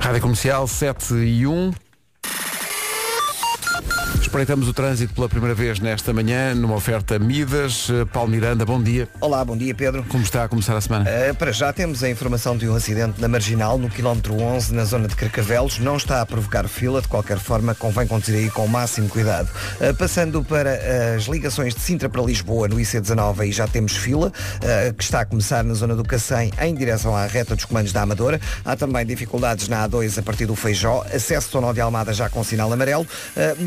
Rádio 0.00 0.20
Comercial 0.20 0.66
7 0.66 1.14
e 1.14 1.46
1. 1.46 1.72
Espreitamos 4.30 4.68
o 4.68 4.72
trânsito 4.72 5.12
pela 5.12 5.28
primeira 5.28 5.56
vez 5.56 5.80
nesta 5.80 6.12
manhã, 6.12 6.54
numa 6.54 6.76
oferta 6.76 7.18
Midas. 7.18 7.88
Eh, 7.90 8.04
Paulo 8.04 8.30
Miranda, 8.30 8.64
bom 8.64 8.80
dia. 8.80 9.08
Olá, 9.20 9.44
bom 9.44 9.56
dia 9.56 9.74
Pedro. 9.74 10.04
Como 10.08 10.22
está 10.22 10.44
a 10.44 10.48
começar 10.48 10.76
a 10.76 10.80
semana? 10.80 11.04
Uh, 11.10 11.34
para 11.34 11.50
já 11.50 11.72
temos 11.72 12.04
a 12.04 12.08
informação 12.08 12.56
de 12.56 12.68
um 12.68 12.76
acidente 12.76 13.20
na 13.20 13.26
Marginal, 13.26 13.76
no 13.76 13.90
quilómetro 13.90 14.40
11, 14.40 14.72
na 14.72 14.84
zona 14.84 15.08
de 15.08 15.16
Carcavelos. 15.16 15.80
Não 15.80 15.96
está 15.96 16.20
a 16.20 16.26
provocar 16.26 16.68
fila, 16.68 17.02
de 17.02 17.08
qualquer 17.08 17.40
forma 17.40 17.74
convém 17.74 18.06
conduzir 18.06 18.36
aí 18.36 18.48
com 18.48 18.66
o 18.66 18.68
máximo 18.68 19.08
cuidado. 19.08 19.48
Uh, 19.80 19.92
passando 19.96 20.44
para 20.44 20.78
as 21.16 21.24
ligações 21.24 21.74
de 21.74 21.80
Sintra 21.80 22.08
para 22.08 22.22
Lisboa, 22.22 22.68
no 22.68 22.76
IC19, 22.76 23.40
aí 23.40 23.50
já 23.50 23.66
temos 23.66 23.96
fila, 23.96 24.28
uh, 24.28 24.94
que 24.94 25.02
está 25.02 25.22
a 25.22 25.24
começar 25.24 25.64
na 25.64 25.74
zona 25.74 25.96
do 25.96 26.04
Cacém, 26.04 26.52
em 26.62 26.72
direção 26.72 27.16
à 27.16 27.26
reta 27.26 27.56
dos 27.56 27.64
comandos 27.64 27.92
da 27.92 28.02
Amadora. 28.02 28.40
Há 28.64 28.76
também 28.76 29.04
dificuldades 29.04 29.66
na 29.66 29.88
A2 29.88 30.20
a 30.20 30.22
partir 30.22 30.46
do 30.46 30.54
Feijó. 30.54 31.04
Acesso 31.12 31.56
ao 31.56 31.62
Nó 31.62 31.72
de 31.72 31.80
Almada 31.80 32.12
já 32.12 32.28
com 32.28 32.44
sinal 32.44 32.72
amarelo. 32.72 33.04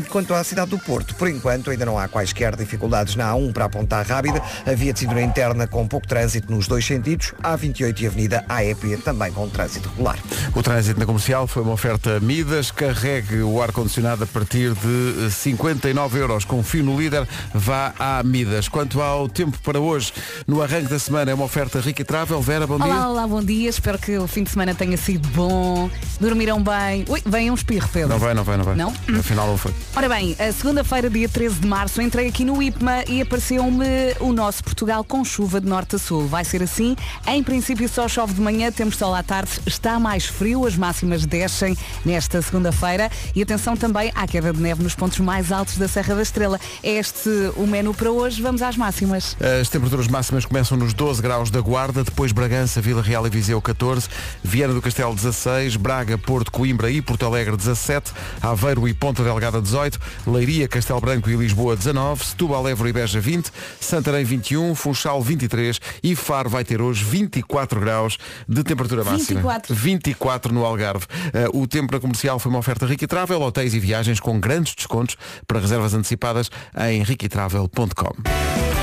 quanto 0.08 0.32
à 0.32 0.42
cidade 0.54 0.70
do 0.70 0.78
Porto, 0.78 1.16
por 1.16 1.28
enquanto 1.28 1.70
ainda 1.70 1.84
não 1.84 1.98
há 1.98 2.06
quaisquer 2.06 2.54
dificuldades 2.54 3.16
na 3.16 3.32
A1 3.32 3.52
para 3.52 3.64
apontar 3.64 4.06
rápida. 4.06 4.40
A 4.64 4.72
via 4.72 4.92
de 4.92 5.00
cintura 5.00 5.20
interna 5.20 5.66
com 5.66 5.88
pouco 5.88 6.06
trânsito 6.06 6.52
nos 6.52 6.68
dois 6.68 6.86
sentidos. 6.86 7.32
A28 7.42 8.00
e 8.00 8.06
Avenida 8.06 8.44
AEP 8.48 8.98
também 8.98 9.32
com 9.32 9.48
trânsito 9.48 9.88
regular. 9.88 10.16
O 10.54 10.62
trânsito 10.62 11.00
na 11.00 11.06
comercial 11.06 11.48
foi 11.48 11.62
uma 11.64 11.72
oferta 11.72 12.20
Midas. 12.20 12.70
Carregue 12.70 13.42
o 13.42 13.60
ar-condicionado 13.60 14.22
a 14.22 14.26
partir 14.28 14.72
de 14.74 15.28
59 15.28 16.20
euros. 16.20 16.44
Confio 16.44 16.84
no 16.84 16.96
líder, 16.96 17.26
vá 17.52 17.92
à 17.98 18.22
Midas. 18.22 18.68
Quanto 18.68 19.02
ao 19.02 19.28
tempo 19.28 19.58
para 19.58 19.80
hoje, 19.80 20.12
no 20.46 20.62
arranque 20.62 20.88
da 20.88 21.00
semana 21.00 21.32
é 21.32 21.34
uma 21.34 21.46
oferta 21.46 21.80
rica 21.80 22.02
e 22.02 22.04
travel. 22.04 22.40
Vera, 22.40 22.64
bom 22.64 22.76
olá, 22.76 22.84
dia. 22.84 22.94
Olá, 22.94 23.08
olá, 23.08 23.26
bom 23.26 23.42
dia. 23.42 23.68
Espero 23.68 23.98
que 23.98 24.16
o 24.18 24.28
fim 24.28 24.44
de 24.44 24.50
semana 24.50 24.72
tenha 24.72 24.96
sido 24.96 25.28
bom. 25.30 25.90
Dormiram 26.20 26.62
bem. 26.62 27.04
Ui, 27.08 27.20
vem 27.26 27.50
um 27.50 27.54
espirro, 27.54 27.88
Pedro. 27.88 28.10
Não 28.10 28.20
vai, 28.20 28.34
não 28.34 28.44
vai, 28.44 28.56
não 28.56 28.64
vai. 28.64 28.76
Não? 28.76 28.94
Afinal 29.18 29.48
não 29.48 29.58
foi. 29.58 29.74
Ora 29.96 30.08
bem, 30.08 30.36
a 30.44 30.52
segunda-feira, 30.52 31.08
dia 31.08 31.26
13 31.26 31.60
de 31.60 31.66
março, 31.66 32.02
entrei 32.02 32.28
aqui 32.28 32.44
no 32.44 32.62
IPMA 32.62 33.04
e 33.08 33.22
apareceu-me 33.22 33.86
o 34.20 34.30
nosso 34.30 34.62
Portugal 34.62 35.02
com 35.02 35.24
chuva 35.24 35.58
de 35.58 35.66
norte 35.66 35.96
a 35.96 35.98
sul. 35.98 36.26
Vai 36.26 36.44
ser 36.44 36.62
assim. 36.62 36.94
Em 37.26 37.42
princípio 37.42 37.88
só 37.88 38.06
chove 38.06 38.34
de 38.34 38.42
manhã, 38.42 38.70
temos 38.70 38.98
sol 38.98 39.14
à 39.14 39.22
tarde, 39.22 39.52
está 39.64 39.98
mais 39.98 40.26
frio, 40.26 40.66
as 40.66 40.76
máximas 40.76 41.24
descem 41.24 41.74
nesta 42.04 42.42
segunda-feira 42.42 43.10
e 43.34 43.40
atenção 43.40 43.74
também 43.74 44.12
à 44.14 44.26
queda 44.26 44.52
de 44.52 44.60
neve 44.60 44.82
nos 44.82 44.94
pontos 44.94 45.18
mais 45.18 45.50
altos 45.50 45.78
da 45.78 45.88
Serra 45.88 46.14
da 46.14 46.20
Estrela. 46.20 46.60
É 46.82 46.90
este 46.90 47.30
o 47.56 47.66
menu 47.66 47.94
para 47.94 48.10
hoje, 48.10 48.42
vamos 48.42 48.60
às 48.60 48.76
máximas. 48.76 49.38
As 49.62 49.70
temperaturas 49.70 50.08
máximas 50.08 50.44
começam 50.44 50.76
nos 50.76 50.92
12 50.92 51.22
graus 51.22 51.50
da 51.50 51.62
Guarda, 51.62 52.04
depois 52.04 52.32
Bragança, 52.32 52.82
Vila 52.82 53.00
Real 53.00 53.26
e 53.26 53.30
Viseu 53.30 53.62
14, 53.62 54.08
Viana 54.42 54.74
do 54.74 54.82
Castelo 54.82 55.14
16, 55.14 55.76
Braga, 55.76 56.18
Porto, 56.18 56.52
Coimbra 56.52 56.90
e 56.90 57.00
Porto 57.00 57.24
Alegre 57.24 57.56
17, 57.56 58.12
Aveiro 58.42 58.86
e 58.86 58.92
Ponta 58.92 59.24
Delgada 59.24 59.62
18, 59.62 59.98
Leiria, 60.34 60.66
Castelo 60.68 61.00
Branco 61.00 61.30
e 61.30 61.36
Lisboa 61.36 61.76
19, 61.76 62.24
Setúbal, 62.24 62.68
Évora 62.68 62.90
e 62.90 62.92
Beja 62.92 63.20
20, 63.20 63.50
Santarém 63.80 64.24
21, 64.24 64.74
Funchal 64.74 65.22
23 65.22 65.80
e 66.02 66.16
Faro 66.16 66.50
vai 66.50 66.64
ter 66.64 66.82
hoje 66.82 67.04
24 67.04 67.80
graus 67.80 68.18
de 68.48 68.62
temperatura 68.64 69.04
máxima. 69.04 69.40
24. 69.40 69.74
24 69.74 70.52
no 70.52 70.64
Algarve. 70.64 71.06
Uh, 71.52 71.62
o 71.62 71.66
tempo 71.66 71.92
na 71.92 72.00
comercial 72.00 72.38
foi 72.38 72.50
uma 72.50 72.58
oferta 72.58 72.84
Rica 72.86 73.06
Travel, 73.06 73.40
hotéis 73.40 73.74
e 73.74 73.78
viagens 73.78 74.18
com 74.18 74.38
grandes 74.40 74.74
descontos 74.74 75.16
para 75.46 75.60
reservas 75.60 75.94
antecipadas 75.94 76.50
em 76.76 77.02
riquitravel.com. 77.02 78.73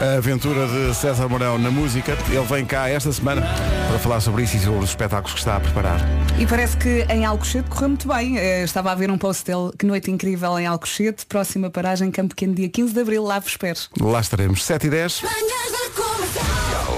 A 0.00 0.18
aventura 0.18 0.66
de 0.66 0.94
César 0.94 1.28
Mourão 1.28 1.56
na 1.58 1.70
música. 1.70 2.16
Ele 2.28 2.44
vem 2.44 2.64
cá 2.64 2.88
esta 2.88 3.12
semana 3.12 3.42
para 3.88 3.98
falar 3.98 4.20
sobre 4.20 4.42
isso 4.42 4.56
e 4.56 4.60
sobre 4.60 4.80
os 4.80 4.90
espetáculos 4.90 5.32
que 5.32 5.38
está 5.38 5.56
a 5.56 5.60
preparar. 5.60 6.00
E 6.38 6.46
parece 6.46 6.76
que 6.76 7.06
em 7.08 7.24
Alcochete 7.24 7.68
correu 7.70 7.88
muito 7.90 8.08
bem. 8.08 8.36
Eu 8.36 8.64
estava 8.64 8.90
a 8.90 8.94
ver 8.94 9.10
um 9.10 9.18
post 9.18 9.44
dele, 9.44 9.70
que 9.78 9.86
noite 9.86 10.10
incrível 10.10 10.58
em 10.58 10.66
Alcochete, 10.66 11.24
próxima 11.26 11.70
paragem, 11.70 12.10
Campo 12.10 12.30
Pequeno, 12.30 12.54
dia 12.54 12.68
15 12.68 12.92
de 12.92 13.00
Abril, 13.00 13.22
lá 13.22 13.38
vos 13.38 13.50
espero. 13.50 13.78
Lá 14.00 14.20
estaremos, 14.20 14.64
7 14.64 14.86
e 14.86 14.90
10. 14.90 15.22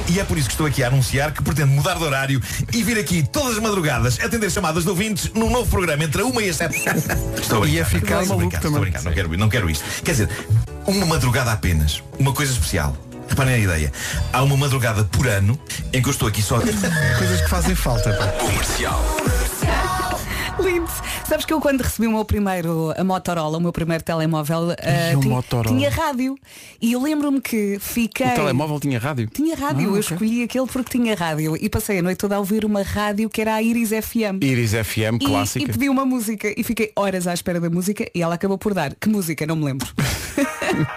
E 0.08 0.20
é 0.20 0.24
por 0.24 0.38
isso 0.38 0.46
que 0.48 0.54
estou 0.54 0.66
aqui 0.66 0.82
a 0.84 0.86
anunciar 0.88 1.32
que 1.32 1.42
pretendo 1.42 1.72
mudar 1.72 1.94
de 1.94 2.04
horário 2.04 2.40
e 2.72 2.82
vir 2.82 2.98
aqui 2.98 3.22
todas 3.22 3.56
as 3.56 3.62
madrugadas 3.62 4.18
atender 4.20 4.50
chamadas 4.50 4.84
de 4.84 4.90
ouvintes 4.90 5.30
num 5.34 5.50
novo 5.50 5.68
programa 5.68 6.04
entre 6.04 6.22
a 6.22 6.24
1 6.24 6.40
e 6.40 6.48
as 6.48 6.56
7. 6.56 6.76
Estou 7.40 7.58
a 7.58 7.60
brincar. 7.60 7.66
Ia 7.76 7.84
ficar 7.84 8.22
estou 8.22 8.36
a 8.36 8.38
maluco 8.38 8.38
brincar, 8.38 8.56
estou 8.56 8.70
a 8.70 8.74
também. 8.74 8.80
brincar, 8.80 9.02
Não 9.02 9.12
quero, 9.12 9.36
não 9.36 9.48
quero 9.48 9.70
isto. 9.70 9.84
Quer 10.02 10.12
dizer, 10.12 10.30
uma 10.86 11.06
madrugada 11.06 11.52
apenas. 11.52 12.02
Uma 12.18 12.32
coisa 12.32 12.52
especial. 12.52 12.96
Reparem 13.28 13.54
a 13.54 13.58
ideia. 13.58 13.92
Há 14.32 14.42
uma 14.42 14.56
madrugada 14.56 15.02
por 15.04 15.26
ano 15.26 15.58
em 15.92 16.00
que 16.00 16.08
eu 16.08 16.12
estou 16.12 16.28
aqui 16.28 16.40
só. 16.40 16.60
Coisas 17.18 17.40
que 17.40 17.48
fazem 17.48 17.74
falta. 17.74 18.12
pá. 18.12 19.35
Sabes 21.28 21.44
que 21.44 21.52
eu 21.52 21.60
quando 21.60 21.80
recebi 21.80 22.06
o 22.06 22.12
meu 22.12 22.24
primeiro 22.24 22.94
a 22.96 23.02
Motorola, 23.02 23.58
o 23.58 23.60
meu 23.60 23.72
primeiro 23.72 24.04
telemóvel, 24.04 24.70
ah, 24.70 25.16
o 25.16 25.20
tinha, 25.20 25.42
tinha 25.64 25.90
rádio. 25.90 26.36
E 26.80 26.92
eu 26.92 27.02
lembro-me 27.02 27.40
que 27.40 27.78
fiquei. 27.80 28.28
O 28.28 28.34
telemóvel 28.34 28.78
tinha 28.78 28.96
rádio? 29.00 29.28
Tinha 29.32 29.56
rádio, 29.56 29.80
Ah, 29.80 29.82
eu 29.84 29.90
ok. 29.90 30.00
escolhi 30.00 30.44
aquele 30.44 30.66
porque 30.66 30.96
tinha 30.98 31.16
rádio 31.16 31.56
e 31.60 31.68
passei 31.68 31.98
a 31.98 32.02
noite 32.02 32.18
toda 32.18 32.36
a 32.36 32.38
ouvir 32.38 32.64
uma 32.64 32.82
rádio 32.82 33.28
que 33.28 33.40
era 33.40 33.56
a 33.56 33.62
Iris 33.62 33.88
FM. 33.90 34.40
Iris 34.40 34.70
FM, 34.70 35.18
E, 35.20 35.24
e 35.24 35.26
clássica. 35.26 35.72
pedi 35.72 35.88
uma 35.88 36.04
música 36.04 36.54
e 36.56 36.62
fiquei 36.62 36.92
horas 36.94 37.26
à 37.26 37.34
espera 37.34 37.58
da 37.60 37.68
música 37.68 38.08
e 38.14 38.22
ela 38.22 38.36
acabou 38.36 38.56
por 38.56 38.72
dar. 38.72 38.94
Que 38.94 39.08
música? 39.08 39.44
Não 39.46 39.56
me 39.56 39.64
lembro. 39.64 39.88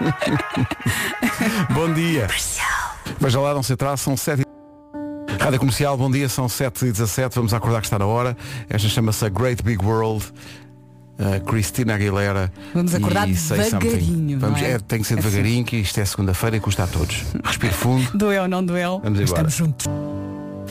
Bom 1.73 1.91
dia. 1.91 2.27
Veja 3.19 3.39
lá, 3.39 3.55
não 3.55 3.63
se 3.63 3.73
atrasa, 3.73 3.97
são 3.97 4.15
7 4.15 4.43
Rádio 5.39 5.59
Comercial, 5.59 5.97
bom 5.97 6.11
dia, 6.11 6.27
são 6.27 6.49
7 6.49 6.85
e 6.85 6.91
17 6.91 7.35
vamos 7.35 7.53
acordar 7.53 7.79
que 7.81 7.87
está 7.87 7.97
na 7.97 8.05
hora. 8.05 8.37
Esta 8.69 8.87
chama-se 8.89 9.25
A 9.25 9.29
Great 9.29 9.63
Big 9.63 9.83
World. 9.83 10.25
Uh, 11.19 11.43
Cristina 11.43 11.95
Aguilera 11.95 12.49
Vamos 12.73 12.95
acordar 12.95 13.27
devagarinho, 13.27 14.39
Vamos, 14.39 14.61
é? 14.61 14.71
é, 14.71 14.79
tem 14.79 15.01
que 15.01 15.05
ser 15.05 15.15
Assim. 15.15 15.27
devagarinho 15.27 15.65
que 15.65 15.75
isto 15.75 15.99
é 15.99 16.05
segunda-feira 16.05 16.55
e 16.55 16.59
custa 16.61 16.85
a 16.85 16.87
todos. 16.87 17.23
Respire 17.43 17.73
fundo. 17.73 18.09
Doeu, 18.17 18.47
não 18.47 18.63
doeu? 18.63 19.01
Vamos 19.03 19.19
embora. 19.19 19.47
Estamos 19.47 19.53
juntos. 19.53 19.85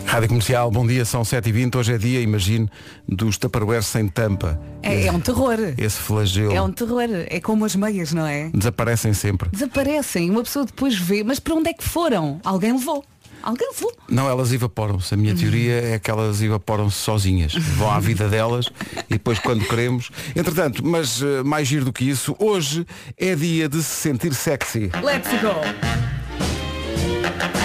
Rádio 0.07 0.29
Comercial, 0.29 0.71
bom 0.71 0.87
dia, 0.87 1.05
são 1.05 1.21
7h20. 1.21 1.77
Hoje 1.77 1.93
é 1.93 1.99
dia, 1.99 2.21
imagine, 2.23 2.67
dos 3.07 3.37
Tupperware 3.37 3.83
sem 3.83 4.09
tampa. 4.09 4.59
É, 4.83 5.09
é 5.09 5.13
um 5.13 5.21
terror. 5.21 5.59
Esse 5.77 5.99
flagelo. 5.99 6.55
É 6.55 6.63
um 6.63 6.73
terror. 6.73 7.05
É 7.29 7.41
como 7.41 7.67
as 7.67 7.77
meias, 7.77 8.15
não 8.15 8.27
é? 8.27 8.49
Desaparecem 8.55 9.13
sempre. 9.13 9.51
Desaparecem. 9.51 10.31
Uma 10.31 10.43
pessoa 10.43 10.65
depois 10.65 10.99
vê, 10.99 11.23
mas 11.23 11.39
para 11.39 11.55
onde 11.55 11.69
é 11.69 11.75
que 11.75 11.85
foram? 11.85 12.41
Alguém 12.43 12.73
levou. 12.73 13.05
Alguém 13.43 13.69
levou. 13.73 13.93
Não, 14.09 14.29
elas 14.29 14.53
evaporam-se. 14.53 15.15
A 15.15 15.17
minha 15.17 15.35
teoria 15.35 15.95
é 15.95 15.99
que 15.99 16.11
elas 16.11 16.43
evaporam-se 16.43 16.97
sozinhas. 16.97 17.55
Vão 17.55 17.91
à 17.91 17.99
vida 18.01 18.29
delas 18.29 18.67
e 19.09 19.15
depois 19.15 19.39
quando 19.39 19.65
queremos. 19.67 20.11
Entretanto, 20.35 20.85
mas 20.85 21.23
eh, 21.23 21.43
mais 21.43 21.67
giro 21.69 21.85
do 21.85 21.93
que 21.93 22.05
isso, 22.09 22.35
hoje 22.39 22.87
é 23.17 23.35
dia 23.35 23.69
de 23.69 23.83
se 23.83 24.03
sentir 24.03 24.35
sexy. 24.35 24.91
Let's 25.03 25.31
go. 25.41 25.55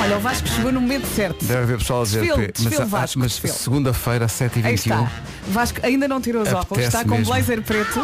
Olha, 0.01 0.17
o 0.17 0.19
Vasco 0.19 0.47
chegou 0.49 0.71
no 0.71 0.81
momento 0.81 1.05
certo. 1.07 1.43
Deve 1.45 1.63
haver 1.63 1.77
pessoal 1.77 2.01
a 2.01 2.03
dizer 2.03 2.21
Desfile, 2.21 2.45
"Pê, 2.47 2.51
desfile, 2.51 2.79
mas, 2.81 2.89
Vasco, 2.89 3.19
mas 3.19 3.31
desfile." 3.31 3.53
segunda-feira, 3.53 4.27
7h21. 4.27 4.65
Aí 4.65 4.73
está. 4.75 5.11
Vasco 5.47 5.79
ainda 5.81 6.07
não 6.09 6.19
tirou 6.19 6.41
os 6.41 6.49
óculos, 6.49 6.83
Apetece 6.85 6.87
está 6.97 7.03
com 7.03 7.15
um 7.15 7.17
mesmo. 7.19 7.33
blazer 7.33 7.61
preto. 7.61 7.99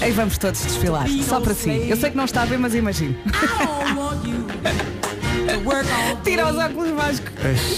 Aí 0.00 0.12
vamos 0.12 0.38
todos 0.38 0.60
desfilar. 0.62 1.08
Só 1.28 1.40
para 1.40 1.54
si. 1.54 1.70
Eu 1.88 1.96
sei 1.96 2.10
que 2.10 2.16
não 2.16 2.24
está 2.24 2.42
a 2.42 2.44
ver, 2.44 2.58
mas 2.58 2.74
imagino. 2.74 3.16
Tira 6.24 6.50
os 6.50 6.58
óculos, 6.58 6.90
Vasco. 6.90 7.26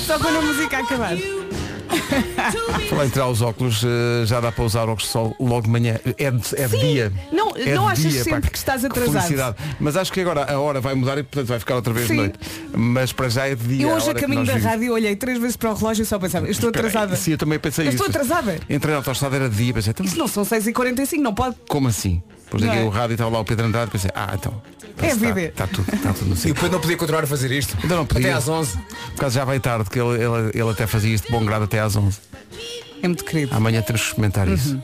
Só 0.06 0.18
quando 0.18 0.38
a 0.38 0.42
música 0.42 0.78
acabar. 0.78 1.16
Falar 2.88 3.06
em 3.06 3.08
tirar 3.10 3.28
os 3.28 3.40
óculos, 3.42 3.82
eh, 3.84 4.24
já 4.26 4.40
dá 4.40 4.50
para 4.50 4.64
usar 4.64 4.82
óculos 4.84 5.04
de 5.04 5.08
sol 5.10 5.36
logo 5.38 5.62
de 5.62 5.70
manhã. 5.70 5.98
É 6.18 6.30
de, 6.30 6.56
é 6.56 6.66
de 6.66 6.78
dia. 6.80 7.12
Não- 7.32 7.52
É 7.56 7.74
não 7.74 7.86
achas 7.86 8.10
dia, 8.12 8.24
sempre 8.24 8.40
pá, 8.42 8.48
que 8.48 8.58
estás 8.58 8.84
atrasado? 8.84 9.56
Mas 9.78 9.96
acho 9.96 10.12
que 10.12 10.20
agora 10.20 10.50
a 10.52 10.58
hora 10.58 10.80
vai 10.80 10.94
mudar 10.94 11.18
e 11.18 11.22
portanto 11.22 11.46
vai 11.48 11.58
ficar 11.58 11.76
outra 11.76 11.92
vez 11.92 12.06
Sim. 12.06 12.14
de 12.14 12.18
noite. 12.20 12.38
Mas 12.74 13.12
para 13.12 13.28
já 13.28 13.46
é 13.46 13.54
de 13.54 13.64
dia. 13.68 13.86
Eu 13.86 13.92
a 13.92 13.96
hoje 13.96 14.10
a 14.10 14.14
que 14.14 14.20
caminho 14.22 14.44
da 14.44 14.54
vimos. 14.54 14.66
rádio 14.66 14.92
olhei 14.92 15.14
três 15.14 15.38
vezes 15.38 15.56
para 15.56 15.70
o 15.70 15.74
relógio 15.74 16.02
e 16.02 16.06
só 16.06 16.18
pensava, 16.18 16.48
estou 16.50 16.70
atrasada. 16.70 17.14
Sim, 17.16 17.32
eu 17.32 17.38
também 17.38 17.58
pensei 17.58 17.84
Eu 17.86 17.90
isso. 17.90 17.96
estou 18.02 18.08
atrasada. 18.08 18.58
Entrei 18.68 18.90
na 18.92 18.98
autostrada, 18.98 19.36
era 19.36 19.48
de 19.48 19.56
dia, 19.56 19.74
pensei, 19.74 19.90
então, 19.90 20.04
Isso 20.06 20.18
não 20.18 20.26
são 20.26 20.42
6h45, 20.44 21.18
não 21.18 21.34
pode. 21.34 21.56
como 21.68 21.88
assim? 21.88 22.22
Não 22.52 22.60
liguei 22.60 22.80
é? 22.80 22.82
o 22.84 22.88
rádio 22.88 23.12
e 23.12 23.14
estava 23.14 23.30
lá 23.30 23.40
o 23.40 23.44
Pedro 23.44 23.66
Andrade 23.66 23.90
pensei, 23.90 24.10
ah, 24.14 24.30
então. 24.34 24.60
É 25.02 25.06
está, 25.08 25.32
vida. 25.32 25.40
Está 25.48 25.66
tudo, 25.66 25.94
está 25.94 26.12
tudo 26.12 26.26
no 26.28 26.34
E 26.34 26.36
sítio. 26.36 26.54
depois 26.54 26.72
não 26.72 26.80
podia 26.80 26.96
continuar 26.96 27.24
a 27.24 27.26
fazer 27.26 27.50
isto. 27.50 27.76
Ainda 27.82 27.96
não 27.96 28.06
podia. 28.06 28.28
Até 28.28 28.38
às 28.38 28.48
11. 28.48 28.76
Por 28.78 29.16
causa 29.20 29.34
já 29.34 29.44
vai 29.44 29.60
tarde, 29.60 29.90
que 29.90 29.98
ele, 29.98 30.22
ele, 30.22 30.50
ele 30.54 30.70
até 30.70 30.86
fazia 30.86 31.14
isto 31.14 31.26
de 31.26 31.32
bom 31.32 31.44
grado 31.44 31.64
até 31.64 31.80
às 31.80 31.96
11. 31.96 32.18
É 33.02 33.08
muito 33.08 33.24
querido. 33.24 33.54
Amanhã 33.54 33.82
temos 33.82 34.00
que 34.02 34.08
experimentar 34.08 34.48
Uhum. 34.48 34.54
isso. 34.54 34.82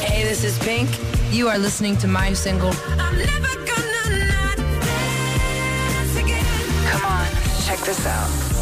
Hey, 0.00 0.24
this 0.26 0.42
is 0.44 0.56
Pink. 0.58 0.88
You 1.32 1.48
are 1.48 1.58
listening 1.58 1.96
to 1.98 2.06
my 2.08 2.34
single. 2.34 2.70
I'm 2.70 3.16
never 3.16 3.56
gonna 3.66 4.24
not 4.24 4.56
dance 4.56 6.18
again. 6.18 6.44
Come 6.90 7.04
on, 7.04 7.26
check 7.66 7.78
this 7.84 8.06
out. 8.06 8.57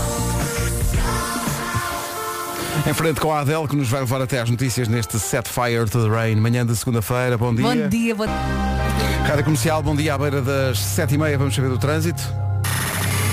Em 2.89 2.95
frente 2.95 3.21
com 3.21 3.33
a 3.33 3.41
Adele, 3.41 3.67
que 3.67 3.75
nos 3.75 3.89
vai 3.89 4.01
levar 4.01 4.21
até 4.23 4.41
às 4.41 4.49
notícias 4.49 4.87
neste 4.87 5.19
Set 5.19 5.49
Fire 5.49 5.91
to 5.91 6.05
the 6.05 6.09
Rain. 6.09 6.37
Manhã 6.37 6.65
de 6.65 6.75
segunda-feira, 6.77 7.37
bom 7.37 7.53
dia. 7.53 7.65
Bom 7.65 7.89
dia, 7.89 8.15
bom 8.15 8.27
Rádio 9.27 9.43
Comercial, 9.43 9.83
bom 9.83 9.97
dia 9.97 10.15
à 10.15 10.19
beira 10.19 10.41
das 10.41 10.79
7h30, 10.79 11.37
vamos 11.37 11.55
saber 11.57 11.69
do 11.69 11.79
trânsito. 11.79 12.46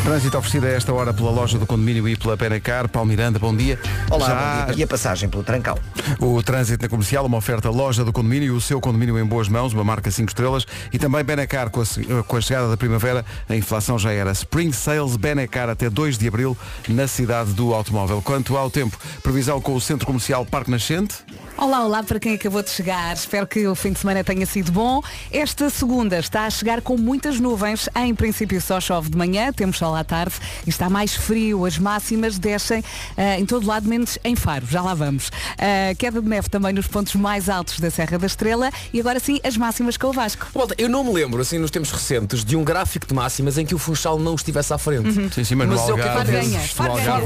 Trânsito 0.04 0.38
oferecido 0.38 0.66
a 0.66 0.70
esta 0.70 0.94
hora 0.94 1.14
pela 1.14 1.32
loja 1.32 1.58
do 1.58 1.66
condomínio 1.66 2.10
e 2.10 2.18
pela 2.18 2.36
Penacar. 2.36 2.90
Paulo 2.90 3.08
Miranda, 3.08 3.40
bom 3.40 3.56
dia. 3.56 3.80
Olá, 4.12 4.28
Já 4.28 4.66
bom 4.66 4.74
dia. 4.74 4.82
e 4.82 4.84
a 4.84 4.88
passagem 4.88 5.30
pelo 5.30 5.44
Trancal. 5.44 5.80
o 6.20 6.44
trânsito 6.44 6.84
na 6.84 6.90
comercial, 6.90 7.26
uma 7.26 7.38
oferta 7.38 7.70
loja 7.70 8.04
do 8.04 8.12
condomínio, 8.12 8.54
o 8.54 8.60
seu 8.60 8.82
condomínio 8.82 9.18
em 9.18 9.24
boas 9.26 9.48
mãos, 9.48 9.72
uma 9.72 9.84
marca 9.84 10.12
5 10.12 10.30
estrelas 10.30 10.66
e 10.92 11.00
também 11.00 11.24
Benacar 11.24 11.70
com 11.70 11.82
a, 11.82 12.24
com 12.28 12.36
a 12.36 12.42
chegada 12.42 12.68
da 12.70 12.76
primavera, 12.76 13.24
a 13.48 13.56
inflação 13.56 13.98
já 13.98 14.12
era. 14.12 14.32
Spring 14.34 14.74
Sales 14.74 15.16
Benacar 15.16 15.70
até 15.70 15.90
2 15.90 16.18
de 16.18 16.28
abril 16.28 16.58
na 16.90 17.08
cidade 17.08 17.54
do 17.54 17.74
automóvel. 17.74 18.22
Quanto 18.22 18.58
ao 18.58 18.70
tempo, 18.70 18.98
previsão 19.24 19.62
com 19.62 19.74
o 19.74 19.80
centro 19.80 20.06
comercial 20.06 20.46
Parque 20.46 20.70
Nascente. 20.70 21.16
Olá, 21.56 21.86
olá 21.86 22.02
para 22.02 22.20
quem 22.20 22.34
acabou 22.34 22.64
de 22.64 22.72
chegar. 22.72 23.14
Espero 23.14 23.46
que 23.46 23.68
o 23.68 23.76
fim 23.76 23.94
de 23.94 24.00
semana 24.00 24.24
tenha 24.24 24.46
sido 24.46 24.72
bom. 24.72 25.02
Esta 25.32 25.70
segunda 25.70 26.18
está 26.18 26.46
a 26.46 26.50
chegar 26.50 26.82
com 26.82 26.98
muitas 26.98 27.40
nuvens. 27.40 27.88
Em 27.96 28.14
princípio 28.14 28.60
só 28.60 28.82
chove 28.82 29.12
de 29.12 29.18
manhã, 29.18 29.54
temos 29.54 29.78
sol 29.78 29.96
à 29.96 30.04
tarde 30.04 30.34
e 30.66 30.70
está 30.70 30.90
mais 30.90 31.14
frio. 31.14 31.64
As 31.64 31.78
máximas 31.78 32.40
descem 32.40 32.84
ah, 33.16 33.40
em 33.40 33.46
todo 33.46 33.68
lado, 33.68 33.88
menos 33.88 34.18
em 34.24 34.36
Faro. 34.36 34.66
Já 34.66 34.82
lá 34.82 34.96
vamos. 34.96 35.32
Ah, 35.58 35.94
queda 35.96 36.22
de 36.22 36.28
neve 36.28 36.50
também 36.50 36.74
nos 36.74 36.88
pontos 36.88 37.14
mais 37.14 37.48
altos 37.48 37.80
da 37.80 37.92
Serra 37.92 38.18
da 38.18 38.26
Estrela 38.26 38.72
e 38.92 39.00
agora 39.00 39.20
sim 39.20 39.40
as 39.44 39.56
máximas 39.56 39.96
com 39.96 40.08
o 40.08 40.14
Vasco. 40.14 40.48
Volta, 40.54 40.74
eu 40.78 40.90
não 40.90 41.04
me 41.04 41.14
lembro, 41.14 41.40
assim, 41.40 41.60
nos 41.60 41.70
tempos 41.70 41.92
recentes, 41.92 42.44
de 42.44 42.56
um 42.56 42.64
gráfico 42.64 43.06
de 43.06 43.14
máximas 43.14 43.60
em 43.60 43.66
que 43.66 43.76
o 43.76 43.78
Funchal 43.78 44.18
não 44.18 44.34
estivesse 44.34 44.74
à 44.74 44.78
frente. 44.80 45.34
Sim, 45.34 45.44
sim, 45.44 45.56
mas 45.56 45.68
no 45.70 45.76
é 45.76 45.78
o 45.78 45.86
que 45.86 45.92
Algarve, 45.92 46.36
acontece. 46.36 46.50
ganha. 46.50 46.62
no 46.62 46.68
Faro 46.68 46.92
Algarve 46.94 47.26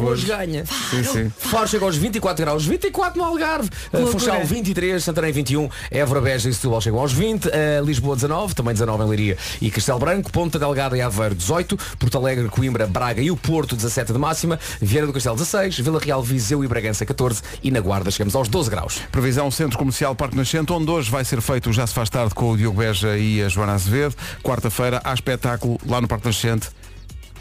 Faro. 0.66 1.32
Faro 1.38 1.68
chega 1.68 1.86
aos 1.86 1.96
24 1.96 2.46
graus, 2.46 2.66
24 2.66 3.18
no 3.18 3.26
Algarve, 3.26 3.70
uh. 3.94 4.17
Funchal 4.20 4.44
23, 4.44 5.04
Santarém 5.04 5.32
21, 5.32 5.70
Évora, 5.92 6.20
Beja 6.20 6.50
e 6.50 6.54
Setúbal 6.54 6.82
chegam 6.82 7.00
aos 7.00 7.14
20, 7.14 7.46
uh, 7.46 7.52
Lisboa 7.86 8.16
19, 8.16 8.56
também 8.56 8.74
19 8.74 9.04
em 9.04 9.08
Leiria 9.08 9.38
e 9.62 9.70
Castelo 9.70 10.00
Branco, 10.00 10.32
Ponta 10.32 10.58
Delgada 10.58 10.98
e 10.98 11.02
Aveiro 11.02 11.36
18, 11.36 11.78
Porto 12.00 12.18
Alegre, 12.18 12.50
Coimbra, 12.50 12.88
Braga 12.88 13.22
e 13.22 13.30
o 13.30 13.38
Porto 13.38 13.76
17 13.76 14.14
de 14.14 14.18
máxima, 14.18 14.60
Vieira 14.82 15.06
do 15.06 15.14
Castelo 15.14 15.36
16, 15.36 15.80
Vila 15.80 16.00
Real, 16.00 16.24
Viseu 16.24 16.64
e 16.64 16.68
Bragança 16.68 17.06
14 17.06 17.44
e 17.62 17.70
na 17.70 17.80
Guarda 17.80 18.10
chegamos 18.10 18.36
aos 18.36 18.48
12 18.48 18.72
graus. 18.72 19.02
Previsão 19.12 19.52
Centro 19.52 19.78
Comercial 19.78 20.16
Parque 20.16 20.36
Nascente, 20.36 20.74
onde 20.74 20.90
hoje 20.90 21.12
vai 21.12 21.24
ser 21.24 21.40
feito 21.40 21.70
o 21.70 21.74
Já 21.74 21.86
se 21.86 21.94
faz 21.94 22.10
tarde 22.10 22.34
com 22.34 22.52
o 22.52 22.58
Diogo 22.58 22.80
Beja 22.80 23.18
e 23.20 23.44
a 23.44 23.50
Joana 23.50 23.74
Azevedo. 23.74 24.16
Quarta-feira 24.42 25.00
há 25.04 25.14
espetáculo 25.14 25.78
lá 25.86 26.02
no 26.02 26.08
Parque 26.08 26.26
Nascente. 26.26 26.70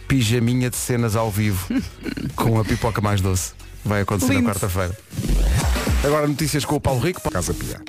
Pijaminha 0.07 0.69
de 0.69 0.77
cenas 0.77 1.17
ao 1.17 1.31
vivo 1.31 1.67
com 2.37 2.61
a 2.61 2.65
pipoca 2.65 3.01
mais 3.01 3.23
doce. 3.23 3.66
Vai 3.87 4.03
acontecer 4.03 4.35
Lindo. 4.35 4.49
na 4.49 4.53
quarta-feira. 4.53 4.97
Agora 6.05 6.27
notícias 6.27 6.65
com 6.65 6.75
o 6.77 6.81
Paulo 6.81 7.01
Rico. 7.01 7.31
Casa 7.31 7.55
Pia. 7.55 7.81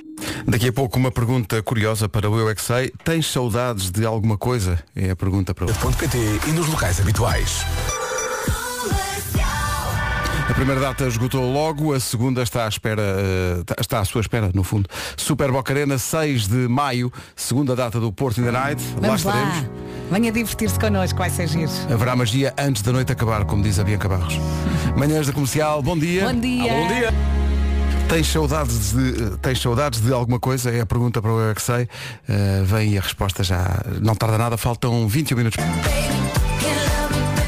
Daqui 0.47 0.69
a 0.69 0.73
pouco 0.73 0.97
uma 0.97 1.11
pergunta 1.11 1.61
curiosa 1.61 2.07
para 2.07 2.29
o 2.29 2.39
Eu 2.39 2.49
é 2.49 2.55
que 2.55 2.61
Sei. 2.61 2.91
Tens 3.03 3.27
saudades 3.27 3.91
de 3.91 4.05
alguma 4.05 4.38
coisa? 4.38 4.79
É 4.95 5.09
a 5.09 5.15
pergunta 5.15 5.53
para 5.53 5.65
o 5.65 5.67
.pt 5.67 6.17
e 6.47 6.51
nos 6.51 6.67
locais 6.67 6.99
habituais. 6.99 7.65
A 10.49 10.53
primeira 10.53 10.79
data 10.79 11.05
esgotou 11.05 11.51
logo, 11.51 11.94
a 11.94 11.99
segunda 11.99 12.41
está 12.41 12.65
à 12.65 12.69
espera, 12.69 13.01
eh, 13.01 13.63
está 13.81 13.99
à 13.99 14.05
sua 14.05 14.21
espera, 14.21 14.49
no 14.53 14.63
fundo. 14.63 14.89
Super 15.17 15.51
Boca 15.51 15.73
Arena, 15.73 15.97
6 15.97 16.47
de 16.47 16.67
maio, 16.69 17.11
segunda 17.35 17.75
data 17.75 17.99
do 17.99 18.13
Porto 18.13 18.39
in 18.39 18.45
the 18.45 18.51
Night. 18.51 18.81
lá 18.95 19.07
Vamos 19.09 19.23
lá. 19.25 19.33
estaremos. 19.35 19.69
Venha 20.09 20.31
divertir-se 20.31 20.79
connosco, 20.79 21.17
vai 21.17 21.29
ser 21.29 21.47
giro. 21.47 21.69
Haverá 21.91 22.15
magia 22.15 22.53
antes 22.57 22.81
da 22.81 22.94
noite 22.94 23.11
acabar, 23.11 23.44
como 23.44 23.61
diz 23.61 23.77
a 23.77 23.83
Bianca 23.83 24.07
Barros. 24.07 24.39
Manhãs 24.95 25.27
da 25.27 25.33
Comercial, 25.33 25.81
bom 25.83 25.97
dia. 25.97 26.25
Bom 26.25 26.39
dia. 26.39 26.73
Bom 26.73 26.88
dia! 26.88 27.13
Tens 28.07 28.27
saudades 28.27 28.94
de, 28.94 29.38
tens 29.39 29.59
saudades 29.59 29.99
de 29.99 30.13
alguma 30.13 30.39
coisa? 30.39 30.71
É 30.71 30.79
a 30.79 30.85
pergunta 30.85 31.21
para 31.21 31.29
o 31.29 31.41
Eu 31.41 31.51
é 31.51 31.53
que 31.53 31.61
sei. 31.61 31.89
Eh, 32.29 32.61
vem 32.63 32.94
e 32.94 32.97
a 32.97 33.01
resposta 33.01 33.44
já 33.44 33.81
não 34.01 34.15
tarda 34.15 34.38
nada, 34.38 34.55
faltam 34.55 35.09
21 35.09 35.35
minutos. 35.35 35.61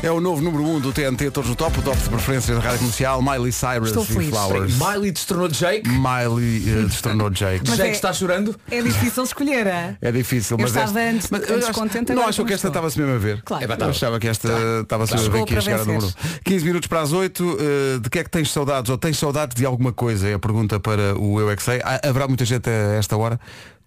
É 0.01 0.09
o 0.09 0.21
novo 0.21 0.41
número 0.41 0.63
1 0.63 0.75
um 0.75 0.79
do 0.79 0.93
TNT, 0.93 1.29
todos 1.29 1.49
no 1.49 1.57
top, 1.57 1.77
o 1.77 1.81
top 1.81 1.97
de 1.97 2.07
preferências 2.09 2.55
da 2.57 2.63
rádio 2.63 2.79
comercial, 2.79 3.21
Miley 3.21 3.51
Cyrus 3.51 3.89
Estou 3.89 4.03
e 4.03 4.07
feliz. 4.07 4.29
Flowers. 4.29 4.73
Miley 4.77 5.11
destronou 5.11 5.49
Jake. 5.49 5.89
Miley 5.89 6.63
eh, 6.69 6.83
destronou 6.87 7.29
Jake. 7.29 7.63
Mas 7.67 7.75
Jake 7.75 7.89
é- 7.89 7.91
está 7.91 8.13
chorando. 8.13 8.55
É 8.71 8.81
difícil 8.81 9.23
escolher, 9.23 9.67
é? 9.67 9.97
É 10.01 10.09
difícil, 10.09 10.55
Eu 10.55 10.61
mas 10.61 10.69
estava 10.71 11.01
esta- 11.01 11.15
antes- 11.15 11.27
mas 11.29 11.41
antes 11.51 11.67
eu 11.67 11.73
contente, 11.73 12.13
Não 12.13 12.25
achou 12.25 12.45
que 12.45 12.53
esta 12.53 12.69
estava-se 12.69 12.97
mesmo 12.97 13.13
a 13.13 13.17
ver? 13.17 13.41
Claro. 13.43 13.61
É, 13.61 13.73
Eu 13.73 13.77
tá. 13.77 13.87
achava 13.87 14.19
que 14.21 14.27
esta 14.29 14.47
estava-se 14.83 15.13
a 15.15 15.17
ver 15.17 15.23
Chegou 15.23 15.45
que 15.45 15.51
ia 15.53 15.55
para 15.57 15.61
chegar 15.65 15.81
a 15.81 15.85
número. 15.85 16.05
vencer. 16.07 16.39
15 16.45 16.65
minutos 16.65 16.87
para 16.87 17.01
as 17.01 17.11
8, 17.11 17.57
eh, 17.59 17.99
de 17.99 18.09
que 18.09 18.19
é 18.19 18.23
que 18.23 18.29
tens 18.29 18.49
saudades 18.53 18.89
ou 18.89 18.97
tens 18.97 19.17
saudades 19.17 19.53
de 19.53 19.65
alguma 19.65 19.91
coisa? 19.91 20.29
É 20.29 20.33
a 20.33 20.39
pergunta 20.39 20.79
para 20.79 21.13
o 21.19 21.41
Eu 21.41 21.51
é 21.51 21.57
que 21.57 21.63
sei. 21.63 21.81
Há- 21.83 22.07
Haverá 22.07 22.25
muita 22.25 22.45
gente 22.45 22.69
a 22.69 22.95
esta 22.95 23.17
hora 23.17 23.37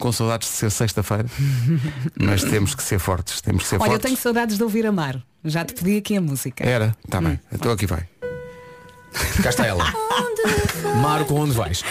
com 0.02 0.10
saudades 0.10 0.48
de 0.48 0.54
ser 0.56 0.68
sexta-feira, 0.68 1.26
mas 2.20 2.42
temos 2.42 2.74
que 2.74 2.82
ser 2.82 2.98
fortes, 2.98 3.40
temos 3.40 3.62
que 3.62 3.68
ser 3.68 3.76
Olha, 3.76 3.84
eu 3.84 3.90
fortes. 3.92 4.06
tenho 4.06 4.16
saudades 4.16 4.56
de 4.56 4.62
ouvir 4.64 4.84
Amar. 4.84 5.22
Já 5.44 5.64
te 5.64 5.74
pedi 5.74 5.96
aqui 5.96 6.16
a 6.16 6.20
música. 6.20 6.64
Era, 6.68 6.96
está 7.04 7.20
bem, 7.20 7.38
então 7.52 7.70
aqui 7.70 7.86
vai. 7.86 8.04
Cá 9.42 9.50
está 9.50 9.64
ela. 9.64 9.84
Marco, 11.00 11.34
onde 11.34 11.52
vais? 11.52 11.84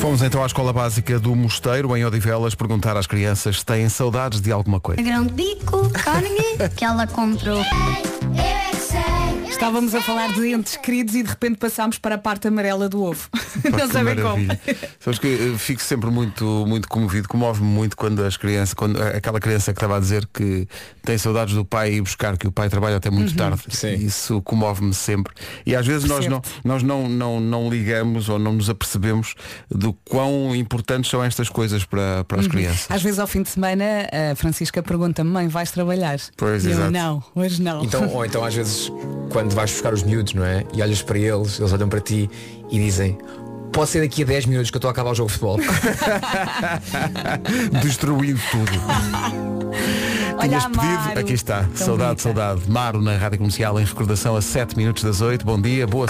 Fomos 0.00 0.22
então 0.22 0.42
à 0.42 0.46
escola 0.46 0.72
básica 0.72 1.20
do 1.20 1.36
Mosteiro, 1.36 1.96
em 1.96 2.04
Odivelas, 2.04 2.56
perguntar 2.56 2.96
às 2.96 3.06
crianças 3.06 3.60
se 3.60 3.64
têm 3.64 3.88
saudades 3.88 4.40
de 4.40 4.50
alguma 4.50 4.80
coisa. 4.80 5.00
grão 5.00 5.24
de 5.24 5.32
bico, 5.32 5.88
carne 5.90 6.30
que 6.74 6.84
ela 6.84 7.06
comprou. 7.06 7.62
Estávamos 9.48 9.94
a 9.94 10.00
falar 10.00 10.32
de 10.34 10.52
entes 10.54 10.76
queridos 10.76 11.14
e 11.14 11.22
de 11.22 11.28
repente 11.28 11.56
passámos 11.56 11.98
para 11.98 12.14
a 12.14 12.18
parte 12.18 12.46
amarela 12.48 12.88
do 12.88 13.02
ovo. 13.02 13.28
Pá, 13.70 13.78
Não 13.78 13.88
sabem 13.90 14.16
como. 14.16 14.46
Sabes 15.00 15.18
que 15.18 15.26
eu 15.26 15.58
fico 15.58 15.82
sempre 15.82 16.10
muito, 16.10 16.44
muito 16.66 16.88
comovido, 16.88 17.26
comove-me 17.28 17.66
muito 17.68 17.96
quando 17.96 18.22
as 18.24 18.36
crianças, 18.36 18.74
quando 18.74 19.02
aquela 19.02 19.40
criança 19.40 19.72
que 19.72 19.78
estava 19.78 19.96
a 19.96 20.00
dizer 20.00 20.28
que 20.32 20.66
tem 21.02 21.18
saudades 21.18 21.54
do 21.54 21.64
pai 21.64 21.94
ir 21.94 22.02
buscar, 22.02 22.36
que 22.36 22.46
o 22.46 22.52
pai 22.52 22.68
trabalha 22.68 22.96
até 22.96 23.10
muito 23.10 23.34
tarde. 23.34 23.62
Sim. 23.70 23.94
Isso 23.94 24.40
comove-me 24.42 24.94
sempre. 24.94 25.32
E 25.66 25.74
às 25.74 25.86
vezes 25.86 26.08
nós, 26.08 26.26
não, 26.26 26.40
nós 26.64 26.82
não, 26.82 27.08
não, 27.08 27.40
não 27.40 27.68
ligamos 27.70 28.28
ou 28.28 28.38
não 28.38 28.52
nos 28.52 28.70
apercebemos 28.70 29.34
do 29.70 29.92
quão 29.92 30.54
importantes 30.54 31.10
são 31.10 31.22
estas 31.24 31.48
coisas 31.48 31.84
para, 31.84 32.24
para 32.24 32.40
as 32.40 32.46
crianças. 32.46 32.86
Às 32.90 33.02
vezes 33.02 33.18
ao 33.18 33.26
fim 33.26 33.42
de 33.42 33.48
semana 33.48 33.84
a 34.32 34.34
Francisca 34.36 34.82
pergunta-me, 34.82 35.30
mãe, 35.30 35.48
vais 35.48 35.70
trabalhar? 35.70 36.18
Pois, 36.36 36.64
E 36.64 36.68
eu, 36.68 36.72
exato. 36.74 36.90
não, 36.90 37.22
hoje 37.34 37.60
não. 37.62 37.82
Então, 37.82 38.08
ou 38.08 38.24
então 38.24 38.44
às 38.44 38.54
vezes 38.54 38.90
quando 39.30 39.47
vais 39.54 39.70
buscar 39.70 39.92
os 39.92 40.02
miúdos, 40.02 40.34
não 40.34 40.44
é? 40.44 40.64
E 40.72 40.82
olhas 40.82 41.02
para 41.02 41.18
eles, 41.18 41.58
eles 41.58 41.72
olham 41.72 41.88
para 41.88 42.00
ti 42.00 42.28
e 42.70 42.78
dizem 42.78 43.18
Pode 43.72 43.90
ser 43.90 44.00
daqui 44.00 44.22
a 44.22 44.26
10 44.26 44.46
minutos 44.46 44.70
que 44.70 44.76
eu 44.76 44.78
estou 44.78 44.88
a 44.88 44.92
acabar 44.92 45.10
o 45.10 45.14
jogo 45.14 45.30
de 45.30 45.34
futebol. 45.38 45.58
Destruindo 47.82 48.40
tudo. 48.50 48.72
Olha 50.38 50.48
Tinhas 50.48 50.64
a 50.64 50.70
pedido, 50.70 50.86
Maro. 50.86 51.20
aqui 51.20 51.32
está, 51.32 51.64
Tão 51.64 51.76
saudade, 51.76 52.22
bonita. 52.22 52.22
saudade. 52.22 52.60
Maro 52.70 53.02
na 53.02 53.16
Rádio 53.16 53.38
Comercial 53.38 53.78
em 53.80 53.84
recordação 53.84 54.36
a 54.36 54.42
7 54.42 54.76
minutos 54.76 55.02
das 55.04 55.20
8. 55.20 55.44
Bom 55.44 55.60
dia, 55.60 55.86
boa. 55.86 56.06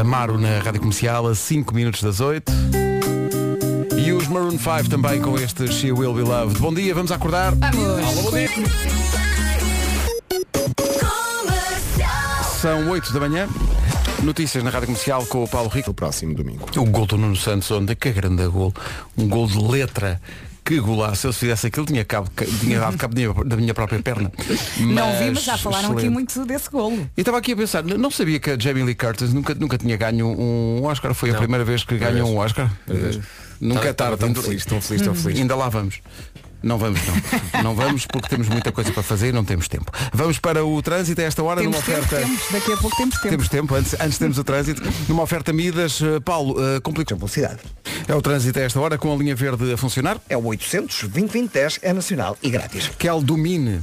A 0.00 0.04
Maro 0.04 0.38
na 0.38 0.58
Rádio 0.60 0.80
Comercial 0.80 1.26
a 1.26 1.34
5 1.34 1.74
minutos 1.74 2.02
das 2.02 2.20
8. 2.20 2.52
E 3.96 4.12
os 4.12 4.28
Maroon 4.28 4.50
5 4.58 4.88
também 4.90 5.20
com 5.20 5.36
este 5.36 5.66
She 5.72 5.90
Will 5.90 6.12
Be 6.14 6.22
Loved. 6.22 6.58
Bom 6.60 6.72
dia, 6.72 6.94
vamos 6.94 7.10
acordar. 7.10 7.52
São 12.64 12.88
8 12.88 13.12
da 13.12 13.20
manhã. 13.20 13.46
Notícias 14.22 14.64
na 14.64 14.70
Rádio 14.70 14.86
Comercial 14.86 15.26
com 15.26 15.44
o 15.44 15.46
Paulo 15.46 15.68
Rico. 15.68 15.90
No 15.90 15.94
próximo 15.94 16.34
domingo. 16.34 16.66
O 16.78 16.84
gol 16.86 17.04
do 17.04 17.18
Nuno 17.18 17.36
Santos 17.36 17.70
ontem, 17.70 17.94
que 17.94 18.10
grande 18.10 18.46
gol. 18.46 18.72
Um 19.18 19.28
gol 19.28 19.46
de 19.46 19.58
letra. 19.58 20.18
Que 20.64 20.80
golaço. 20.80 21.20
Se 21.20 21.26
eu 21.26 21.32
fizesse 21.34 21.66
aquilo, 21.66 21.84
tinha, 21.84 22.02
cabo, 22.06 22.30
tinha 22.60 22.80
dado 22.80 22.96
cabo 22.96 23.14
da 23.44 23.54
minha- 23.54 23.74
própria 23.74 24.02
perna. 24.02 24.32
Não 24.78 25.12
vi, 25.18 25.30
mas 25.30 25.44
já 25.44 25.58
falaram 25.58 25.88
aqui 25.90 26.06
excelente. 26.06 26.08
muito 26.14 26.46
desse 26.46 26.70
golo. 26.70 27.06
E 27.14 27.20
estava 27.20 27.36
aqui 27.36 27.52
a 27.52 27.56
pensar, 27.56 27.84
não 27.84 28.10
sabia 28.10 28.40
que 28.40 28.48
a 28.52 28.58
Jamie 28.58 28.82
Lee 28.82 28.94
Curtis 28.94 29.34
nunca, 29.34 29.54
nunca 29.54 29.76
tinha 29.76 29.98
ganho 29.98 30.26
um 30.26 30.84
Oscar. 30.84 31.12
Foi 31.12 31.32
a 31.32 31.34
primeira 31.34 31.66
vez 31.66 31.84
que 31.84 31.98
ganhou 31.98 32.30
um 32.30 32.38
Oscar. 32.38 32.72
Nunca 33.60 33.88
é 33.88 33.92
tarde. 33.92 34.16
Tão 34.16 34.34
feliz, 34.34 34.64
tão 34.64 34.80
feliz, 34.80 35.02
tão 35.02 35.14
feliz. 35.14 35.38
Ainda 35.38 35.54
lá 35.54 35.68
vamos. 35.68 36.00
Não 36.64 36.78
vamos 36.78 37.00
não. 37.06 37.62
Não 37.62 37.74
vamos 37.74 38.06
porque 38.06 38.28
temos 38.28 38.48
muita 38.48 38.72
coisa 38.72 38.90
para 38.92 39.02
fazer 39.02 39.28
e 39.28 39.32
não 39.32 39.44
temos 39.44 39.68
tempo. 39.68 39.90
Vamos 40.12 40.38
para 40.38 40.64
o 40.64 40.80
trânsito 40.82 41.20
a 41.20 41.24
esta 41.24 41.42
hora 41.42 41.60
Temos 41.60 41.76
numa 41.76 41.84
tempo, 41.86 41.98
oferta. 42.04 42.26
temos. 42.26 42.42
Daqui 42.50 42.72
a 42.72 42.76
pouco 42.76 42.96
temos 42.96 43.14
tempo. 43.16 43.28
Temos 43.28 43.48
tempo, 43.48 43.74
antes, 43.74 43.94
antes 44.00 44.18
temos 44.18 44.38
o 44.38 44.44
trânsito. 44.44 44.82
Numa 45.08 45.22
oferta 45.22 45.52
Midas, 45.52 46.00
eh, 46.02 46.20
Paulo, 46.20 46.54
uh, 46.58 46.80
complica. 46.80 47.14
Velocidade. 47.14 47.58
É 48.08 48.14
o 48.14 48.20
trânsito 48.20 48.58
a 48.58 48.62
esta 48.62 48.80
hora 48.80 48.98
com 48.98 49.12
a 49.12 49.16
linha 49.16 49.34
verde 49.34 49.72
a 49.72 49.76
funcionar. 49.76 50.18
É 50.28 50.36
o 50.36 50.44
800 50.46 51.04
2010 51.08 51.78
é 51.82 51.92
nacional 51.92 52.36
e 52.42 52.50
grátis. 52.50 52.88
Que 52.98 53.06
ela 53.08 53.20
domine, 53.22 53.80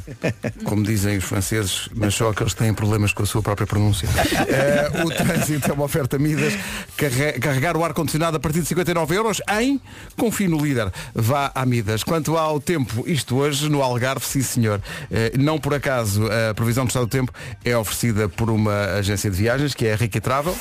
como 0.64 0.84
dizem 0.84 1.18
os 1.18 1.24
franceses, 1.24 1.90
mas 1.96 2.14
só 2.16 2.30
aqueles 2.30 2.54
que 2.54 2.60
têm 2.60 2.74
problemas 2.74 3.14
com 3.14 3.24
a 3.24 3.26
sua 3.26 3.42
própria 3.42 3.68
pronúncia. 3.68 4.08
Eh, 4.52 5.04
o 5.06 5.10
trânsito 5.10 5.70
é 5.70 5.74
uma 5.74 5.84
oferta 5.86 6.18
Midas. 6.18 6.54
Carre- 6.98 7.34
Carregar 7.40 7.78
o 7.78 7.84
ar-condicionado 7.86 8.38
a 8.38 8.40
partir 8.40 8.62
de 8.62 8.68
59 8.68 9.16
euros 9.16 9.42
em 9.60 9.80
Confie 10.18 10.48
no 10.48 10.58
Líder. 10.58 10.92
Vá 11.14 11.52
à 11.56 11.66
Midas. 11.66 12.04
Quanto 12.04 12.38
ao 12.38 12.60
tempo, 12.72 13.04
isto 13.06 13.36
hoje 13.36 13.68
no 13.70 13.82
Algarve, 13.82 14.26
sim 14.26 14.42
senhor. 14.42 14.82
Eh, 15.12 15.34
não 15.38 15.60
por 15.60 15.74
acaso 15.74 16.24
a 16.28 16.54
previsão 16.54 16.86
do 16.86 16.88
estado 16.88 17.06
do 17.06 17.10
tempo 17.10 17.34
é 17.66 17.76
oferecida 17.76 18.30
por 18.30 18.50
uma 18.50 18.86
agência 18.98 19.30
de 19.30 19.36
viagens, 19.36 19.74
que 19.74 19.86
é 19.86 19.94
a 19.94 19.96
Rica 19.98 20.22
Travel. 20.22 20.56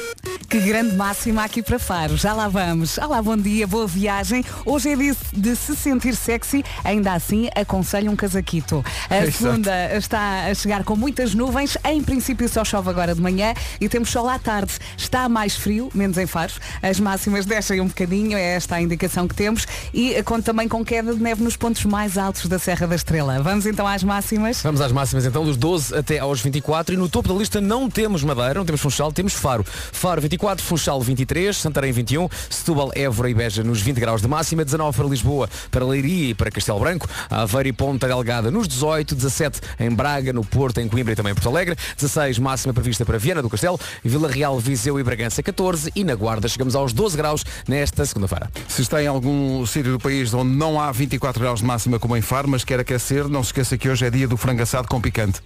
Que 0.49 0.59
grande 0.59 0.97
máxima 0.97 1.45
aqui 1.45 1.63
para 1.63 1.79
Faro. 1.79 2.17
Já 2.17 2.33
lá 2.33 2.49
vamos. 2.49 2.99
Olá, 2.99 3.23
bom 3.23 3.37
dia, 3.37 3.69
boa 3.69 3.87
viagem. 3.87 4.45
Hoje 4.67 4.91
é 4.91 4.97
dia 4.97 5.17
de 5.33 5.55
se 5.55 5.77
sentir 5.77 6.17
sexy. 6.17 6.65
Ainda 6.83 7.13
assim, 7.13 7.49
aconselho 7.55 8.11
um 8.11 8.17
casaquito. 8.17 8.85
A 9.09 9.19
Exato. 9.23 9.39
segunda 9.39 9.97
está 9.97 10.47
a 10.47 10.55
chegar 10.55 10.83
com 10.83 10.97
muitas 10.97 11.33
nuvens. 11.33 11.79
Em 11.85 12.03
princípio, 12.03 12.49
só 12.49 12.65
chove 12.65 12.91
agora 12.91 13.15
de 13.15 13.21
manhã 13.21 13.55
e 13.81 13.89
temos 13.89 14.11
sol 14.11 14.29
à 14.29 14.41
tarde. 14.41 14.73
Está 14.97 15.29
mais 15.29 15.55
frio, 15.55 15.89
menos 15.95 16.19
em 16.19 16.27
Faro. 16.27 16.55
As 16.83 16.99
máximas 16.99 17.47
descem 17.47 17.81
um 17.81 17.87
bocadinho. 17.87 18.37
É 18.37 18.57
esta 18.57 18.75
a 18.75 18.83
indicação 18.83 19.29
que 19.29 19.35
temos. 19.37 19.69
E 19.95 20.21
conta 20.25 20.43
também 20.51 20.67
com 20.67 20.85
queda 20.85 21.15
de 21.15 21.23
neve 21.23 21.45
nos 21.45 21.57
pontos 21.57 21.85
mais 21.85 22.00
altos 22.01 22.47
da 22.47 22.59
Serra 22.59 22.87
da 22.87 22.95
Estrela. 22.95 23.43
Vamos 23.43 23.67
então 23.67 23.87
às 23.87 24.03
máximas. 24.03 24.63
Vamos 24.63 24.81
às 24.81 24.91
máximas 24.91 25.27
então, 25.27 25.45
dos 25.45 25.57
12 25.59 25.95
até 25.95 26.19
aos 26.19 26.41
24 26.41 26.95
e 26.95 26.97
no 26.97 27.09
topo 27.11 27.29
da 27.29 27.35
lista 27.35 27.61
não 27.61 27.91
temos 27.91 28.25
Madeira, 28.25 28.55
não 28.55 28.65
temos 28.65 28.81
Funchal, 28.81 29.13
temos 29.13 29.35
Faro. 29.35 29.63
Faro 29.65 30.21
24, 30.21 30.65
Funchal 30.65 31.01
23, 31.03 31.55
Santarém 31.55 31.93
21, 31.93 32.27
Setúbal, 32.49 32.91
Évora 32.95 33.29
e 33.29 33.35
Beja 33.35 33.63
nos 33.63 33.83
20 33.83 34.01
graus 34.01 34.23
de 34.23 34.29
máxima, 34.29 34.65
19 34.65 34.97
para 34.97 35.07
Lisboa, 35.07 35.51
para 35.71 35.85
Leiria 35.85 36.31
e 36.31 36.35
para 36.35 36.51
Castelo 36.51 36.81
Branco, 36.81 37.07
Aveiro 37.29 37.69
e 37.69 37.73
Ponta 37.73 38.07
Delgada 38.07 38.51
nos 38.51 38.67
18, 38.67 39.15
17 39.15 39.61
em 39.79 39.91
Braga, 39.91 40.33
no 40.33 40.45
Porto, 40.45 40.79
em 40.79 40.89
Coimbra 40.89 41.13
e 41.13 41.17
também 41.17 41.33
em 41.33 41.35
Porto 41.35 41.51
Alegre, 41.51 41.77
16 41.97 42.39
máxima 42.39 42.73
prevista 42.73 43.05
para 43.05 43.19
Viana 43.19 43.43
do 43.43 43.51
Castelo, 43.51 43.79
Vila 44.03 44.31
Real, 44.31 44.59
Viseu 44.59 44.99
e 44.99 45.03
Bragança 45.03 45.43
14 45.43 45.93
e 45.95 46.05
na 46.05 46.15
Guarda 46.15 46.49
chegamos 46.49 46.75
aos 46.75 46.93
12 46.93 47.17
graus 47.17 47.45
nesta 47.69 48.07
segunda-feira. 48.07 48.51
Se 48.69 48.83
está 48.83 49.03
em 49.03 49.07
algum 49.07 49.65
sítio 49.67 49.93
do 49.93 49.99
país 49.99 50.33
onde 50.33 50.55
não 50.55 50.81
há 50.81 50.91
24 50.93 51.41
graus 51.41 51.61
de 51.61 51.67
máxima 51.67 51.90
como 51.99 52.17
em 52.17 52.23
Faro, 52.23 52.49
mas 52.49 52.65
quer 52.65 52.81
aquecer, 52.81 53.29
não 53.29 53.43
se 53.43 53.49
esqueça 53.49 53.77
que 53.77 53.89
hoje 53.89 54.07
é 54.07 54.11
dia 54.11 54.29
do 54.29 54.37
frango 54.37 54.63
assado 54.63 54.87
com 54.89 55.01
picante. 55.01 55.41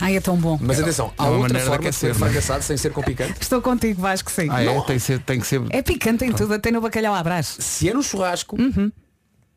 Ai, 0.00 0.16
é 0.16 0.20
tão 0.20 0.36
bom. 0.36 0.58
Mas 0.60 0.78
atenção, 0.78 1.10
há 1.16 1.24
É 1.24 1.28
uma 1.28 1.38
outra 1.38 1.54
maneira 1.54 1.64
de 1.64 1.70
forma 1.76 1.90
de 1.90 1.96
ser 1.96 2.10
é? 2.10 2.14
frangaçado 2.14 2.62
sem 2.62 2.76
ser 2.76 2.92
com 2.92 3.02
picante. 3.02 3.34
Estou 3.40 3.62
contigo, 3.62 4.00
Vasco, 4.02 4.30
sim. 4.30 4.46
Ah, 4.50 4.62
é? 4.62 4.80
Tem 4.82 4.96
que 4.96 5.00
ser, 5.00 5.18
tem 5.20 5.40
que 5.40 5.46
ser. 5.46 5.62
É 5.70 5.80
picante 5.82 6.24
em 6.24 6.32
tudo, 6.32 6.52
até 6.52 6.70
no 6.70 6.80
bacalhau 6.82 7.14
à 7.14 7.22
brás. 7.22 7.56
Se 7.58 7.88
é 7.88 7.94
no 7.94 8.02
churrasco, 8.02 8.58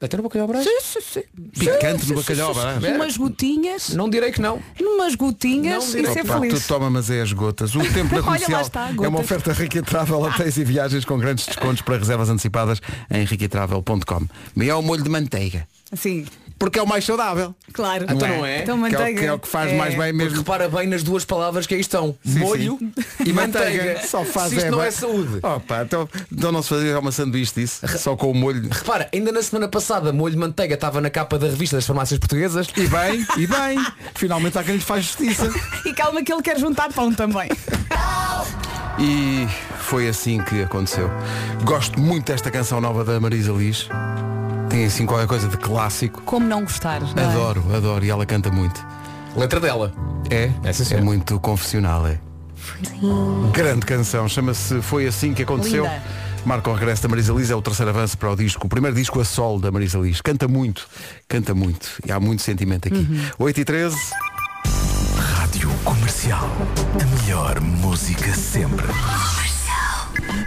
até 0.02 0.16
no 0.16 0.24
bacalhau 0.24 0.48
brás. 0.48 0.66
Picante 1.60 2.08
no 2.10 2.16
bacalhau, 2.16 2.54
brás. 2.54 2.82
Umas 2.96 3.18
gotinhas, 3.18 3.90
Não 3.90 4.10
direi 4.10 4.32
que 4.32 4.40
não. 4.40 4.62
umas 4.80 5.14
gotinhas 5.14 5.94
Não, 5.94 6.00
e 6.00 6.08
ser 6.08 6.24
tu 6.24 6.28
feliz. 6.40 6.68
toma, 6.68 6.90
mas 6.90 7.10
é 7.10 7.22
as 7.22 7.34
gotas. 7.34 7.76
O 7.76 7.82
tempo 7.82 8.16
da 8.16 8.24
comercial 8.24 8.62
está, 8.62 8.90
é 8.90 9.08
uma 9.10 9.20
oferta 9.20 9.52
Rica 9.52 9.82
Travel 9.84 10.22
hotéis 10.24 10.56
e 10.56 10.64
viagens 10.64 11.04
com 11.04 11.18
grandes 11.18 11.48
descontos 11.48 11.82
para 11.82 11.98
reservas 11.98 12.30
antecipadas 12.30 12.82
em 13.12 13.26
riquitravel.com. 13.26 14.26
E 14.56 14.70
é 14.70 14.74
o 14.74 14.82
molho 14.82 15.04
de 15.04 15.10
manteiga. 15.10 15.68
Sim, 15.94 16.26
Porque 16.60 16.78
é 16.78 16.84
o 16.84 16.88
mais 16.88 17.04
saudável. 17.06 17.56
claro. 17.74 18.06
Então 18.10 18.28
não 18.28 18.46
é? 18.46 18.62
Então 18.62 18.66
Que 18.66 18.72
é, 18.72 18.74
o, 18.74 18.78
manteiga. 18.78 19.20
que 19.22 19.26
é 19.28 19.34
o 19.34 19.40
que 19.40 19.48
faz 19.48 19.72
É. 19.72 19.78
mais 19.78 19.92
bem 19.96 20.12
Porque 20.12 20.24
mesmo. 20.24 20.38
repara 20.40 20.68
bem 20.70 20.88
nas 20.88 21.02
duas 21.04 21.24
palavras 21.26 21.66
que 21.66 21.74
aí 21.74 21.80
estão. 21.82 22.16
Sim, 22.24 22.40
molho 22.40 22.78
e 23.26 23.32
manteiga. 23.34 24.02
Só 24.06 24.24
faz 24.26 24.50
Se 24.50 24.58
isto 24.58 24.68
é 24.68 24.72
não 24.72 24.80
bem. 24.80 24.88
é 24.88 24.92
saúde. 24.92 25.40
Opa, 25.42 25.82
então, 25.84 26.08
então 26.32 26.52
não 26.52 26.62
se 26.62 26.70
fazia 26.70 27.00
uma 27.00 27.12
sanduíche 27.12 27.54
disso, 27.56 27.88
só 27.98 28.16
com 28.16 28.30
o 28.30 28.36
molho. 28.36 28.68
Repara, 28.70 29.08
ainda 29.14 29.32
na 29.32 29.42
semana 29.42 29.68
passada 29.68 30.12
molho 30.14 30.34
de 30.34 30.40
manteiga 30.40 30.76
estava 30.76 31.00
na 31.02 31.10
capa 31.10 31.40
da 31.40 31.48
revista 31.48 31.78
das 31.78 31.86
farmácias 31.88 32.20
portuguesas. 32.20 32.68
E 32.78 32.88
bem, 32.88 33.26
e 33.38 33.48
bem. 33.48 33.86
Finalmente 34.16 34.58
há 34.58 34.64
quem 34.64 34.76
lhe 34.76 34.82
faz 34.82 35.06
justiça. 35.06 35.50
E 35.86 35.94
calma 35.94 36.22
que 36.22 36.32
ele 36.32 36.42
quer 36.42 36.60
juntar 36.60 36.92
pão 36.94 37.12
também. 37.14 37.50
E 39.00 39.48
foi 39.80 40.08
assim 40.10 40.44
que 40.44 40.62
aconteceu. 40.62 41.10
Gosto 41.64 42.00
muito 42.00 42.26
desta 42.32 42.52
canção 42.52 42.82
nova 42.82 43.04
da 43.06 43.18
Marisa 43.20 43.52
Liz. 43.54 43.88
Tem 44.70 44.86
assim 44.86 45.06
qualquer 45.06 45.28
coisa 45.28 45.48
de 45.48 45.58
clássico. 45.58 46.22
Como 46.22 46.48
não 46.48 46.62
gostar? 46.62 47.02
não 47.02 47.24
é? 47.24 47.26
Adoro, 47.26 47.64
adoro. 47.76 48.06
E 48.06 48.10
ela 48.10 48.26
canta 48.26 48.52
muito. 48.52 48.86
Letra 49.36 49.60
dela. 49.60 49.94
É? 50.30 50.52
Essa 50.64 50.86
sim. 50.86 50.96
é 50.96 51.02
muito 51.02 51.40
confessional, 51.40 52.08
é. 52.08 52.20
Grande 53.52 53.86
canção. 53.86 54.28
Chama-se 54.28 54.82
Foi 54.82 55.08
Assim 55.08 55.34
que 55.34 55.44
Aconteceu. 55.44 55.84
Linda. 55.84 56.02
Marca 56.46 56.70
o 56.70 56.74
regresso 56.74 57.04
da 57.04 57.10
Marisa 57.10 57.34
Liz, 57.34 57.50
é 57.50 57.56
o 57.56 57.62
terceiro 57.62 57.90
avanço 57.90 58.18
para 58.18 58.32
o 58.32 58.36
disco. 58.36 58.66
O 58.66 58.70
primeiro 58.70 58.96
disco 58.96 59.20
a 59.20 59.26
sol 59.26 59.60
da 59.60 59.72
Marisa 59.72 60.00
Liz. 60.00 60.22
Canta 60.22 60.48
muito, 60.48 60.88
canta 61.28 61.54
muito. 61.54 62.00
E 62.06 62.12
há 62.12 62.20
muito 62.20 62.42
sentimento 62.42 62.88
aqui. 62.88 62.98
Uhum. 62.98 63.22
8 63.40 63.60
e 63.60 63.66
13 63.66 63.98
Rádio 65.18 65.70
Comercial. 65.84 66.50
A 67.02 67.24
melhor 67.24 67.60
música 67.60 68.34
sempre. 68.34 68.88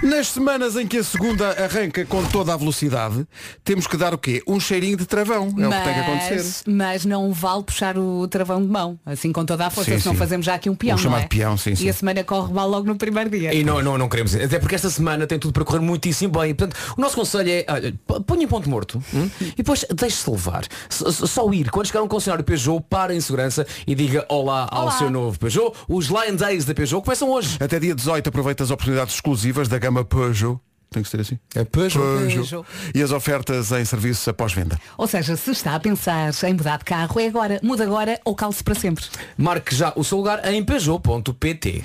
Nas 0.03 0.27
semanas 0.29 0.75
em 0.75 0.85
que 0.85 0.99
a 0.99 1.05
segunda 1.05 1.51
arranca 1.51 2.05
com 2.05 2.25
toda 2.25 2.53
a 2.53 2.57
velocidade, 2.57 3.25
temos 3.63 3.87
que 3.87 3.97
dar 3.97 4.13
o 4.13 4.19
quê? 4.19 4.43
Um 4.49 4.59
cheirinho 4.59 4.97
de 4.97 5.07
travão. 5.07 5.45
É 5.57 5.69
o 5.69 5.71
que 5.71 5.85
tem 5.85 5.95
que 5.95 6.01
acontecer. 6.01 6.35
Mas, 6.35 6.65
mas 6.67 7.05
não 7.05 7.33
vale 7.33 7.63
puxar 7.63 7.97
o 7.97 8.27
travão 8.27 8.61
de 8.61 8.67
mão, 8.67 8.99
assim 9.07 9.31
com 9.31 9.45
toda 9.45 9.65
a 9.65 9.71
força, 9.71 9.93
Sim, 9.93 10.01
senão 10.01 10.15
sim. 10.15 10.19
fazemos 10.19 10.45
já 10.45 10.55
aqui 10.55 10.69
um 10.69 10.75
peão. 10.75 10.97
Não 10.97 11.03
chamado 11.03 11.23
é? 11.23 11.29
peão, 11.29 11.57
sim, 11.57 11.77
sim. 11.77 11.87
E 11.87 11.89
a 11.89 11.93
semana 11.93 12.25
corre 12.25 12.53
mal 12.53 12.69
logo 12.69 12.85
no 12.85 12.97
primeiro 12.97 13.31
dia. 13.31 13.55
E 13.55 13.63
não, 13.63 13.81
não, 13.81 13.97
não 13.97 14.09
queremos. 14.09 14.35
Até 14.35 14.59
porque 14.59 14.75
esta 14.75 14.91
semana 14.91 15.25
tem 15.25 15.39
tudo 15.39 15.53
para 15.53 15.65
correr 15.65 15.79
muitíssimo 15.79 16.33
bem. 16.33 16.53
Portanto, 16.53 16.77
o 16.97 17.01
nosso 17.01 17.15
conselho 17.15 17.51
é, 17.51 17.65
olha, 17.69 17.95
ponha 18.27 18.43
em 18.43 18.49
ponto 18.49 18.69
morto 18.69 19.01
hum? 19.15 19.31
e 19.41 19.55
depois 19.59 19.85
deixe-se 19.95 20.29
levar. 20.29 20.65
Só 20.91 21.49
ir. 21.53 21.71
Quando 21.71 21.87
chegar 21.87 22.01
a 22.01 22.03
um 22.03 22.09
concessionário 22.09 22.45
Peugeot, 22.45 22.85
para 22.91 23.15
em 23.15 23.21
segurança 23.21 23.65
e 23.87 23.95
diga 23.95 24.27
olá 24.29 24.67
ao 24.69 24.83
Olá. 24.83 24.99
seu 24.99 25.09
novo 25.09 25.39
Peugeot. 25.39 25.73
Os 25.89 26.07
Lion 26.07 26.35
Days 26.35 26.65
da 26.65 26.75
Peugeot 26.75 27.05
começam 27.05 27.31
hoje. 27.31 27.57
Até 27.61 27.79
dia 27.79 27.95
18 27.95 28.29
aproveita 28.29 28.65
as 28.65 28.73
oportunidades 28.73 29.15
exclusivas 29.15 29.69
da 29.69 29.79
gama 29.79 29.92
Peugeot. 30.05 30.59
Tem 30.91 31.03
que 31.03 31.09
ser 31.09 31.21
assim? 31.21 31.39
É 31.55 31.65
Peugeot. 31.65 32.19
Peugeot. 32.19 32.67
E 32.95 33.03
as 33.03 33.11
ofertas 33.11 33.73
em 33.73 33.85
serviços 33.85 34.29
após 34.29 34.53
venda. 34.53 34.79
Ou 34.99 35.07
seja, 35.07 35.37
se 35.37 35.51
está 35.51 35.75
a 35.75 35.81
pensar 35.81 36.33
em 36.45 36.53
mudar 36.53 36.79
de 36.79 36.85
carro, 36.85 37.19
é 37.19 37.27
agora. 37.27 37.59
Muda 37.63 37.85
agora 37.85 38.21
ou 38.25 38.35
calce 38.35 38.63
para 38.63 38.75
sempre. 38.75 39.05
Marque 39.37 39.75
já 39.75 39.93
o 39.97 40.05
seu 40.05 40.19
lugar 40.19 40.45
em 40.53 40.63
Peugeot.pt. 40.63 41.85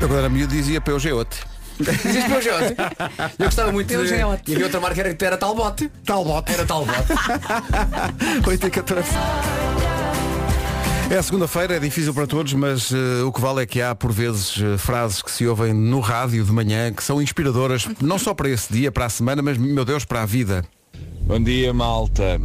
Eu 0.00 0.08
quando 0.08 0.18
era 0.18 0.28
miúdo 0.28 0.52
dizia 0.52 0.80
Peugeot. 0.80 1.26
Existe 1.80 2.28
Peugeot? 2.28 2.74
Eu 3.38 3.44
gostava 3.46 3.72
muito 3.72 3.88
de... 3.88 3.96
Peugeot. 3.96 4.42
E 4.46 4.52
havia 4.52 4.66
outra 4.66 4.80
marca 4.80 5.00
era, 5.00 5.16
era 5.18 5.36
Talbot. 5.36 5.88
Talbot. 6.04 6.52
Era 6.52 6.64
Talbot. 6.66 6.96
8 8.46 8.66
e 8.66 8.70
14. 8.70 9.08
É 11.08 11.22
segunda-feira, 11.22 11.76
é 11.76 11.78
difícil 11.78 12.12
para 12.12 12.26
todos, 12.26 12.52
mas 12.52 12.92
eh, 12.92 13.22
o 13.22 13.30
que 13.30 13.40
vale 13.40 13.62
é 13.62 13.66
que 13.66 13.80
há 13.80 13.94
por 13.94 14.10
vezes 14.10 14.60
eh, 14.60 14.76
frases 14.76 15.22
que 15.22 15.30
se 15.30 15.46
ouvem 15.46 15.72
no 15.72 16.00
rádio 16.00 16.44
de 16.44 16.50
manhã 16.50 16.92
que 16.92 17.02
são 17.02 17.22
inspiradoras, 17.22 17.86
não 18.02 18.18
só 18.18 18.34
para 18.34 18.48
esse 18.48 18.72
dia, 18.72 18.90
para 18.90 19.06
a 19.06 19.08
semana, 19.08 19.40
mas, 19.40 19.56
meu 19.56 19.84
Deus, 19.84 20.04
para 20.04 20.22
a 20.22 20.26
vida. 20.26 20.64
Bom 21.22 21.40
dia, 21.40 21.72
malta. 21.72 22.40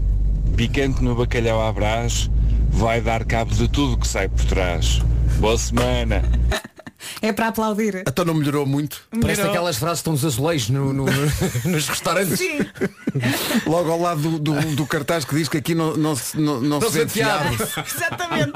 Picante 0.55 1.03
no 1.03 1.15
bacalhau 1.15 1.59
à 1.67 1.73
brás 1.73 2.29
vai 2.69 3.01
dar 3.01 3.25
cabo 3.25 3.51
de 3.53 3.67
tudo 3.67 3.97
que 3.97 4.07
sai 4.07 4.29
por 4.29 4.45
trás. 4.45 5.01
Boa 5.39 5.57
semana. 5.57 6.21
É 7.21 7.31
para 7.33 7.47
aplaudir. 7.47 8.03
Então 8.07 8.23
não 8.25 8.33
melhorou 8.33 8.65
muito. 8.65 9.01
Parece 9.21 9.41
aquelas 9.41 9.77
frases 9.77 9.97
que 9.97 10.01
estão 10.01 10.13
nos 10.13 10.25
azulejos 10.25 10.69
no, 10.69 10.93
no- 10.93 11.05
nos 11.65 11.87
restaurantes. 11.87 12.37
Sim. 12.39 12.59
Logo 13.65 13.91
ao 13.91 13.99
lado 13.99 14.21
do, 14.21 14.39
do- 14.39 14.75
do 14.75 14.85
cartaz 14.85 15.25
que 15.25 15.35
diz 15.35 15.47
que 15.49 15.57
aqui 15.57 15.73
não, 15.75 15.95
não 15.97 16.15
se, 16.15 16.37
não, 16.39 16.61
não 16.61 16.79
Não 16.79 16.81
se 16.81 16.91
se 16.93 16.99
vende 16.99 17.11
fiado. 17.11 17.53
Exatamente. 17.95 18.51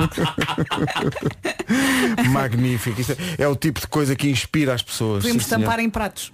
Magnífico. 2.29 2.99
Isto 3.01 3.13
é, 3.37 3.43
é 3.43 3.47
o 3.47 3.55
tipo 3.55 3.79
de 3.79 3.87
coisa 3.87 4.15
que 4.15 4.29
inspira 4.29 4.73
as 4.73 4.81
pessoas. 4.81 5.23
Podemos 5.23 5.43
estampar 5.43 5.79
em 5.79 5.89
pratos. 5.89 6.31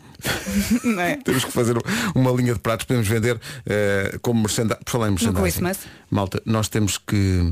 não 0.83 1.01
é? 1.01 1.15
Temos 1.17 1.45
que 1.45 1.51
fazer 1.51 1.75
uma 2.13 2.31
linha 2.31 2.53
de 2.53 2.59
pratos, 2.59 2.85
podemos 2.85 3.07
vender 3.07 3.39
eh, 3.65 4.17
como 4.21 4.41
merchandising. 4.41 4.79
Por 4.83 4.91
falar 4.91 5.07
em 5.07 5.11
merchandising. 5.11 5.71
Malta, 6.09 6.41
nós 6.45 6.67
temos 6.67 6.97
que 6.97 7.51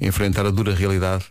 enfrentar 0.00 0.44
a 0.46 0.50
dura 0.50 0.74
realidade 0.74 1.24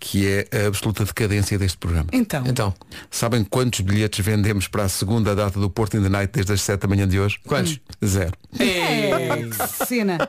que 0.00 0.26
é 0.26 0.48
a 0.64 0.66
absoluta 0.68 1.04
decadência 1.04 1.58
deste 1.58 1.76
programa. 1.78 2.08
Então, 2.12 2.44
Então, 2.46 2.74
Sabem 3.10 3.42
quantos 3.44 3.80
bilhetes 3.80 4.24
vendemos 4.24 4.68
para 4.68 4.84
a 4.84 4.88
segunda 4.88 5.34
data 5.34 5.58
do 5.58 5.68
Porto 5.68 5.96
in 5.96 6.02
the 6.02 6.08
Night 6.08 6.32
desde 6.32 6.52
as 6.52 6.60
7 6.62 6.80
da 6.82 6.88
manhã 6.88 7.06
de 7.08 7.18
hoje? 7.18 7.38
Quantos? 7.46 7.80
Zero. 8.04 8.32
é, 8.58 9.36
que 9.48 9.86
cena. 9.86 10.28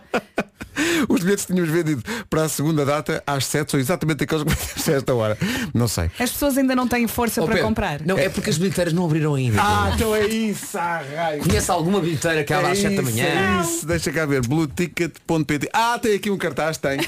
Os 1.08 1.22
bilhetes 1.22 1.46
que 1.46 1.54
tínhamos 1.54 1.72
vendido 1.74 2.04
para 2.30 2.44
a 2.44 2.50
segunda 2.50 2.86
data 2.86 3.24
às 3.26 3.46
7 3.46 3.72
são 3.72 3.80
exatamente 3.80 4.24
aqueles 4.24 4.44
que 4.44 4.50
vendemos 4.50 4.90
a 4.90 4.92
esta 4.94 5.14
hora. 5.16 5.38
Não 5.74 5.88
sei. 5.88 6.06
As 6.20 6.32
pessoas 6.32 6.58
ainda 6.58 6.76
não 6.76 6.88
têm 6.88 7.08
força 7.08 7.42
Ó, 7.42 7.46
para 7.46 7.56
Pedro, 7.56 7.68
comprar. 7.70 8.02
Não, 8.06 8.18
é 8.18 8.30
porque 8.30 8.50
as 8.50 8.58
bilheteiras 8.58 8.94
não 8.94 9.06
abriram 9.06 9.36
ainda. 9.36 9.62
Ah, 9.62 9.92
então 9.94 10.16
é 10.16 10.26
isso, 10.28 10.78
ah, 10.78 11.02
raio. 11.16 11.42
Conhece 11.44 11.72
alguma 11.72 12.00
bilheteira 12.00 12.44
que 12.44 12.54
abre 12.54 12.72
às 12.72 12.80
7 12.80 12.96
da 12.96 13.02
manhã? 13.02 13.26
é 13.26 13.62
isso. 13.62 13.86
Deixa 13.86 14.12
cá 14.12 14.26
ver. 14.26 14.46
Blueticket.pt 14.48 15.70
Ah, 15.74 16.00
tem 16.02 16.16
aqui 16.16 16.30
um 16.30 16.38
cartaz, 16.38 16.78
tem. 16.78 17.00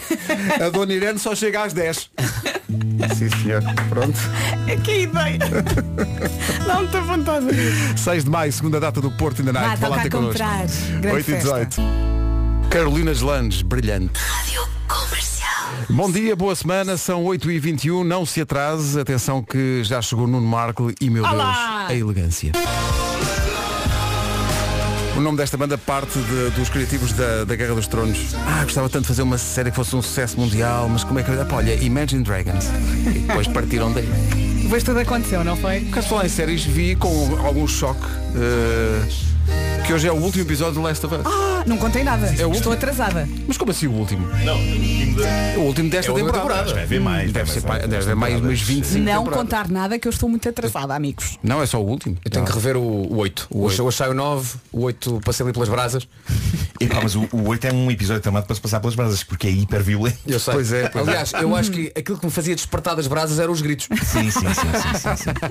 A 0.63 0.69
Dona 0.69 0.93
Irene 0.93 1.19
só 1.19 1.35
chega 1.35 1.63
às 1.63 1.73
10. 1.73 2.09
Sim, 3.17 3.29
senhor. 3.41 3.61
Pronto. 3.89 4.17
É 4.67 4.75
que 4.77 5.01
ideia. 5.01 5.39
Não 6.67 6.85
estou 6.85 7.01
vontade 7.03 7.47
de 7.47 7.53
rir. 7.53 7.97
6 7.97 8.23
de 8.23 8.29
maio, 8.29 8.51
segunda 8.53 8.79
data 8.79 9.01
do 9.01 9.11
Porto 9.11 9.41
in 9.41 9.45
the 9.45 9.51
Night. 9.51 9.77
Vá, 9.79 9.89
Vá 9.89 9.95
lá 9.95 10.03
ter 10.03 10.09
connosco. 10.09 10.31
comprar. 10.33 10.65
Grande 11.01 11.07
8 11.07 11.19
e 11.19 11.23
festa. 11.33 11.65
18. 11.65 11.81
Carolina 12.71 13.13
Gelandes, 13.13 13.61
brilhante. 13.61 14.19
Bom 15.89 16.09
dia, 16.09 16.35
boa 16.35 16.55
semana, 16.55 16.95
são 16.95 17.23
8h21, 17.25 18.03
não 18.03 18.25
se 18.25 18.41
atrase, 18.41 18.99
atenção 18.99 19.43
que 19.43 19.83
já 19.83 20.01
chegou 20.01 20.25
Nuno 20.27 20.47
Marco 20.47 20.91
e 21.01 21.09
meu 21.09 21.23
Olá! 21.23 21.85
Deus, 21.87 21.89
a 21.89 21.95
elegância. 21.95 22.51
O 25.17 25.19
nome 25.19 25.37
desta 25.37 25.57
banda 25.57 25.77
parte 25.77 26.17
de- 26.17 26.49
dos 26.51 26.69
criativos 26.69 27.11
da, 27.11 27.43
da 27.43 27.55
Guerra 27.55 27.75
dos 27.75 27.87
Tronos. 27.87 28.33
Ah, 28.47 28.63
gostava 28.63 28.87
tanto 28.89 29.01
de 29.03 29.07
fazer 29.09 29.21
uma 29.23 29.37
série 29.37 29.69
que 29.69 29.75
fosse 29.75 29.93
um 29.95 30.01
sucesso 30.01 30.39
mundial, 30.39 30.87
mas 30.87 31.03
como 31.03 31.19
é 31.19 31.23
que. 31.23 31.31
Epá, 31.31 31.57
olha, 31.57 31.73
Imagine 31.83 32.23
Dragons. 32.23 32.65
E 33.13 33.19
depois 33.19 33.47
partiram 33.47 33.91
daí. 33.91 34.07
Depois 34.63 34.83
tudo 34.83 34.99
aconteceu, 34.99 35.43
não 35.43 35.57
foi? 35.57 35.81
Caso 35.91 36.07
falar 36.07 36.25
em 36.25 36.29
séries, 36.29 36.63
vi 36.63 36.95
com 36.95 37.37
algum 37.45 37.67
choque 37.67 38.05
eh, 38.35 39.05
que 39.85 39.93
hoje 39.93 40.07
é 40.07 40.11
o 40.11 40.15
último 40.15 40.43
episódio 40.43 40.75
do 40.75 40.81
Last 40.81 41.05
of 41.05 41.15
Us. 41.15 41.21
Ah, 41.25 41.63
não 41.65 41.77
contei 41.77 42.03
nada. 42.03 42.27
É 42.27 42.33
Estou 42.33 42.47
último? 42.53 42.73
atrasada. 42.73 43.27
Mas 43.47 43.57
como 43.57 43.71
assim 43.71 43.87
o 43.87 43.91
último? 43.91 44.27
Não, 44.45 44.55
o 44.55 44.59
último 44.59 45.15
da- 45.21 45.27
É 45.27 45.57
o 45.57 45.61
último 45.61 45.89
desta 45.89 46.11
É 46.11 46.15
temporada. 46.15 46.39
temporada. 46.39 46.73
Vai 46.73 46.83
haver 46.83 46.99
mais, 47.01 47.31
Deve 47.31 47.51
ser 47.51 47.61
deve 47.61 47.95
haver 47.97 48.15
mais 48.15 48.33
umas 48.35 48.41
temporadas. 48.59 48.59
25 48.61 48.99
não 49.03 49.05
temporadas. 49.23 49.37
contar 49.43 49.67
nada 49.69 49.99
que 49.99 50.07
eu 50.07 50.09
estou 50.11 50.29
muito 50.29 50.47
atrasada, 50.47 50.95
amigos. 50.95 51.37
Não, 51.43 51.61
é 51.61 51.65
só 51.65 51.81
o 51.81 51.85
último. 51.87 52.17
Eu 52.23 52.31
tenho 52.31 52.45
que 52.45 52.51
rever 52.53 52.77
o, 52.77 52.81
o 52.81 53.17
8. 53.17 53.47
O 53.49 53.63
8. 53.63 53.83
Hoje 53.83 53.97
sai 53.97 54.09
o 54.09 54.13
9, 54.13 54.55
o 54.71 54.81
8 54.83 55.19
passei 55.25 55.43
ali 55.45 55.51
pelas 55.53 55.67
brasas. 55.69 56.07
Epá, 56.79 56.99
mas 57.03 57.15
o, 57.15 57.27
o 57.31 57.47
8 57.49 57.67
é 57.67 57.73
um 57.73 57.91
episódio 57.91 58.21
tramado 58.23 58.47
para 58.47 58.55
se 58.55 58.61
passar 58.61 58.79
pelas 58.79 58.95
brasas, 58.95 59.23
porque 59.23 59.45
é 59.47 59.51
hiper 59.51 59.83
violento. 59.83 60.17
Eu 60.25 60.39
sei. 60.39 60.53
Pois 60.53 60.71
é, 60.73 60.89
pois 60.89 61.07
é. 61.07 61.11
Aliás, 61.11 61.33
eu 61.33 61.55
acho 61.55 61.69
que 61.71 61.91
aquilo 61.95 62.17
que 62.17 62.25
me 62.25 62.31
fazia 62.31 62.55
despertar 62.55 62.95
das 62.95 63.05
brasas 63.07 63.37
eram 63.39 63.51
os 63.53 63.61
gritos. 63.61 63.87
Sim, 64.03 64.31
sim, 64.31 64.39
sim, 64.39 64.45
sim, 64.53 64.97
sim, 64.97 65.15
sim. 65.17 65.31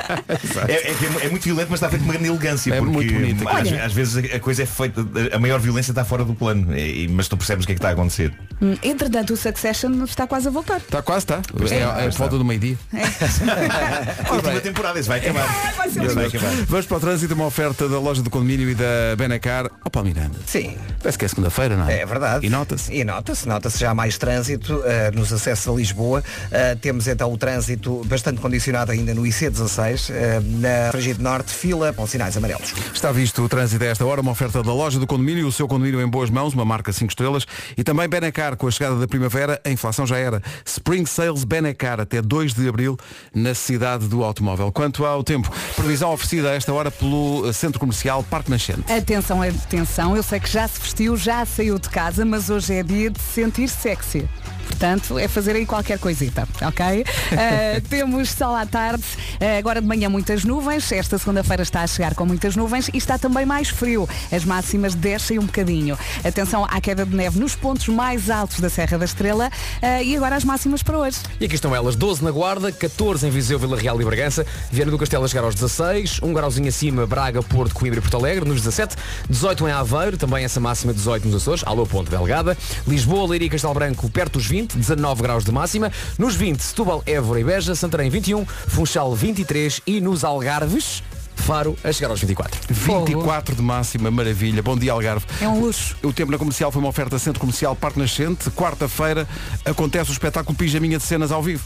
É, 0.66 0.72
é 0.72 0.90
é, 0.90 1.26
é 1.26 1.28
muito 1.30 1.42
violento, 1.44 1.68
mas 1.70 1.78
está 1.78 1.88
feito 1.88 2.02
com 2.02 2.08
uma 2.08 2.14
grande 2.14 2.28
elegância. 2.28 2.72
É 2.74 2.78
porque 2.78 2.92
muito 2.92 3.14
bonito 3.14 3.48
às. 3.48 3.89
Às 3.90 3.94
vezes 3.96 4.16
a- 4.32 4.38
coisa 4.40 4.62
é 4.62 4.66
feita, 4.66 5.04
a 5.32 5.38
maior 5.38 5.58
violência 5.60 5.90
está 5.90 6.04
fora 6.04 6.24
do 6.24 6.34
plano, 6.34 6.76
e- 6.76 7.04
e- 7.04 7.08
mas 7.08 7.26
tu 7.28 7.36
percebes 7.36 7.64
o 7.64 7.66
que 7.66 7.72
é 7.72 7.74
que 7.74 7.78
está 7.78 7.88
a 7.88 7.92
acontecer. 7.92 8.32
Hum, 8.62 8.76
Entretanto, 8.82 9.32
o 9.32 9.36
Succession 9.36 10.04
está 10.04 10.26
quase 10.26 10.46
a 10.48 10.50
voltar. 10.50 10.76
Está 10.78 11.02
quase, 11.02 11.24
está. 11.24 11.40
Pois 11.56 11.72
É, 11.72 11.78
está, 11.80 11.98
é, 11.98 12.02
pois 12.02 12.14
a 12.14 12.18
volta 12.18 12.38
do 12.38 12.44
meio-dia. 12.44 12.76
Última 14.30 14.60
temporada, 14.60 14.98
isso 15.00 15.08
vai 15.08 15.18
acabar. 15.18 15.46
vai 15.76 15.90
ser 15.90 16.04
Isso 16.04 16.14
vai 16.14 16.24
lindo. 16.24 16.36
acabar. 16.36 16.54
Vamos 16.66 16.86
para 16.86 16.96
o 16.96 17.00
trânsito, 17.00 17.34
uma 17.34 17.46
oferta 17.46 17.88
da 17.88 17.98
loja 17.98 18.22
do 18.22 18.30
condomínio 18.30 18.68
e 18.70 18.74
da 18.74 19.16
Benacar. 19.16 19.70
Ó 19.84 19.90
Paulo 19.90 20.08
Miranda. 20.08 20.38
Sim. 20.46 20.76
Parece 21.02 21.18
que 21.18 21.24
é 21.24 21.28
segunda-feira, 21.28 21.76
não 21.76 21.88
é? 21.88 22.00
É 22.00 22.06
verdade. 22.06 22.46
E 22.46 22.50
nota-se. 22.50 22.92
E 22.92 23.04
nota-se, 23.04 23.48
nota-se 23.48 23.78
já 23.78 23.94
mais 23.94 24.18
trânsito 24.18 24.82
eh, 24.84 25.10
nos 25.12 25.32
acessos 25.32 25.66
a 25.72 25.76
Lisboa. 25.76 26.22
Eh, 26.50 26.76
temos 26.80 27.08
então 27.08 27.32
o 27.32 27.38
trânsito 27.38 28.02
bastante 28.06 28.40
condicionado 28.40 28.92
ainda 28.92 29.14
no 29.14 29.22
IC16, 29.22 30.10
eh, 30.10 30.40
na 30.44 30.90
Frigide 30.92 31.22
Norte, 31.22 31.52
fila 31.52 31.92
com 31.92 32.06
sinais 32.06 32.36
amarelos. 32.36 32.72
Está 32.94 33.10
visto 33.12 33.42
o 33.42 33.48
trânsito 33.48 33.79
a 33.82 33.86
esta 33.86 34.04
hora, 34.04 34.20
uma 34.20 34.32
oferta 34.32 34.62
da 34.62 34.72
loja 34.72 34.98
do 34.98 35.06
condomínio, 35.06 35.46
o 35.46 35.52
seu 35.52 35.66
condomínio 35.66 36.00
em 36.00 36.08
boas 36.08 36.30
mãos, 36.30 36.54
uma 36.54 36.64
marca 36.64 36.92
5 36.92 37.10
estrelas, 37.10 37.46
e 37.76 37.82
também 37.82 38.08
Benacar, 38.08 38.56
com 38.56 38.66
a 38.66 38.70
chegada 38.70 38.96
da 38.96 39.06
primavera, 39.06 39.60
a 39.64 39.70
inflação 39.70 40.06
já 40.06 40.18
era. 40.18 40.42
Spring 40.64 41.06
Sales 41.06 41.44
Benacar, 41.44 42.00
até 42.00 42.20
2 42.20 42.54
de 42.54 42.68
abril, 42.68 42.96
na 43.34 43.54
cidade 43.54 44.08
do 44.08 44.22
automóvel. 44.24 44.70
Quanto 44.72 45.04
ao 45.04 45.22
tempo, 45.24 45.50
previsão 45.76 46.12
oferecida 46.12 46.50
a 46.50 46.54
esta 46.54 46.72
hora 46.72 46.90
pelo 46.90 47.48
eh, 47.48 47.52
Centro 47.52 47.80
Comercial 47.80 48.22
Parque 48.24 48.50
Nascente. 48.50 48.90
Atenção, 48.92 49.42
atenção, 49.42 50.16
eu 50.16 50.22
sei 50.22 50.40
que 50.40 50.50
já 50.50 50.66
se 50.66 50.80
vestiu, 50.80 51.16
já 51.16 51.44
saiu 51.44 51.78
de 51.78 51.88
casa, 51.88 52.24
mas 52.24 52.50
hoje 52.50 52.74
é 52.74 52.82
dia 52.82 53.10
de 53.10 53.20
se 53.20 53.32
sentir 53.34 53.68
sexy. 53.68 54.28
Portanto, 54.70 55.18
é 55.18 55.26
fazer 55.28 55.56
aí 55.56 55.66
qualquer 55.66 55.98
coisita, 55.98 56.48
ok? 56.62 57.02
Uh, 57.02 57.80
temos 57.90 58.30
sol 58.30 58.54
à 58.54 58.64
tarde, 58.64 59.02
uh, 59.02 59.58
agora 59.58 59.80
de 59.80 59.86
manhã 59.86 60.08
muitas 60.08 60.44
nuvens, 60.44 60.90
esta 60.92 61.18
segunda-feira 61.18 61.62
está 61.62 61.82
a 61.82 61.86
chegar 61.86 62.14
com 62.14 62.24
muitas 62.24 62.56
nuvens 62.56 62.88
e 62.88 62.96
está 62.96 63.18
também 63.18 63.44
mais 63.44 63.68
frio. 63.68 64.08
As 64.32 64.44
máximas 64.44 64.94
descem 64.94 65.38
um 65.38 65.44
bocadinho. 65.44 65.98
Atenção 66.24 66.64
à 66.64 66.80
queda 66.80 67.04
de 67.04 67.14
neve 67.14 67.38
nos 67.38 67.54
pontos 67.56 67.88
mais 67.88 68.30
altos 68.30 68.60
da 68.60 68.70
Serra 68.70 68.96
da 68.96 69.04
Estrela. 69.04 69.50
Uh, 69.82 70.02
e 70.02 70.16
agora 70.16 70.36
as 70.36 70.44
máximas 70.44 70.82
para 70.82 70.98
hoje. 70.98 71.18
E 71.40 71.44
aqui 71.44 71.56
estão 71.56 71.74
elas, 71.74 71.96
12 71.96 72.22
na 72.22 72.30
Guarda, 72.30 72.70
14 72.70 73.26
em 73.26 73.30
Viseu, 73.30 73.58
Vila 73.58 73.76
Real 73.76 74.00
e 74.00 74.04
Bragança, 74.04 74.46
Viana 74.70 74.90
do 74.90 74.98
Castelo 74.98 75.24
a 75.24 75.28
chegar 75.28 75.44
aos 75.44 75.54
16, 75.54 76.20
um 76.22 76.32
grauzinho 76.32 76.68
acima, 76.68 77.06
Braga, 77.06 77.42
Porto, 77.42 77.74
Coimbra 77.74 77.98
e 77.98 78.02
Porto 78.02 78.16
Alegre, 78.16 78.48
nos 78.48 78.58
17, 78.62 78.94
18 79.28 79.68
em 79.68 79.72
Aveiro, 79.72 80.16
também 80.16 80.44
essa 80.44 80.60
máxima 80.60 80.94
18 80.94 81.26
nos 81.26 81.42
Açores, 81.42 81.64
alô 81.66 81.86
Ponte 81.86 82.10
Delgada, 82.10 82.56
Lisboa, 82.86 83.28
Leiria 83.28 83.46
e 83.46 83.50
Castelo 83.50 83.74
Branco 83.74 84.08
perto 84.10 84.34
dos 84.34 84.46
20, 84.46 84.59
19 84.66 85.22
graus 85.22 85.44
de 85.44 85.52
máxima, 85.52 85.92
nos 86.18 86.34
20, 86.34 86.60
Setúbal, 86.60 87.02
Évora 87.06 87.40
e 87.40 87.44
Beja, 87.44 87.74
Santarém 87.74 88.10
21, 88.10 88.44
Funchal 88.44 89.14
23 89.14 89.80
e 89.86 90.00
nos 90.00 90.24
Algarves, 90.24 91.02
Faro 91.40 91.76
a 91.82 91.90
chegar 91.90 92.10
aos 92.10 92.20
24. 92.20 92.60
24 92.68 93.56
de 93.56 93.62
máxima, 93.62 94.10
maravilha. 94.10 94.62
Bom 94.62 94.76
dia, 94.76 94.92
Algarve. 94.92 95.24
É 95.40 95.48
um 95.48 95.60
luxo. 95.60 95.96
O 96.02 96.12
tempo 96.12 96.30
na 96.30 96.38
comercial 96.38 96.70
foi 96.70 96.80
uma 96.80 96.88
oferta 96.88 97.18
Centro 97.18 97.40
Comercial 97.40 97.74
Parque 97.74 97.98
Nascente. 97.98 98.50
Quarta-feira 98.50 99.26
acontece 99.64 100.10
o 100.10 100.12
espetáculo 100.12 100.56
Pijaminha 100.56 100.98
de 100.98 101.04
Cenas 101.04 101.32
ao 101.32 101.42
vivo. 101.42 101.64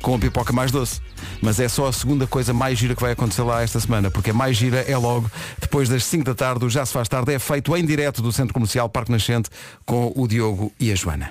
Com 0.00 0.14
a 0.14 0.18
pipoca 0.18 0.52
mais 0.52 0.70
doce. 0.70 1.00
Mas 1.42 1.60
é 1.60 1.68
só 1.68 1.86
a 1.86 1.92
segunda 1.92 2.26
coisa 2.26 2.54
mais 2.54 2.78
gira 2.78 2.94
que 2.94 3.02
vai 3.02 3.12
acontecer 3.12 3.42
lá 3.42 3.62
esta 3.62 3.78
semana, 3.78 4.10
porque 4.10 4.30
a 4.30 4.34
mais 4.34 4.56
gira 4.56 4.78
é 4.78 4.96
logo 4.96 5.30
depois 5.60 5.88
das 5.88 6.04
5 6.04 6.24
da 6.24 6.34
tarde, 6.34 6.64
o 6.64 6.70
Já 6.70 6.84
se 6.86 6.92
faz 6.92 7.06
tarde, 7.06 7.32
é 7.34 7.38
feito 7.38 7.76
em 7.76 7.84
direto 7.84 8.22
do 8.22 8.32
Centro 8.32 8.54
Comercial 8.54 8.88
Parque 8.88 9.12
Nascente 9.12 9.50
com 9.84 10.12
o 10.16 10.26
Diogo 10.26 10.72
e 10.80 10.90
a 10.90 10.94
Joana. 10.94 11.30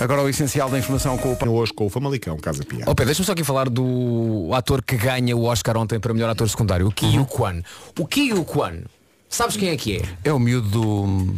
Agora 0.00 0.22
o 0.22 0.28
essencial 0.28 0.70
da 0.70 0.78
informação 0.78 1.18
com 1.18 1.32
o 1.32 1.52
Hoje 1.52 1.72
com 1.72 1.86
o 1.86 1.90
Famalicão, 1.90 2.36
Casa 2.36 2.64
Pia. 2.64 2.84
Pedro, 2.84 3.04
deixa-me 3.04 3.26
só 3.26 3.32
aqui 3.32 3.42
falar 3.42 3.68
do 3.68 4.48
ator 4.54 4.80
que 4.80 4.96
ganha 4.96 5.36
o 5.36 5.44
Oscar 5.44 5.76
ontem 5.76 5.98
para 5.98 6.14
melhor 6.14 6.30
ator 6.30 6.48
secundário, 6.48 6.86
o 6.86 6.92
Kiyu 6.92 7.26
Kwan. 7.26 7.62
O 7.98 8.06
Kiyu 8.06 8.44
Kwan, 8.44 8.82
sabes 9.28 9.56
quem 9.56 9.70
é 9.70 9.76
que 9.76 9.96
é? 9.96 10.02
É 10.22 10.32
o 10.32 10.38
miúdo 10.38 10.68
do. 10.68 11.34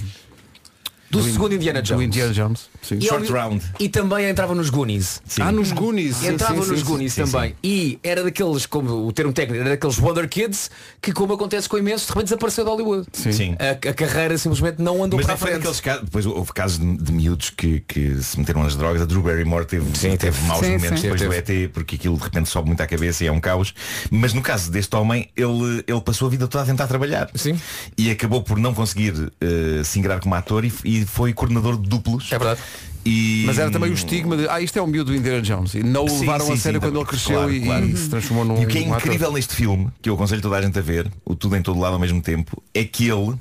Do, 1.10 1.22
segundo 1.22 1.54
Indiana 1.54 1.80
Do 1.80 1.86
Jones. 1.86 2.06
Indiana 2.06 2.32
Jones. 2.32 2.70
Sim. 2.82 2.96
E, 2.96 3.02
Short 3.02 3.24
ele- 3.24 3.32
round. 3.32 3.64
e 3.78 3.88
também 3.88 4.26
entrava 4.28 4.54
nos 4.54 4.70
Goonies. 4.70 5.20
Sim. 5.26 5.42
Ah, 5.42 5.52
nos 5.52 5.70
Goonies. 5.72 6.22
Entrava 6.24 6.62
sim, 6.62 6.70
nos 6.70 6.78
sim, 6.80 6.84
Goonies 6.86 7.12
sim, 7.12 7.24
também. 7.24 7.54
E 7.62 7.98
era 8.02 8.22
daqueles, 8.24 8.66
como 8.66 9.06
o 9.06 9.12
termo 9.12 9.32
técnico, 9.32 9.60
era 9.60 9.70
daqueles 9.70 9.98
Wonder 9.98 10.28
Kids 10.28 10.70
que, 11.00 11.12
como 11.12 11.34
acontece 11.34 11.68
com 11.68 11.76
imensos, 11.78 12.06
de 12.06 12.12
repente 12.12 12.24
desapareceu 12.26 12.64
de 12.64 12.70
Hollywood. 12.70 13.06
Sim. 13.12 13.32
Sim. 13.32 13.56
A, 13.58 13.88
a 13.90 13.94
carreira 13.94 14.36
simplesmente 14.38 14.80
não 14.82 15.02
andou 15.04 15.18
Mas 15.18 15.26
para 15.26 15.34
a 15.34 15.38
frente. 15.38 15.54
daqueles 15.56 15.80
casos, 15.80 16.04
depois 16.04 16.26
houve 16.26 16.52
casos 16.52 16.78
de, 16.78 16.96
de 16.96 17.12
miúdos 17.12 17.50
que, 17.50 17.80
que 17.80 18.22
se 18.22 18.38
meteram 18.38 18.62
nas 18.62 18.74
drogas, 18.76 19.02
a 19.02 19.04
Drew 19.04 19.22
Barrymore 19.22 19.64
teve, 19.66 19.84
Sim, 19.96 20.16
teve 20.16 20.18
teve. 20.18 20.46
maus 20.46 20.60
Sim, 20.64 20.72
momentos 20.72 21.00
sim. 21.00 21.08
depois 21.10 21.20
Teve, 21.20 21.42
do 21.42 21.66
ET, 21.66 21.70
porque 21.72 21.96
aquilo 21.96 22.16
de 22.16 22.22
repente 22.24 22.48
sobe 22.48 22.68
muito 22.68 22.80
à 22.82 22.86
cabeça 22.86 23.24
e 23.24 23.26
é 23.26 23.32
um 23.32 23.40
caos. 23.40 23.74
Mas 24.10 24.32
no 24.32 24.40
caso 24.42 24.70
deste 24.70 24.94
homem, 24.96 25.28
ele, 25.36 25.84
ele 25.86 26.00
passou 26.00 26.26
a 26.28 26.30
vida 26.30 26.46
toda 26.48 26.64
a 26.64 26.66
tentar 26.66 26.86
trabalhar. 26.86 27.30
Sim. 27.34 27.58
E 27.96 28.10
acabou 28.10 28.42
por 28.42 28.58
não 28.58 28.72
conseguir 28.74 29.32
eh, 29.40 29.82
se 29.84 29.98
ingrar 29.98 30.20
como 30.20 30.34
ator 30.34 30.64
e, 30.64 30.72
e 30.84 31.04
foi 31.04 31.32
coordenador 31.32 31.76
de 31.76 31.88
duplos. 31.88 32.32
É 32.32 32.38
verdade. 32.38 32.60
E... 33.04 33.44
Mas 33.46 33.58
era 33.58 33.70
também 33.70 33.90
o 33.90 33.94
estigma 33.94 34.36
de, 34.36 34.48
ah, 34.48 34.60
isto 34.60 34.78
é 34.78 34.82
o 34.82 34.86
miúdo 34.86 35.10
do 35.10 35.16
Indiana 35.16 35.40
Jones. 35.40 35.74
E 35.74 35.82
não 35.82 36.04
o 36.04 36.08
Sim, 36.08 36.20
levaram 36.20 36.46
sim, 36.46 36.52
a 36.52 36.56
sim, 36.56 36.60
sério 36.60 36.80
quando 36.80 36.92
também, 36.92 37.02
ele 37.02 37.08
cresceu 37.08 37.36
claro, 37.36 37.52
e, 37.52 37.60
claro. 37.62 37.86
e 37.86 37.96
se 37.96 38.08
transformou 38.10 38.44
num 38.44 38.60
E 38.60 38.64
o 38.64 38.68
que 38.68 38.78
é 38.78 38.82
um 38.82 38.92
ator. 38.92 39.06
incrível 39.06 39.32
neste 39.32 39.54
filme, 39.54 39.88
que 40.02 40.10
eu 40.10 40.14
aconselho 40.14 40.42
toda 40.42 40.56
a 40.56 40.62
gente 40.62 40.78
a 40.78 40.82
ver, 40.82 41.10
o 41.24 41.34
tudo 41.34 41.56
em 41.56 41.62
todo 41.62 41.80
lado 41.80 41.94
ao 41.94 41.98
mesmo 41.98 42.20
tempo, 42.20 42.62
é 42.74 42.84
que 42.84 43.08
ele, 43.08 43.34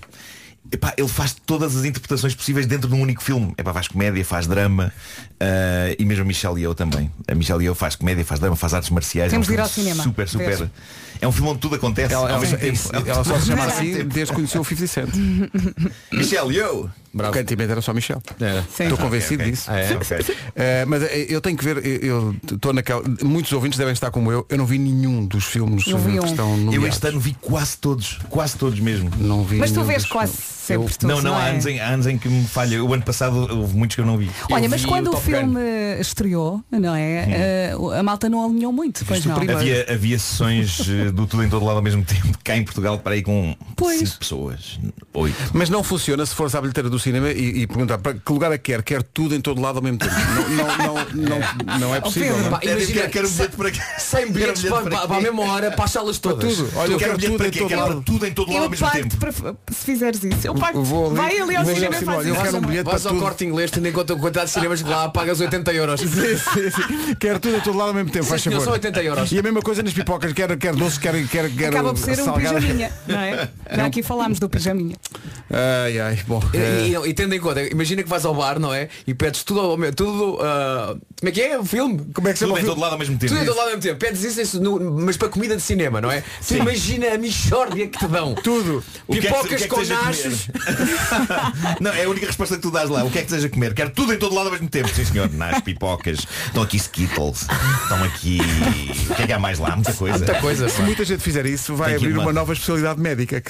epá, 0.72 0.94
ele 0.98 1.10
faz 1.10 1.36
todas 1.46 1.76
as 1.76 1.84
interpretações 1.84 2.34
possíveis 2.34 2.65
dentro 2.68 2.88
de 2.88 2.96
um 2.96 3.02
único 3.02 3.22
filme. 3.22 3.54
Epá, 3.58 3.74
faz 3.74 3.89
comédia, 3.89 4.24
faz 4.24 4.48
drama, 4.48 4.94
ah, 5.42 5.94
e 6.00 6.06
mesmo 6.06 6.24
a 6.24 6.26
Michelle 6.26 6.62
Yeoh 6.62 6.74
também. 6.74 7.12
A 7.28 7.36
Michelle 7.36 7.62
Yeoh 7.62 7.76
faz 7.76 7.98
comédia, 7.98 8.24
faz 8.24 8.39
drama, 8.39 8.56
faz 8.56 8.74
artes 8.74 8.89
marciais. 8.89 9.30
Temos 9.30 9.46
é 9.50 9.52
um 9.52 9.56
de 9.56 9.60
ir 9.60 9.62
ao 9.62 9.68
cinema. 9.68 10.04
Super, 10.04 10.30
super. 10.30 10.58
Ver. 10.58 10.72
É 11.22 11.28
um 11.28 11.34
filme 11.34 11.50
onde 11.50 11.60
tudo 11.60 11.76
acontece 11.76 12.13
Ela, 12.13 12.32
ao 12.32 12.39
mesmo 12.39 12.56
é 12.56 12.60
tempo. 12.60 12.80
ela 13.06 13.24
só 13.26 13.38
se 13.38 13.48
chama 13.48 13.65
assim 13.65 14.06
desde 14.06 14.28
que 14.28 14.36
conheceu 14.36 14.62
o 14.62 14.63
50 14.63 14.88
Cent. 14.88 15.10
Michelle 16.13 16.56
Yeoh. 16.56 16.89
O 17.13 17.32
cantimento 17.32 17.72
era 17.72 17.82
só 17.82 17.93
Michel. 17.93 18.22
Era. 18.39 18.65
Estou 18.80 18.98
convencido 18.98 19.41
ok. 19.43 19.52
disso. 19.52 19.65
Ah, 19.72 19.80
é? 19.80 19.98
Eh, 20.56 20.86
mas 20.86 21.04
eh, 21.04 21.26
eu 21.30 21.41
tenho 21.41 21.58
que 21.58 21.63
ver, 21.63 21.86
eu 22.04 22.36
estou 22.52 22.74
naquela. 22.74 23.02
Muitos 23.24 23.52
ouvintes 23.54 23.78
devem 23.78 23.93
estar 23.93 24.12
como 24.12 24.32
eu. 24.32 24.45
Eu 24.50 24.58
não 24.58 24.65
vi 24.65 24.78
nenhum 24.78 25.26
dos 25.26 25.45
filmes 25.45 25.88
Eu 25.88 25.98
vi 25.98 26.17
eh, 26.17 26.19
que 26.19 26.26
um. 26.26 26.30
estão 26.30 26.52
Eu 26.52 26.58
nomeados. 26.58 26.89
este 26.89 27.08
ano 27.08 27.19
vi 27.19 27.36
quase 27.41 27.78
todos, 27.78 28.19
quase 28.30 28.56
todos 28.58 28.80
mesmo. 28.80 29.10
Não 29.17 29.43
vi 29.43 29.58
Mas 29.58 29.72
tu 29.72 29.84
vês 29.84 30.06
quase 30.06 30.34
filmes. 30.34 30.65
sempre 30.65 30.98
todos, 30.98 31.24
Não, 31.24 31.32
não, 31.32 31.38
há 31.38 31.48
é? 31.48 31.50
anos, 31.52 31.65
em, 31.65 31.80
há 31.80 31.88
anos 31.89 32.08
em 32.08 32.17
que 32.17 32.30
me 32.30 32.45
falha. 32.45 32.84
O 32.84 32.93
ano 32.93 33.04
passado 33.04 33.38
houve 33.58 33.76
muitos 33.76 33.95
que 33.95 34.02
eu 34.02 34.06
não 34.06 34.17
vi. 34.17 34.30
Olha, 34.52 34.65
Eu 34.65 34.69
mas 34.69 34.82
vi 34.82 34.88
quando 34.88 35.08
o 35.08 35.10
o, 35.10 35.13
Top 35.13 35.26
Gun. 35.26 35.38
filme 35.38 35.60
estreou, 36.00 36.63
não 36.72 36.95
é? 36.95 37.76
Uh, 37.76 37.91
a 37.91 38.04
malta 38.04 38.30
não 38.30 38.45
alinhou 38.45 38.72
muito, 38.72 39.04
pois 39.06 39.26
não. 39.26 39.36
Havia, 39.36 39.86
havia 39.91 40.19
sessões 40.19 40.88
eh, 40.88 41.12
do 41.12 41.26
tudo 41.26 41.43
em 41.43 41.50
todo 41.50 41.65
lado 41.65 41.78
ao 41.78 41.82
mesmo 41.82 42.04
tempo, 42.06 42.38
cá 42.43 42.56
em 42.56 42.63
Portugal, 42.63 43.00
para 43.00 43.13
aí 43.13 43.22
com 43.24 43.56
Pois. 43.76 44.00
cinco 44.00 44.19
pessoas, 44.19 44.80
oito. 45.13 45.36
Mas 45.54 45.69
não 45.69 45.84
funciona 45.84 46.26
se 46.26 46.36
fores 46.36 46.54
à 46.56 46.62
bilheteira 46.62 46.89
do 46.89 46.99
cinema 47.00 47.30
e, 47.32 47.62
e 47.62 47.68
perguntar 47.68 47.98
para 47.98 48.14
que 48.14 48.32
lugar 48.32 48.52
é 48.52 48.58
que 48.58 48.72
quer, 48.72 48.84
quer 48.84 49.04
tudo 49.04 49.36
em 49.36 49.42
todo 49.42 49.62
lado 49.62 49.78
ao 49.78 49.82
mesmo 49.84 49.98
tempo. 50.00 50.12
Não, 50.14 50.68
não, 50.78 50.96
não, 50.96 51.40
não, 51.66 51.80
não 51.80 51.96
é 51.96 52.02
possível. 52.02 52.34
Pedro, 52.36 52.44
não. 52.44 52.52
Pá, 52.52 52.60
imagina, 52.64 52.94
quero, 52.94 53.10
quero 53.12 53.28
um 53.28 53.32
bilhete 53.32 53.56
para 53.58 53.72
cá. 53.72 53.84
100 54.00 54.32
bilhetes 54.32 54.62
Quero 54.62 54.74
para, 54.74 54.84
bilhete 54.84 55.00
para, 55.00 55.08
para 55.08 55.18
a 55.18 55.22
mesma 55.22 55.44
hora, 55.52 55.72
para 55.72 55.86
as 55.86 55.92
salas 55.92 56.18
todas. 56.20 56.56
tudo. 56.56 56.70
Olha, 56.76 56.92
eu 56.92 56.98
quero 56.98 57.00
quero 57.00 57.14
um 57.14 57.18
bilhete 57.18 57.32
tudo 57.32 57.38
para 57.38 57.48
em 57.48 57.52
quê? 57.52 57.60
todo 57.60 57.70
Quero 57.70 57.82
lado. 57.82 57.94
para 57.94 58.04
tudo 58.04 58.26
em 58.28 58.32
todo 58.34 58.48
lado 58.48 58.58
ao 58.58 58.64
Eu 58.66 58.70
mesmo 58.70 58.90
tempo. 58.92 59.18
para, 59.18 59.32
se 59.32 59.86
fizeres 59.86 60.24
isso. 60.24 60.48
Eu. 60.48 60.56
Eu 60.74 60.84
vou- 60.84 61.14
Vai 61.14 61.38
ali 61.40 61.56
ao 61.56 61.66
cinema 61.66 61.86
ao 61.88 61.92
e 61.94 62.00
cinema, 62.00 62.14
faz 62.14 62.28
eu 62.28 62.36
quero 62.36 62.58
um 62.58 62.62
bilhete 62.62 62.86
Vais 62.90 63.02
para 63.04 63.12
ao 63.12 63.18
corte 63.18 63.46
inglês, 63.46 63.72
tendo 63.72 63.88
em 63.88 63.92
conta 63.92 64.14
a 64.14 64.16
quantidade 64.18 64.48
de 64.48 64.54
cinemas 64.54 64.82
que 64.82 64.90
lá 64.90 65.10
pagas 65.10 65.40
80 65.40 65.74
euros. 65.74 66.02
Sim, 66.10 66.38
sim, 66.38 66.70
sim. 66.72 67.16
Quer 67.20 67.40
tudo 67.40 67.56
em 67.58 67.62
todo 67.62 67.78
lado 67.78 67.90
ao 67.90 67.94
mesmo 67.94 68.12
tempo, 68.12 68.26
faz 68.26 68.44
favor. 68.44 68.62
só 68.62 68.72
80 68.72 69.04
euros. 69.04 69.32
E 69.32 69.40
a 69.40 69.44
mesma 69.44 69.62
coisa 69.62 69.82
nas 69.84 69.94
pipocas, 69.94 70.34
quer, 70.34 70.58
quer 70.58 70.76
doce, 70.76 71.00
quer, 71.00 71.14
quer, 71.28 71.50
quer 71.52 71.68
Acaba 71.70 71.94
por 71.94 72.00
ser 72.00 72.20
um 72.22 72.34
pijaminha, 72.34 72.92
não 73.08 73.20
é? 73.20 73.50
Já 73.76 73.86
aqui 73.86 74.04
falámos 74.04 74.40
do 74.40 74.50
pijaminha. 74.50 74.96
Ai, 75.50 76.00
ai, 76.00 76.20
bom. 76.28 76.42
E- 76.89 77.10
e 77.10 77.13
tendo 77.13 77.34
em 77.36 77.39
conta, 77.39 77.62
imagina 77.63 78.04
que 78.04 78.10
vais 78.10 78.25
ao 78.25 78.34
bar, 78.34 78.60
não 78.60 78.73
é? 78.73 78.89
E 79.08 79.13
pedes 79.13 79.43
tudo, 79.43 79.60
ao 79.60 79.78
me- 79.78 79.91
tudo, 79.91 80.38
ah, 80.41 80.95
Como 81.19 81.30
é 81.30 81.32
que 81.34 81.41
é 81.41 81.60
o 81.60 81.65
filme? 81.65 81.99
Como 82.13 82.30
é 82.30 82.32
que 82.32 82.39
se 82.39 82.45
Tudo 82.45 82.56
chama? 82.56 82.62
em 82.62 82.63
o 82.63 82.73
todo 82.73 82.80
lado 82.82 82.93
ao 82.93 82.99
mesmo 82.99 83.17
tempo. 83.17 83.34
Tudo 83.34 83.43
em 83.43 83.45
todo 83.45 83.58
lado 83.58 83.65
ao 83.65 83.75
mesmo 83.75 83.82
tempo. 83.82 83.99
Pedes 83.99 84.23
isso, 84.23 84.39
isso 84.41 84.62
no- 84.62 84.80
mas 85.02 85.17
para 85.17 85.28
comida 85.28 85.54
de 85.56 85.62
cinema, 85.62 85.99
não 85.99 86.10
é? 86.10 86.23
Tu 86.47 86.56
imagina 86.56 87.13
a 87.13 87.17
mixórdia 87.17 87.88
que 87.88 87.99
te 87.99 88.08
dão. 88.08 88.34
Tudo. 88.36 88.82
O 89.06 89.13
é 89.15 89.19
que- 89.19 89.28
o 89.28 89.32
que 89.32 89.36
Pipocas 89.36 89.62
é 89.62 89.67
que 89.67 89.67
com 89.67 89.84
nachos. 89.84 90.47
Não, 91.82 91.91
é 91.91 92.06
a 92.06 92.10
única 92.10 92.25
resposta 92.25 92.56
que 92.56 92.62
tu 92.62 92.71
dás 92.71 92.89
lá. 92.89 93.04
O 93.04 93.12
que 93.12 93.19
é 93.19 93.23
que 93.23 93.30
seja 93.30 93.49
comer? 93.49 93.73
Quero 93.73 93.89
tudo 93.89 94.13
em 94.13 94.17
todo 94.17 94.34
lado 94.34 94.45
ao 94.47 94.52
mesmo 94.54 94.69
tempo. 94.69 94.88
Sim 94.89 95.04
senhor, 95.06 95.30
nas 95.34 95.60
pipocas. 95.62 96.19
Estão 96.45 96.63
aqui 96.63 96.78
Skittles. 96.78 97.41
Estão 97.84 98.02
aqui. 98.06 98.39
O 99.10 99.15
que 99.15 99.21
é 99.23 99.28
que 99.28 99.34
há 99.34 99.39
mais 99.39 99.60
lá? 99.60 99.75
Muita 99.75 99.93
coisa. 99.93 100.17
Muita 100.17 100.36
coisa. 100.36 100.69
Se 100.69 100.82
muita 100.82 101.04
gente 101.04 101.21
fizer 101.21 101.45
isso, 101.45 101.75
vai 101.75 101.95
abrir 101.95 102.13
uma 102.13 102.23
uma- 102.23 102.34
nova 102.34 102.54
especialidade 102.54 102.99
médica. 103.02 103.41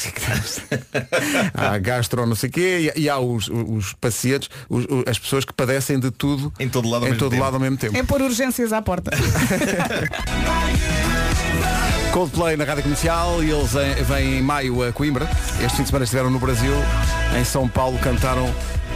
há 1.53 1.77
gastro 1.79 2.25
não 2.25 2.35
sei 2.35 2.49
o 2.49 2.51
quê 2.51 2.91
e, 2.95 3.01
e 3.01 3.09
há 3.09 3.19
os, 3.35 3.47
os 3.49 3.93
pacientes, 3.93 4.49
os- 4.69 4.85
as 5.07 5.17
pessoas 5.19 5.45
que 5.45 5.53
padecem 5.53 5.99
de 5.99 6.11
tudo 6.11 6.51
Em 6.59 6.67
todo 6.69 6.89
lado 6.89 7.01
ao 7.03 7.07
em 7.07 7.11
mesmo 7.11 7.19
todo 7.19 7.31
tempo. 7.31 7.43
lado 7.43 7.53
ao 7.55 7.59
mesmo 7.59 7.77
tempo. 7.77 7.97
É 7.97 8.03
pôr 8.03 8.21
urgências 8.21 8.71
à 8.73 8.81
porta. 8.81 9.11
Coldplay 12.11 12.57
na 12.57 12.63
Rádio 12.65 12.83
Comercial 12.83 13.43
e 13.43 13.51
eles 13.51 13.71
vêm 14.07 14.39
em 14.39 14.41
maio 14.41 14.83
a 14.83 14.91
Coimbra. 14.91 15.29
Este 15.63 15.77
fim 15.77 15.83
de 15.83 15.89
semana 15.89 16.03
estiveram 16.05 16.29
no 16.31 16.39
Brasil. 16.39 16.73
Em 17.39 17.43
São 17.43 17.67
Paulo 17.67 17.97
cantaram 17.99 18.51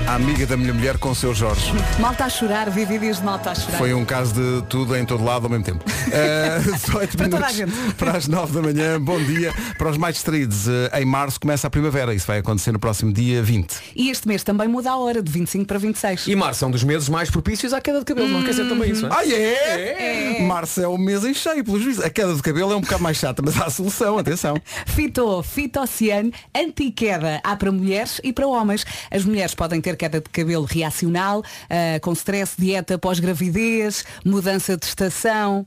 a 0.07 0.15
amiga 0.15 0.45
da 0.45 0.57
minha 0.57 0.73
mulher 0.73 0.97
com 0.97 1.11
o 1.11 1.15
seu 1.15 1.33
Jorge. 1.33 1.71
Malta 1.99 2.25
a 2.25 2.29
chorar, 2.29 2.69
vi 2.69 2.85
vídeos 2.85 3.17
de 3.17 3.23
malta 3.23 3.51
a 3.51 3.55
chorar. 3.55 3.77
Foi 3.77 3.93
um 3.93 4.03
caso 4.05 4.33
de 4.33 4.61
tudo 4.67 4.95
em 4.95 5.05
todo 5.05 5.23
lado 5.23 5.45
ao 5.45 5.49
mesmo 5.49 5.63
tempo. 5.65 5.83
Eh, 6.15 6.59
18 6.59 7.17
Para 7.17 7.27
toda 7.29 7.47
a 7.47 7.51
minutos 7.53 7.55
gente. 7.55 7.93
para 7.95 8.11
as 8.15 8.27
9 8.27 8.53
da 8.53 8.61
manhã. 8.61 9.01
Bom 9.01 9.17
dia. 9.23 9.51
Para 9.79 9.89
os 9.89 9.97
mais 9.97 10.13
distraídos, 10.13 10.67
eh, 10.67 11.01
em 11.01 11.05
março 11.05 11.39
começa 11.39 11.65
a 11.65 11.69
primavera. 11.71 12.13
Isso 12.13 12.27
vai 12.27 12.37
acontecer 12.37 12.71
no 12.71 12.77
próximo 12.77 13.11
dia 13.11 13.41
20. 13.41 13.73
E 13.95 14.11
este 14.11 14.27
mês 14.27 14.43
também 14.43 14.67
muda 14.67 14.91
a 14.91 14.97
hora, 14.97 15.23
de 15.23 15.31
25 15.31 15.65
para 15.65 15.79
26. 15.79 16.27
E 16.27 16.35
março 16.35 16.63
é 16.65 16.67
um 16.67 16.71
dos 16.71 16.83
meses 16.83 17.09
mais 17.09 17.31
propícios 17.31 17.73
à 17.73 17.81
queda 17.81 17.97
de 17.97 18.05
cabelo. 18.05 18.27
Não 18.27 18.41
esquecer 18.41 18.69
também 18.69 18.91
isso. 18.91 19.07
não 19.07 19.09
é? 19.09 19.17
Ah, 19.17 19.27
é? 19.27 20.41
Março 20.43 20.81
é 20.81 20.87
o 20.87 20.99
mês 20.99 21.23
em 21.25 21.33
cheio, 21.33 21.63
pelos 21.63 21.81
juízes. 21.81 22.03
A 22.05 22.11
queda 22.11 22.35
de 22.35 22.43
cabelo 22.43 22.73
é 22.73 22.75
um 22.75 22.81
bocado 22.81 23.01
mais 23.01 23.17
chata, 23.17 23.41
mas 23.43 23.59
há 23.59 23.65
a 23.65 23.69
solução, 23.71 24.19
atenção. 24.19 24.55
Fito, 24.85 25.41
fitociane, 25.41 26.31
anti-queda. 26.55 27.41
Há 27.43 27.55
para 27.55 27.71
mulheres 27.71 28.21
e 28.23 28.31
para 28.31 28.45
homens. 28.45 28.85
As 29.09 29.25
mulheres 29.25 29.55
podem 29.55 29.81
ter 29.81 29.92
queda 29.95 30.19
de 30.19 30.29
cabelo 30.29 30.65
reacional, 30.65 31.43
ah, 31.69 31.99
com 32.01 32.13
stress, 32.13 32.55
dieta 32.57 32.97
pós-gravidez, 32.97 34.05
mudança 34.25 34.77
de 34.77 34.85
estação. 34.85 35.65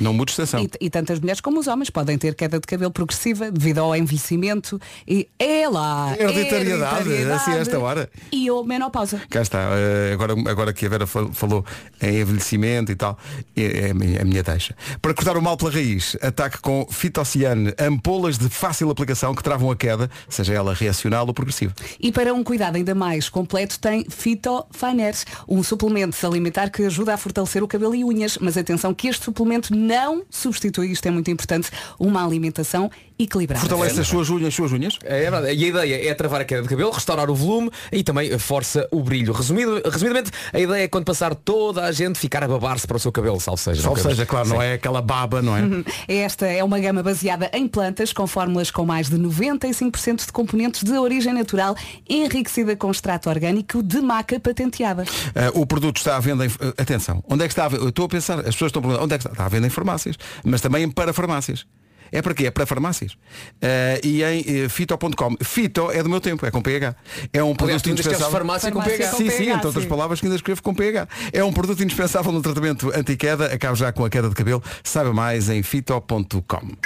Não 0.00 0.12
mude 0.12 0.30
estação. 0.32 0.60
E, 0.62 0.70
e 0.80 0.90
tantas 0.90 1.20
mulheres 1.20 1.40
como 1.40 1.60
os 1.60 1.66
homens 1.66 1.90
podem 1.90 2.16
ter 2.18 2.34
queda 2.34 2.58
de 2.58 2.66
cabelo 2.66 2.90
progressiva 2.90 3.50
devido 3.50 3.78
ao 3.78 3.94
envelhecimento. 3.94 4.80
E 5.06 5.28
é 5.38 5.68
lá. 5.68 6.14
Hereditariedade, 6.18 7.12
assim 7.30 7.52
a 7.52 7.56
esta 7.58 7.78
hora. 7.78 8.10
E 8.32 8.50
ou 8.50 8.64
menopausa. 8.64 9.20
Cá 9.30 9.42
está, 9.42 9.58
eh, 9.74 10.12
agora, 10.12 10.34
agora 10.50 10.72
que 10.72 10.86
a 10.86 10.88
Vera 10.88 11.06
fal- 11.06 11.32
falou 11.32 11.64
em 12.00 12.20
envelhecimento 12.20 12.90
e 12.90 12.96
tal, 12.96 13.18
é, 13.56 13.86
é 13.86 13.90
a, 13.90 13.94
minha, 13.94 14.22
a 14.22 14.24
minha 14.24 14.42
deixa. 14.42 14.74
Para 15.00 15.14
cortar 15.14 15.36
o 15.36 15.42
mal 15.42 15.56
pela 15.56 15.70
raiz, 15.70 16.16
ataque 16.22 16.58
com 16.60 16.86
fitociane, 16.90 17.72
ampolas 17.78 18.38
de 18.38 18.48
fácil 18.48 18.90
aplicação 18.90 19.34
que 19.34 19.42
travam 19.42 19.70
a 19.70 19.76
queda, 19.76 20.10
seja 20.28 20.52
ela 20.54 20.74
reacional 20.74 21.26
ou 21.26 21.34
progressiva. 21.34 21.74
E 22.00 22.10
para 22.10 22.32
um 22.34 22.42
cuidado 22.42 22.76
ainda 22.76 22.94
mais 22.94 23.28
completo 23.28 23.78
tem 23.78 24.04
Fitofiners, 24.08 25.24
um 25.48 25.62
suplemento 25.62 26.16
alimentar 26.26 26.70
que 26.70 26.82
ajuda 26.84 27.14
a 27.14 27.16
fortalecer 27.16 27.62
o 27.62 27.68
cabelo 27.68 27.94
e 27.94 28.04
unhas. 28.04 28.38
Mas 28.40 28.56
atenção 28.56 28.92
que 28.94 29.08
este 29.08 29.24
suplemento 29.24 29.74
não 29.82 30.24
substitui, 30.30 30.92
isto 30.92 31.06
é 31.06 31.10
muito 31.10 31.30
importante, 31.30 31.70
uma 31.98 32.24
alimentação 32.24 32.90
equilibrada. 33.22 33.60
Fortalece 33.66 34.00
as 34.00 34.08
suas 34.08 34.30
unhas, 34.30 34.48
as 34.48 34.54
suas 34.54 34.72
unhas. 34.72 34.98
É 35.04 35.20
verdade. 35.30 35.54
E 35.54 35.64
a 35.64 35.68
ideia 35.68 36.08
é 36.10 36.14
travar 36.14 36.40
a 36.40 36.44
queda 36.44 36.62
de 36.62 36.68
cabelo, 36.68 36.90
restaurar 36.90 37.30
o 37.30 37.34
volume 37.34 37.70
e 37.90 38.02
também 38.02 38.38
força 38.38 38.88
o 38.90 39.02
brilho. 39.02 39.32
Resumido, 39.32 39.80
resumidamente, 39.84 40.30
a 40.52 40.58
ideia 40.58 40.84
é 40.84 40.88
quando 40.88 41.04
passar 41.04 41.34
toda 41.34 41.84
a 41.84 41.92
gente 41.92 42.18
ficar 42.18 42.42
a 42.44 42.48
babar-se 42.48 42.86
para 42.86 42.96
o 42.96 43.00
seu 43.00 43.12
cabelo, 43.12 43.40
salvo 43.40 43.60
seja. 43.60 43.88
Ou 43.88 43.96
não 43.96 44.02
seja, 44.02 44.26
claro, 44.26 44.48
não 44.48 44.56
Sim. 44.58 44.64
é 44.64 44.72
aquela 44.74 45.00
baba, 45.02 45.40
não 45.42 45.56
é? 45.56 45.62
Esta 46.08 46.46
é 46.46 46.62
uma 46.62 46.78
gama 46.78 47.02
baseada 47.02 47.50
em 47.52 47.66
plantas 47.66 48.12
com 48.12 48.26
fórmulas 48.26 48.70
com 48.70 48.84
mais 48.84 49.08
de 49.08 49.16
95% 49.18 50.26
de 50.26 50.32
componentes 50.32 50.82
de 50.82 50.92
origem 50.92 51.32
natural, 51.32 51.76
enriquecida 52.08 52.76
com 52.76 52.90
extrato 52.90 53.28
orgânico 53.28 53.82
de 53.82 54.00
maca 54.00 54.38
patenteada. 54.40 55.04
Eh, 55.34 55.50
o 55.54 55.66
produto 55.66 55.96
está 55.98 56.16
à 56.16 56.20
venda 56.20 56.44
em. 56.46 56.48
eh, 56.48 56.74
atenção, 56.78 57.22
onde 57.28 57.44
é 57.44 57.46
que 57.46 57.52
está 57.52 57.68
venda? 57.68 57.84
Eu 57.84 57.88
estou 57.88 58.06
a 58.06 58.08
pensar, 58.08 58.38
as 58.40 58.46
pessoas 58.46 58.68
estão 58.70 58.80
a 58.80 58.82
perguntar, 58.82 59.04
onde 59.04 59.14
é 59.14 59.18
que 59.18 59.22
está? 59.22 59.32
Está 59.32 59.46
à 59.46 59.48
venda 59.48 59.66
em 59.66 59.70
farmácias, 59.70 60.16
mas 60.44 60.60
também 60.60 60.90
para 60.90 61.12
farmácias. 61.12 61.64
É 62.12 62.20
para 62.20 62.34
quê? 62.34 62.46
É 62.46 62.50
para 62.50 62.66
farmácias. 62.66 63.16
Eh, 63.60 64.00
e 64.04 64.22
em 64.22 64.64
eh, 64.64 64.68
fito.com. 64.68 65.36
Fito 65.42 65.90
é 65.90 66.02
do 66.02 66.10
meu 66.10 66.20
tempo, 66.20 66.44
é 66.44 66.50
com 66.50 66.60
PH. 66.60 66.94
É 67.32 67.42
um 67.42 67.54
produto 67.54 67.88
indispensável. 67.88 68.30
farmácia 68.30 68.70
com 68.70 68.82
PH. 68.82 69.12
Sim, 69.12 69.30
sim, 69.30 69.48
entre 69.48 69.66
outras 69.66 69.86
palavras 69.86 70.20
que 70.20 70.26
ainda 70.26 70.36
escrevo 70.36 70.62
com 70.62 70.74
PH. 70.74 71.08
É 71.32 71.42
um 71.42 71.52
produto 71.52 71.82
indispensável 71.82 72.30
no 72.30 72.42
tratamento 72.42 72.92
anti-queda. 72.94 73.46
Acaba 73.46 73.74
já 73.74 73.90
com 73.90 74.04
a 74.04 74.10
queda 74.10 74.28
de 74.28 74.34
cabelo. 74.34 74.62
Saiba 74.84 75.12
mais 75.14 75.48
em 75.48 75.62
fito.com. 75.62 76.76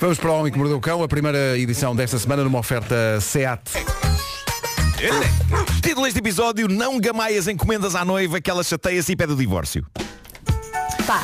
Vamos 0.00 0.18
para 0.18 0.30
o 0.30 0.40
Homem 0.40 0.52
que 0.52 0.58
Mordeu 0.58 0.76
o 0.76 0.80
Cão, 0.80 1.02
a 1.02 1.08
primeira 1.08 1.56
edição 1.56 1.94
desta 1.94 2.18
semana 2.18 2.42
numa 2.42 2.58
oferta 2.58 3.20
SEAT. 3.20 3.70
Título 5.82 6.04
deste 6.04 6.18
episódio, 6.18 6.68
não 6.68 6.98
gamaias 6.98 7.46
encomendas 7.46 7.94
à 7.94 8.04
noiva 8.04 8.40
que 8.40 8.50
ela 8.50 8.64
chateia-se 8.64 9.12
e 9.12 9.16
pede 9.16 9.32
o 9.32 9.36
divórcio. 9.36 9.86
Pá, 11.06 11.22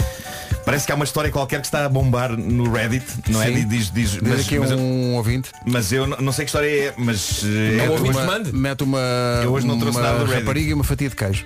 Parece 0.65 0.87
que 0.87 0.93
há 0.93 0.95
uma 0.95 1.05
história 1.05 1.31
qualquer 1.31 1.61
que 1.61 1.67
está 1.67 1.85
a 1.85 1.89
bombar 1.89 2.31
no 2.37 2.71
Reddit, 2.73 3.05
não 3.29 3.43
é? 3.43 3.47
Sim. 3.47 3.67
Diz, 3.67 3.91
diz, 3.91 4.11
Diz 4.13 4.21
mas, 4.23 4.41
aqui 4.41 4.59
mas 4.59 4.71
eu, 4.71 4.79
um 4.79 5.15
ouvinte. 5.15 5.51
mas 5.67 5.93
eu 5.93 6.07
não 6.07 6.17
não 6.19 6.33
sei 6.33 6.45
que 6.45 6.49
história 6.51 6.69
é, 6.69 6.95
mas 6.97 7.43
eh, 7.45 7.77
Não 7.79 7.85
é- 7.85 7.91
ouvi. 7.91 8.09
Uma, 8.11 8.39
mete 8.53 8.83
uma, 8.85 8.99
Eu 9.43 9.53
hoje 9.53 9.67
não 9.67 9.79
trouxe 9.79 9.99
nada 10.01 10.19
do 10.19 10.25
Reddit. 10.25 10.41
rapariga 10.41 10.71
e 10.71 10.75
uma 10.75 10.85
fatia 10.85 11.09
de 11.09 11.17
queijo. 11.17 11.45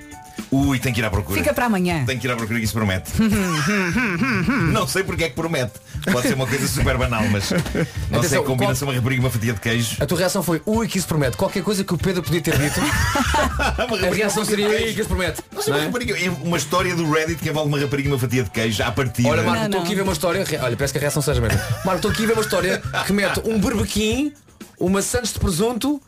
Ui, 0.50 0.78
tem 0.78 0.92
que 0.92 1.00
ir 1.00 1.04
à 1.04 1.10
procura. 1.10 1.38
fica 1.40 1.52
para 1.52 1.66
amanhã. 1.66 2.04
Tem 2.06 2.18
que 2.18 2.26
ir 2.26 2.30
à 2.30 2.36
procura 2.36 2.58
que 2.58 2.64
isso 2.64 2.72
promete. 2.74 3.10
não 4.72 4.86
sei 4.86 5.02
porque 5.02 5.24
é 5.24 5.28
que 5.28 5.34
promete. 5.34 5.72
Pode 6.10 6.28
ser 6.28 6.34
uma 6.34 6.46
coisa 6.46 6.68
super 6.68 6.96
banal, 6.96 7.22
mas 7.28 7.50
não 7.50 7.60
sei, 7.60 7.86
Atenção, 8.18 8.44
combina-se 8.44 8.80
qual- 8.80 8.90
uma 8.90 8.96
rapariga 8.96 9.20
e 9.22 9.24
uma 9.24 9.30
fatia 9.30 9.52
de 9.52 9.60
queijo. 9.60 9.96
A 10.00 10.06
tua 10.06 10.18
reação 10.18 10.42
foi, 10.42 10.62
ui, 10.64 10.86
que 10.86 10.98
isso 10.98 11.06
promete. 11.08 11.36
Qualquer 11.36 11.62
coisa 11.62 11.82
que 11.82 11.92
o 11.92 11.98
Pedro 11.98 12.22
podia 12.22 12.40
ter 12.40 12.56
dito, 12.58 12.80
a 14.08 14.14
reação 14.14 14.44
seria, 14.44 14.68
ui, 14.68 14.92
que 14.94 15.00
isso 15.00 15.08
promete. 15.08 15.42
Não 15.52 15.62
sei, 15.62 15.72
Não 15.72 15.78
uma, 15.80 15.82
é? 15.82 15.86
rapariga, 15.86 16.16
uma 16.44 16.56
história 16.56 16.94
do 16.94 17.10
Reddit 17.10 17.42
que 17.42 17.48
envolve 17.48 17.68
uma 17.68 17.78
rapariga 17.80 18.08
e 18.08 18.12
uma 18.12 18.18
fatia 18.18 18.44
de 18.44 18.50
queijo 18.50 18.82
à 18.82 18.92
partida. 18.92 19.28
Olha, 19.28 19.42
Marco, 19.42 19.64
estou 19.66 19.80
aqui 19.82 19.92
a 19.92 19.96
ver 19.96 20.02
uma 20.02 20.12
história. 20.12 20.44
Olha, 20.62 20.76
parece 20.76 20.92
que 20.92 20.98
a 20.98 21.00
reação 21.02 21.22
seja 21.22 21.40
a 21.40 21.42
mesma. 21.48 21.60
Marco, 21.84 21.96
estou 21.96 22.10
aqui 22.10 22.22
a 22.24 22.26
ver 22.28 22.32
uma 22.34 22.42
história 22.42 22.82
que 23.06 23.12
mete 23.12 23.40
um 23.44 23.58
berbequim, 23.58 24.32
uma 24.78 25.02
sandes 25.02 25.32
de 25.32 25.38
presunto 25.40 26.00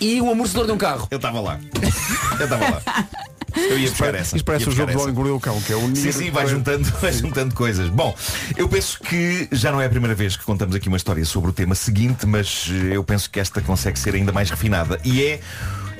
e 0.00 0.20
um 0.20 0.30
amortecedor 0.30 0.66
de 0.66 0.72
um 0.72 0.78
carro. 0.78 1.06
Eu 1.10 1.16
estava 1.16 1.40
lá. 1.40 1.58
Eu 2.38 2.44
estava 2.44 2.64
lá. 2.70 2.82
Eu 3.70 3.78
ia 3.78 3.90
buscar 3.90 4.14
essa. 4.14 4.36
Isto 4.36 4.44
parece 4.44 4.68
o 4.68 4.72
jogo 4.72 4.92
do. 4.92 4.98
Homem 4.98 5.14
que 5.14 5.16
Mordeu 5.16 5.36
o 5.36 5.40
Cão, 5.40 5.60
que 5.60 5.72
é 5.72 5.76
o 5.76 5.96
Sim, 5.96 6.12
sim, 6.12 6.30
vai 6.30 6.46
juntando, 6.46 6.84
vai 7.00 7.12
juntando 7.12 7.54
coisas. 7.54 7.88
Bom, 7.88 8.14
eu 8.56 8.68
penso 8.68 9.00
que 9.00 9.48
já 9.52 9.72
não 9.72 9.80
é 9.80 9.86
a 9.86 9.90
primeira 9.90 10.14
vez 10.14 10.36
que 10.36 10.44
contamos 10.44 10.74
aqui 10.74 10.88
uma 10.88 10.96
história 10.96 11.24
sobre 11.24 11.50
o 11.50 11.52
tema 11.52 11.74
seguinte, 11.74 12.26
mas 12.26 12.70
eu 12.90 13.02
penso 13.04 13.30
que 13.30 13.40
esta 13.40 13.60
consegue 13.60 13.98
ser 13.98 14.14
ainda 14.14 14.32
mais 14.32 14.50
refinada. 14.50 15.00
E 15.04 15.22
é. 15.22 15.40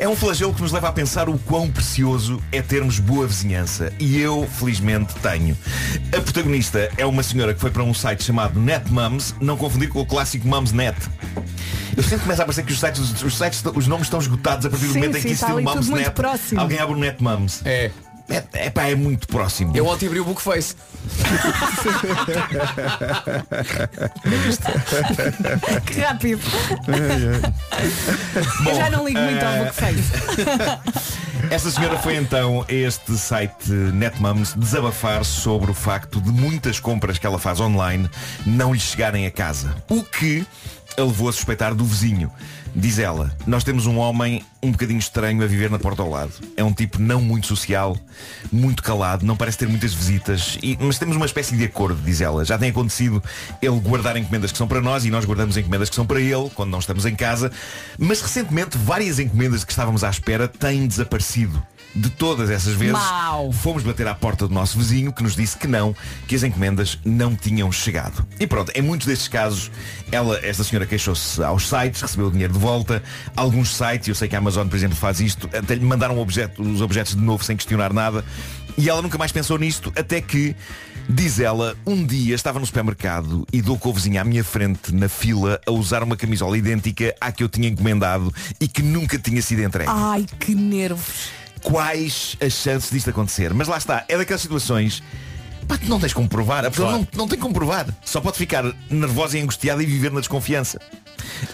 É 0.00 0.08
um 0.08 0.14
flagelo 0.14 0.54
que 0.54 0.62
nos 0.62 0.70
leva 0.70 0.88
a 0.88 0.92
pensar 0.92 1.28
o 1.28 1.36
quão 1.40 1.68
precioso 1.68 2.40
é 2.52 2.62
termos 2.62 3.00
boa 3.00 3.26
vizinhança. 3.26 3.92
E 3.98 4.16
eu, 4.16 4.46
felizmente, 4.46 5.12
tenho. 5.16 5.58
A 6.16 6.20
protagonista 6.20 6.88
é 6.96 7.04
uma 7.04 7.20
senhora 7.20 7.52
que 7.52 7.60
foi 7.60 7.72
para 7.72 7.82
um 7.82 7.92
site 7.92 8.22
chamado 8.22 8.60
NetMums, 8.60 9.34
não 9.40 9.56
confundir 9.56 9.88
com 9.88 10.00
o 10.00 10.06
clássico 10.06 10.46
Mumsnet. 10.46 10.96
Eu 11.96 12.04
sempre 12.04 12.20
começo 12.20 12.40
a 12.40 12.44
parecer 12.44 12.62
que 12.64 12.72
os 12.72 12.78
sites, 12.78 13.22
os, 13.22 13.36
sites, 13.36 13.60
os 13.74 13.88
nomes 13.88 14.06
estão 14.06 14.20
esgotados 14.20 14.66
a 14.66 14.70
partir 14.70 14.86
do 14.86 14.92
Sim, 14.92 15.00
momento 15.00 15.16
em 15.16 15.20
sim, 15.20 15.28
que 15.28 15.34
está 15.34 15.46
existe 15.48 15.60
o 15.60 15.64
muito 15.64 15.90
Mumsnet. 15.90 16.14
Alguém 16.56 16.78
abre 16.78 16.94
o 16.94 16.98
NetMums. 16.98 17.62
É. 17.64 17.90
É, 18.28 18.44
é, 18.52 18.70
pá, 18.70 18.84
é 18.84 18.94
muito 18.94 19.26
próximo. 19.26 19.74
Eu 19.74 19.86
ontem 19.86 20.06
abri 20.06 20.20
o 20.20 20.24
Bookface. 20.24 20.76
Que 25.86 26.00
rápido. 26.00 26.42
Bom, 28.62 28.70
Eu 28.70 28.76
já 28.76 28.90
não 28.90 29.06
ligo 29.06 29.18
muito 29.18 29.42
ao 29.42 29.52
eh, 29.52 29.64
Bookface. 29.64 30.12
Essa 31.50 31.70
senhora 31.70 31.98
foi 31.98 32.16
então 32.16 32.66
a 32.68 32.72
este 32.72 33.16
site 33.16 33.70
NetMums 33.70 34.52
desabafar 34.54 35.24
sobre 35.24 35.70
o 35.70 35.74
facto 35.74 36.20
de 36.20 36.30
muitas 36.30 36.78
compras 36.78 37.16
que 37.18 37.26
ela 37.26 37.38
faz 37.38 37.60
online 37.60 38.10
não 38.44 38.74
lhe 38.74 38.80
chegarem 38.80 39.26
a 39.26 39.30
casa. 39.30 39.74
O 39.88 40.02
que 40.02 40.46
a 40.98 41.02
levou 41.02 41.28
a 41.28 41.32
suspeitar 41.32 41.74
do 41.74 41.84
vizinho. 41.84 42.30
Diz 42.80 43.00
ela, 43.00 43.34
nós 43.44 43.64
temos 43.64 43.86
um 43.86 43.98
homem 43.98 44.40
um 44.62 44.70
bocadinho 44.70 45.00
estranho 45.00 45.42
a 45.42 45.46
viver 45.48 45.68
na 45.68 45.80
porta 45.80 46.00
ao 46.00 46.08
lado. 46.08 46.32
É 46.56 46.62
um 46.62 46.72
tipo 46.72 47.00
não 47.02 47.20
muito 47.20 47.48
social, 47.48 47.96
muito 48.52 48.84
calado, 48.84 49.26
não 49.26 49.36
parece 49.36 49.58
ter 49.58 49.66
muitas 49.66 49.92
visitas, 49.92 50.56
e- 50.62 50.78
mas 50.80 50.96
temos 50.96 51.16
uma 51.16 51.26
espécie 51.26 51.56
de 51.56 51.64
acordo, 51.64 52.00
diz 52.00 52.20
ela. 52.20 52.44
Já 52.44 52.56
tem 52.56 52.70
acontecido 52.70 53.20
ele 53.60 53.80
guardar 53.80 54.16
encomendas 54.16 54.52
que 54.52 54.58
são 54.58 54.68
para 54.68 54.80
nós 54.80 55.04
e 55.04 55.10
nós 55.10 55.24
guardamos 55.24 55.56
encomendas 55.56 55.90
que 55.90 55.96
são 55.96 56.06
para 56.06 56.20
ele, 56.20 56.48
quando 56.54 56.70
não 56.70 56.78
estamos 56.78 57.04
em 57.04 57.16
casa. 57.16 57.50
Mas 57.98 58.20
recentemente 58.20 58.78
várias 58.78 59.18
encomendas 59.18 59.64
que 59.64 59.72
estávamos 59.72 60.04
à 60.04 60.10
espera 60.10 60.46
têm 60.46 60.86
desaparecido. 60.86 61.60
De 61.98 62.10
todas 62.10 62.48
essas 62.48 62.74
vezes, 62.74 62.92
Mau. 62.92 63.50
fomos 63.50 63.82
bater 63.82 64.06
à 64.06 64.14
porta 64.14 64.46
do 64.46 64.54
nosso 64.54 64.78
vizinho 64.78 65.12
que 65.12 65.20
nos 65.20 65.34
disse 65.34 65.56
que 65.56 65.66
não, 65.66 65.96
que 66.28 66.36
as 66.36 66.44
encomendas 66.44 66.96
não 67.04 67.34
tinham 67.34 67.72
chegado. 67.72 68.24
E 68.38 68.46
pronto, 68.46 68.70
em 68.72 68.80
muitos 68.80 69.04
destes 69.08 69.26
casos, 69.26 69.68
ela, 70.12 70.38
esta 70.46 70.62
senhora 70.62 70.86
queixou-se 70.86 71.42
aos 71.42 71.68
sites, 71.68 72.00
recebeu 72.00 72.28
o 72.28 72.30
dinheiro 72.30 72.52
de 72.52 72.58
volta. 72.58 73.02
Alguns 73.34 73.74
sites, 73.74 74.06
eu 74.06 74.14
sei 74.14 74.28
que 74.28 74.36
a 74.36 74.38
Amazon, 74.38 74.68
por 74.68 74.76
exemplo, 74.76 74.96
faz 74.96 75.20
isto, 75.20 75.50
até 75.52 75.74
lhe 75.74 75.84
mandaram 75.84 76.16
o 76.16 76.20
objeto- 76.20 76.62
os 76.62 76.80
objetos 76.80 77.16
de 77.16 77.20
novo 77.20 77.42
sem 77.42 77.56
questionar 77.56 77.92
nada. 77.92 78.24
E 78.76 78.88
ela 78.88 79.02
nunca 79.02 79.18
mais 79.18 79.32
pensou 79.32 79.58
nisto, 79.58 79.92
até 79.96 80.20
que, 80.20 80.54
diz 81.08 81.40
ela, 81.40 81.76
um 81.84 82.06
dia 82.06 82.32
estava 82.36 82.60
no 82.60 82.66
supermercado 82.66 83.44
e 83.52 83.60
dou 83.60 83.76
com 83.76 83.90
a 83.90 83.92
vizinha 83.92 84.20
à 84.20 84.24
minha 84.24 84.44
frente, 84.44 84.94
na 84.94 85.08
fila, 85.08 85.60
a 85.66 85.72
usar 85.72 86.04
uma 86.04 86.16
camisola 86.16 86.56
idêntica 86.56 87.12
à 87.20 87.32
que 87.32 87.42
eu 87.42 87.48
tinha 87.48 87.68
encomendado 87.68 88.32
e 88.60 88.68
que 88.68 88.82
nunca 88.82 89.18
tinha 89.18 89.42
sido 89.42 89.62
entregue 89.64 89.90
Ai, 89.92 90.24
que 90.38 90.54
nervos. 90.54 91.30
Quais 91.58 92.36
as 92.40 92.52
chances 92.52 92.90
disto 92.90 93.10
acontecer. 93.10 93.52
Mas 93.54 93.68
lá 93.68 93.78
está, 93.78 94.04
é 94.08 94.16
daquelas 94.16 94.42
situações. 94.42 95.02
Pá, 95.68 95.76
tu 95.76 95.88
não 95.88 96.00
tens 96.00 96.14
como 96.14 96.28
provar. 96.28 96.64
A 96.64 96.70
pessoa 96.70 96.88
Claro. 96.88 97.06
não, 97.12 97.18
não 97.18 97.28
tem 97.28 97.38
como 97.38 97.52
provar. 97.54 97.86
Só 98.04 98.20
pode 98.20 98.38
ficar 98.38 98.64
nervosa 98.90 99.36
e 99.38 99.42
angustiada 99.42 99.82
e 99.82 99.86
viver 99.86 100.10
na 100.10 100.20
desconfiança. 100.20 100.80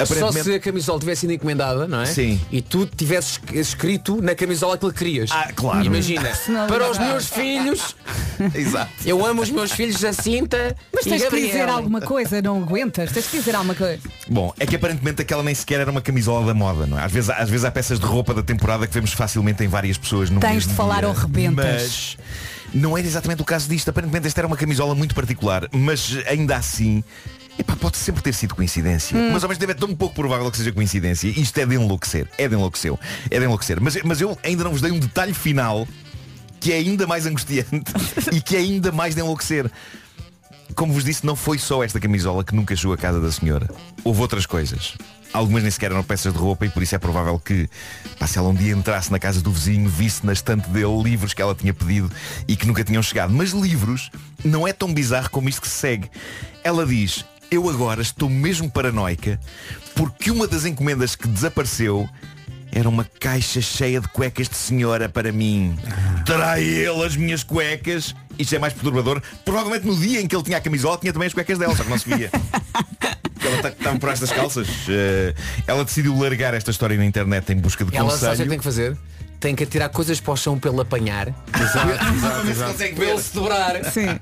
Só 0.07 0.31
se 0.33 0.55
a 0.55 0.61
camisola 0.61 0.99
tivesse 1.01 1.23
sido 1.23 1.33
encomendada, 1.33 1.87
não 1.87 2.01
é? 2.01 2.07
Sim. 2.07 2.41
E 2.51 2.63
tu 2.63 2.87
tivesses 2.87 3.41
escrito 3.53 4.21
na 4.23 4.35
camisola 4.35 4.75
aquilo 4.75 4.93
que 4.93 4.99
querias. 4.99 5.31
Ah, 5.33 5.51
claro. 5.55 5.85
Imagina, 5.85 6.31
para 6.69 6.91
os 6.91 6.99
meus 6.99 7.29
filhos, 7.29 7.97
Exato. 8.55 8.91
eu 9.05 9.25
amo 9.25 9.43
os 9.43 9.51
meus 9.51 9.73
filhos 9.73 9.99
Jacinta 9.99 10.77
Mas 10.93 11.05
tens 11.05 11.25
que 11.29 11.41
dizer 11.47 11.69
alguma 11.69 12.01
coisa, 12.01 12.41
não 12.41 12.63
aguentas? 12.63 13.11
Tens 13.13 13.27
que 13.27 13.39
dizer 13.39 13.55
alguma 13.55 13.75
coisa. 13.75 14.01
Bom, 14.29 14.53
é 14.59 14.67
que 14.67 14.77
aparentemente 14.77 15.23
aquela 15.23 15.43
nem 15.43 15.55
sequer 15.55 15.81
era 15.81 15.91
uma 15.91 16.01
camisola 16.01 16.47
da 16.47 16.55
moda, 16.55 16.87
não 16.87 16.99
é? 16.99 17.05
Às 17.05 17.13
vezes, 17.13 17.31
às 17.31 17.49
vezes 17.51 17.65
há 17.65 17.71
peças 17.71 17.99
de 17.99 18.07
roupa 18.07 18.33
da 18.33 18.43
temporada 18.43 18.87
que 18.87 18.95
vemos 18.95 19.13
facilmente 19.13 19.63
em 19.65 19.69
várias 19.69 19.99
pessoas 19.99 20.31
no 20.31 20.41
Tens 20.41 20.55
mesmo 20.55 20.71
de 20.71 20.77
falar 20.77 21.01
dia, 21.01 21.09
ou 21.09 21.15
rebentas. 21.15 22.17
Mas 22.17 22.17
não 22.75 22.99
era 22.99 23.07
exatamente 23.07 23.41
o 23.41 23.45
caso 23.45 23.69
disto. 23.69 23.89
Aparentemente 23.89 24.27
esta 24.27 24.41
era 24.41 24.47
uma 24.47 24.57
camisola 24.57 24.95
muito 24.95 25.15
particular, 25.15 25.69
mas 25.73 26.19
ainda 26.27 26.57
assim. 26.57 27.03
Epá, 27.57 27.77
pode 27.77 27.97
sempre 27.97 28.21
ter 28.21 28.35
sido 28.35 28.55
coincidência. 28.55 29.17
Hum. 29.17 29.31
Mas 29.33 29.45
ao 29.45 29.49
mesmo 29.49 29.61
tempo 29.61 29.71
é 29.71 29.75
tão 29.77 29.95
pouco 29.95 30.15
provável 30.15 30.51
que 30.51 30.57
seja 30.57 30.73
coincidência. 30.73 31.29
Isto 31.29 31.59
é 31.59 31.67
de 31.67 31.77
enlouquecer. 31.77 32.29
É 32.37 32.49
de 32.49 32.55
enlouquecer. 32.55 32.93
É 33.31 33.39
de 33.39 33.45
enlouquecer. 33.45 33.81
Mas, 33.81 33.97
mas 34.03 34.21
eu 34.21 34.37
ainda 34.43 34.65
não 34.65 34.73
vos 34.73 34.81
dei 34.81 34.91
um 34.91 34.99
detalhe 34.99 35.33
final 35.33 35.87
que 36.59 36.73
é 36.73 36.77
ainda 36.77 37.07
mais 37.07 37.27
angustiante 37.27 37.93
e 38.33 38.41
que 38.41 38.57
é 38.57 38.59
ainda 38.59 38.91
mais 38.91 39.15
de 39.15 39.21
enlouquecer. 39.21 39.71
Como 40.75 40.93
vos 40.93 41.05
disse, 41.05 41.25
não 41.25 41.37
foi 41.37 41.59
só 41.59 41.85
esta 41.85 42.01
camisola 42.01 42.43
que 42.43 42.55
nunca 42.57 42.75
chegou 42.75 42.95
à 42.95 42.97
casa 42.97 43.21
da 43.21 43.31
senhora. 43.31 43.69
Houve 44.03 44.21
outras 44.23 44.47
coisas. 44.47 44.95
Algumas 45.35 45.63
nem 45.63 45.71
sequer 45.73 45.91
eram 45.91 46.05
peças 46.05 46.33
de 46.33 46.39
roupa 46.39 46.65
e 46.65 46.69
por 46.69 46.81
isso 46.81 46.95
é 46.95 46.99
provável 46.99 47.41
que, 47.41 47.69
pá, 48.21 48.27
se 48.29 48.39
ela 48.39 48.49
um 48.49 48.55
dia 48.55 48.73
entrasse 48.73 49.11
na 49.11 49.19
casa 49.19 49.41
do 49.41 49.51
vizinho, 49.51 49.89
visse 49.89 50.25
na 50.25 50.33
estante 50.33 50.71
dele 50.71 51.03
livros 51.03 51.35
que 51.35 51.43
ela 51.43 51.57
tinha 51.57 51.75
pedido 51.75 52.09
e 52.47 52.55
que 52.55 52.65
nunca 52.69 52.85
tinham 52.85 53.03
chegado. 53.03 53.35
Mas 53.35 53.51
livros 53.51 54.13
não 54.45 54.67
é 54.67 54.73
tão 54.73 54.95
bizarro 54.95 55.29
como 55.31 55.49
isto 55.49 55.61
que 55.61 55.67
se 55.67 55.75
segue. 55.75 56.09
Ela 56.63 56.87
diz, 56.87 57.25
eu 57.51 57.69
agora 57.69 58.01
estou 58.01 58.31
mesmo 58.31 58.71
paranoica 58.71 59.41
porque 59.97 60.31
uma 60.31 60.47
das 60.47 60.65
encomendas 60.65 61.17
que 61.17 61.27
desapareceu 61.27 62.09
era 62.71 62.89
uma 62.89 63.05
caixa 63.05 63.61
cheia 63.61 64.01
de 64.01 64.07
cuecas 64.09 64.49
de 64.49 64.57
senhora 64.57 65.09
para 65.09 65.33
mim. 65.33 65.77
Terá 66.25 66.61
ele 66.61 67.05
as 67.05 67.17
minhas 67.17 67.43
cuecas? 67.43 68.15
Isto 68.39 68.55
é 68.55 68.59
mais 68.61 68.73
perturbador. 68.73 69.21
Provavelmente 69.45 69.85
no 69.85 69.97
dia 69.97 70.21
em 70.21 70.27
que 70.27 70.35
ele 70.35 70.43
tinha 70.43 70.59
a 70.59 70.61
camisola 70.61 70.97
tinha 70.99 71.13
também 71.13 71.27
as 71.27 71.35
cuecas 71.35 71.59
dela, 71.59 71.75
só 71.77 71.83
que 71.83 71.91
não 71.91 71.99
se 71.99 72.09
via. 72.09 72.31
Porque 73.55 73.67
Ela 73.67 73.77
estava 73.77 73.99
por 73.99 74.09
estas 74.11 74.31
calças. 74.33 74.69
Eh, 74.89 75.35
ela 75.67 75.85
decidiu 75.85 76.17
largar 76.19 76.55
esta 76.55 76.71
história 76.71 76.97
na 76.97 77.05
internet 77.05 77.53
em 77.53 77.57
busca 77.57 77.85
de 77.85 77.97
Ela 77.97 78.11
sabe 78.11 78.17
o 78.17 78.19
que 78.21 78.27
conselho. 78.31 78.49
tem 78.51 78.59
que 78.59 78.65
fazer? 78.65 78.97
Tem 79.41 79.55
que 79.55 79.65
atirar 79.65 79.91
coisas 79.91 80.21
para 80.21 80.33
o 80.33 80.37
chão 80.37 80.59
para 80.59 80.71
ele 80.71 80.81
apanhar. 80.81 81.29
Exato, 81.29 81.91
exato, 82.17 82.49
exato. 82.49 82.73
consegue 82.73 82.95
Para 82.95 83.05
ver. 83.05 83.11
ele 83.13 83.23
se 83.23 83.35
dobrar. 83.35 83.85
Sim. 83.93 84.19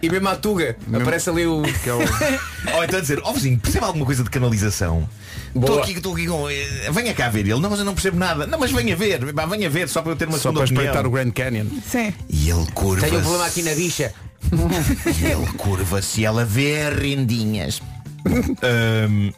E 0.00 0.08
mesmo 0.08 0.28
à 0.28 0.34
tuga. 0.36 0.76
Aparece 0.94 1.28
ali 1.30 1.46
o. 1.46 1.62
Ou 1.62 1.64
então 2.84 3.00
dizer, 3.00 3.20
ó 3.22 3.32
vizinho, 3.32 3.58
percebe 3.58 3.84
alguma 3.84 4.06
coisa 4.06 4.24
de 4.24 4.30
canalização? 4.30 5.06
Estou 5.54 5.80
aqui, 5.82 5.92
estou 5.92 6.14
aqui 6.14 6.26
com. 6.26 6.48
eh, 6.48 6.90
Venha 6.90 7.12
cá 7.12 7.28
ver 7.28 7.40
ele. 7.40 7.60
Não, 7.60 7.68
mas 7.68 7.78
eu 7.80 7.84
não 7.84 7.92
percebo 7.92 8.16
nada. 8.16 8.46
Não, 8.46 8.58
mas 8.58 8.72
venha 8.72 8.96
ver. 8.96 9.20
Venha 9.50 9.68
ver, 9.68 9.88
só 9.90 10.00
para 10.00 10.12
eu 10.12 10.16
ter 10.16 10.26
uma 10.26 10.38
Só 10.38 10.44
segunda 10.50 10.60
para 10.60 10.64
opinião. 10.64 10.84
espreitar 10.84 11.06
o 11.06 11.10
Grand 11.10 11.30
Canyon. 11.32 11.66
Sim. 11.86 12.14
E 12.30 12.48
ele 12.48 12.66
curva 12.72 13.06
Tenho 13.06 13.18
um 13.18 13.22
problema 13.22 13.46
aqui 13.46 13.62
na 13.62 13.74
bicha. 13.74 14.12
E 15.20 15.24
ele 15.26 15.46
curva-se 15.56 16.20
e 16.22 16.24
ela 16.24 16.44
vê 16.44 16.88
rendinhas. 16.90 17.80
Ahm, 18.62 19.32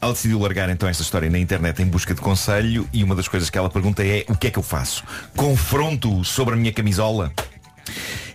ela 0.00 0.12
decidiu 0.12 0.38
largar 0.40 0.68
então 0.70 0.88
esta 0.88 1.02
história 1.02 1.30
na 1.30 1.38
internet 1.38 1.80
em 1.82 1.86
busca 1.86 2.14
de 2.14 2.20
conselho 2.20 2.88
e 2.92 3.04
uma 3.04 3.14
das 3.14 3.28
coisas 3.28 3.48
que 3.50 3.56
ela 3.56 3.70
pergunta 3.70 4.04
é 4.04 4.24
o 4.28 4.36
que 4.36 4.48
é 4.48 4.50
que 4.50 4.58
eu 4.58 4.62
faço? 4.62 5.04
Confronto 5.36 6.24
sobre 6.24 6.54
a 6.54 6.56
minha 6.56 6.72
camisola? 6.72 7.32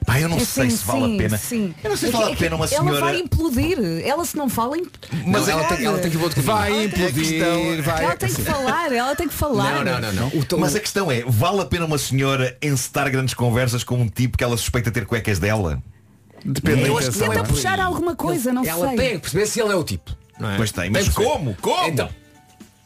Pá, 0.05 0.21
eu 0.21 0.29
não 0.29 0.37
É 0.37 0.45
sei 0.45 0.69
sim, 0.69 0.77
se 0.77 0.85
vale 0.85 1.05
sim, 1.05 1.15
a 1.15 1.17
pena. 1.17 1.37
Sim. 1.37 1.75
Eu 1.83 1.89
não 1.89 1.97
sei 1.97 2.09
se 2.09 2.13
vale 2.13 2.25
a 2.25 2.29
é 2.29 2.35
que 2.35 2.39
pena 2.39 2.55
uma 2.55 2.65
Ela 2.65 2.79
senhora. 2.81 2.99
vai 3.01 3.19
implodir. 3.19 3.77
Ela 4.05 4.23
se 4.23 4.37
não 4.37 4.47
fala, 4.47 4.77
imp... 4.77 4.87
Mas 5.25 5.49
ela 5.49 5.65
tem, 5.65 5.85
ela 5.85 5.99
tem 5.99 6.09
que 6.09 6.17
caminho. 6.17 6.43
Vai 6.43 6.71
a 6.71 6.83
implodir, 6.85 7.13
questão- 7.13 7.83
vai. 7.83 8.03
ela 8.05 8.15
tem 8.15 8.29
que 8.33 8.41
falar, 8.41 8.91
ela 8.93 9.15
tem 9.17 9.27
que 9.27 9.33
falar. 9.33 9.83
Não, 9.83 9.99
não, 9.99 10.13
não, 10.13 10.29
não. 10.29 10.41
Tom- 10.45 10.59
Mas 10.59 10.75
a 10.75 10.79
questão 10.79 11.11
é, 11.11 11.23
vale 11.27 11.59
a 11.59 11.65
pena 11.65 11.83
uma 11.85 11.97
senhora 11.97 12.57
encetar 12.61 13.11
grandes 13.11 13.33
conversas 13.33 13.83
com 13.83 13.95
um 14.01 14.07
tipo 14.07 14.37
que 14.37 14.43
ela 14.45 14.55
suspeita 14.55 14.89
ter 14.91 15.05
cuecas 15.05 15.39
dela? 15.39 15.83
Depende 16.45 16.81
da 16.81 16.87
Eu 16.87 16.97
acho 16.97 17.09
que 17.11 17.17
intenção. 17.17 17.27
não 17.27 17.33
é 17.33 17.37
Tenta 17.37 17.49
puxar 17.49 17.79
alguma 17.79 18.15
coisa, 18.15 18.53
não 18.53 18.65
ela 18.65 18.87
sei. 18.89 18.97
tem 18.97 19.09
que 19.15 19.19
perceber 19.19 19.45
se 19.47 19.59
ele 19.61 19.71
é 19.71 19.75
o 19.75 19.83
tipo. 19.83 20.15
Não 20.39 20.49
é? 20.51 20.57
Pois 20.57 20.71
tem, 20.71 20.89
mas 20.89 21.05
perceber. 21.05 21.25
como? 21.25 21.55
Como? 21.61 21.87
Então, 21.87 22.09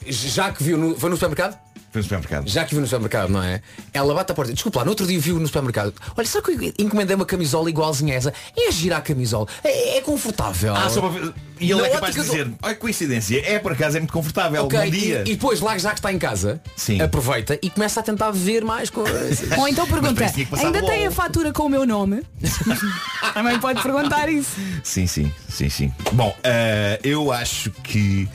já 0.08 0.52
que 0.52 0.64
viu 0.64 0.78
no, 0.78 0.98
foi 0.98 1.10
no 1.10 1.16
supermercado? 1.16 1.60
Foi 1.92 2.00
no 2.00 2.04
supermercado. 2.04 2.48
Já 2.48 2.64
que 2.64 2.72
viu 2.72 2.80
no 2.82 2.88
supermercado, 2.88 3.30
não 3.30 3.44
é? 3.44 3.62
Ela 3.94 4.14
bate 4.14 4.32
à 4.32 4.36
porta. 4.36 4.54
Desculpa 4.54 4.80
lá, 4.80 4.86
no 4.86 4.92
outro 4.92 5.06
dia 5.06 5.20
viu 5.20 5.38
no 5.40 5.46
supermercado. 5.46 5.94
Olha, 6.16 6.26
sabe 6.28 6.46
que 6.58 6.66
eu 6.66 6.86
encomendei 6.86 7.16
uma 7.16 7.26
camisola 7.26 7.70
igualzinha 7.70 8.14
a 8.14 8.18
essa? 8.18 8.34
É 8.58 8.72
girar 8.72 9.00
a 9.00 9.02
camisola. 9.02 9.46
É, 9.64 9.98
é 9.98 10.02
confortável. 10.02 10.74
Ah, 10.74 10.90
só 10.90 11.02
para 11.02 11.10
ver. 11.10 11.34
E 11.60 11.70
ele 11.70 11.82
Na 11.82 11.88
é 11.88 11.90
capaz 11.92 12.14
de 12.16 12.22
ótica 12.22 12.34
do- 12.38 12.44
dizer, 12.46 12.58
olha 12.64 12.74
que 12.74 12.80
coincidência, 12.80 13.44
é 13.46 13.60
por 13.60 13.74
acaso 13.74 13.98
é 13.98 14.00
muito 14.00 14.14
confortável. 14.14 14.64
Ok, 14.64 14.80
Bom 14.80 14.90
dia. 14.90 15.24
e, 15.28 15.32
e 15.32 15.36
depois 15.36 15.60
lá 15.60 15.78
já 15.78 15.90
que 15.92 16.00
está 16.00 16.12
em 16.14 16.18
casa, 16.18 16.62
Sim. 16.78 17.02
aproveita 17.02 17.60
e 17.62 17.70
começa 17.70 18.00
a 18.00 18.04
tentar 18.04 18.32
ver 18.32 18.64
mais 18.64 18.90
coisas. 18.90 19.42
Ou 19.58 19.68
então 19.68 19.86
pergunta, 19.86 20.26
que 20.32 20.48
ainda 20.56 20.82
tem 20.86 21.06
a 21.06 21.12
fatura 21.12 21.52
com 21.52 21.64
o 21.66 21.70
meu 21.70 21.86
nome? 21.86 22.24
Também 23.34 23.60
pode 23.60 23.82
perguntar 23.84 24.30
isso. 24.30 24.56
Sim, 24.84 25.06
sim, 25.08 25.32
sim, 25.50 25.70
sim. 25.70 25.94
Bom, 26.14 26.36
eh, 26.44 27.00
eu 27.04 27.32
acho 27.32 27.70
que 27.84 28.28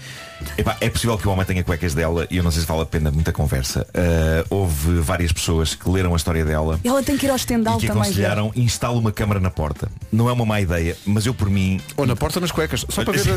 epá, 0.59 0.77
é 0.81 0.89
possível 0.91 1.17
que 1.19 1.27
o 1.27 1.31
homem 1.31 1.45
tenha 1.45 1.63
cuecas 1.65 1.95
dela 1.95 2.27
e 2.31 2.37
eu 2.37 2.43
não 2.43 2.51
sei 2.51 2.61
se 2.63 2.67
vale 2.67 2.83
a 2.83 2.87
pena 2.87 3.11
muita 3.11 3.33
conversa. 3.33 3.87
Eh, 3.95 4.45
houve 4.51 5.01
várias 5.01 5.33
pessoas 5.33 5.75
que 5.75 5.89
leram 5.89 6.13
a 6.13 6.17
história 6.17 6.45
dela 6.45 6.79
Ela 6.85 7.03
tem 7.03 7.17
que 7.17 7.27
ir 7.27 7.31
ao 7.31 7.37
e 7.37 7.39
estendal 7.41 7.79
que 7.79 7.87
também. 7.87 8.03
ver. 8.03 8.09
aconselharam 8.09 8.53
instala 8.55 8.99
uma 8.99 9.13
câmara 9.13 9.41
na 9.41 9.51
porta. 9.51 9.89
Não 10.13 10.29
é 10.29 10.33
uma 10.33 10.45
má 10.47 10.61
ideia, 10.61 10.97
mas 11.07 11.27
eu 11.27 11.35
por 11.35 11.49
mim. 11.51 11.81
Ou 11.97 12.07
na 12.07 12.17
porta 12.17 12.39
ou 12.39 12.43
nas 12.43 12.51
cuecas. 12.53 12.85
Só 12.89 13.05
para 13.05 13.13
ver. 13.19 13.35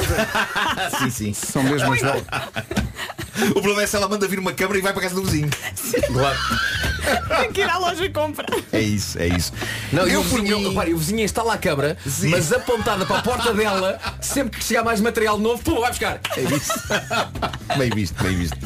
sim, 0.99 1.09
sim. 1.33 1.33
São 1.33 1.63
mesmo 1.63 1.91
as 1.93 1.99
O 3.51 3.53
problema 3.53 3.83
é 3.83 3.88
se 3.88 3.95
ela 3.95 4.07
manda 4.07 4.27
vir 4.27 4.39
uma 4.39 4.51
câmara 4.51 4.77
e 4.77 4.81
vai 4.81 4.91
para 4.91 4.99
a 5.01 5.03
casa 5.03 5.15
do 5.15 5.23
vizinho. 5.23 5.49
Tem 7.41 7.52
que 7.52 7.62
ir 7.62 7.69
à 7.69 7.78
loja 7.78 8.06
e 8.06 8.10
comprar. 8.10 8.50
É 8.72 8.82
isso, 8.82 9.19
é 9.19 9.28
isso. 9.28 9.54
Não, 9.91 10.08
e 10.08 10.13
eu 10.13 10.22
o 10.22 10.26
por 10.26 10.41
vizinho, 10.41 10.60
mim. 10.60 10.69
repare, 10.69 10.93
o 10.93 10.98
vizinho 10.98 11.22
instala 11.22 11.54
a 11.54 11.58
câmara, 11.58 11.98
mas 12.30 12.52
apontada 12.52 13.06
para 13.06 13.19
a 13.19 13.22
porta 13.22 13.54
dela, 13.54 14.00
sempre 14.22 14.60
que 14.60 14.65
chegar 14.65 14.84
mais 14.84 15.02
material 15.02 15.38
novo, 15.38 15.62
pum, 15.63 15.80
vai 15.80 15.89
buscar. 15.89 16.19
É 16.36 16.41
isso. 16.41 16.74
bem 17.78 17.89
visto, 17.89 18.24
bem 18.24 18.36
visto. 18.36 18.58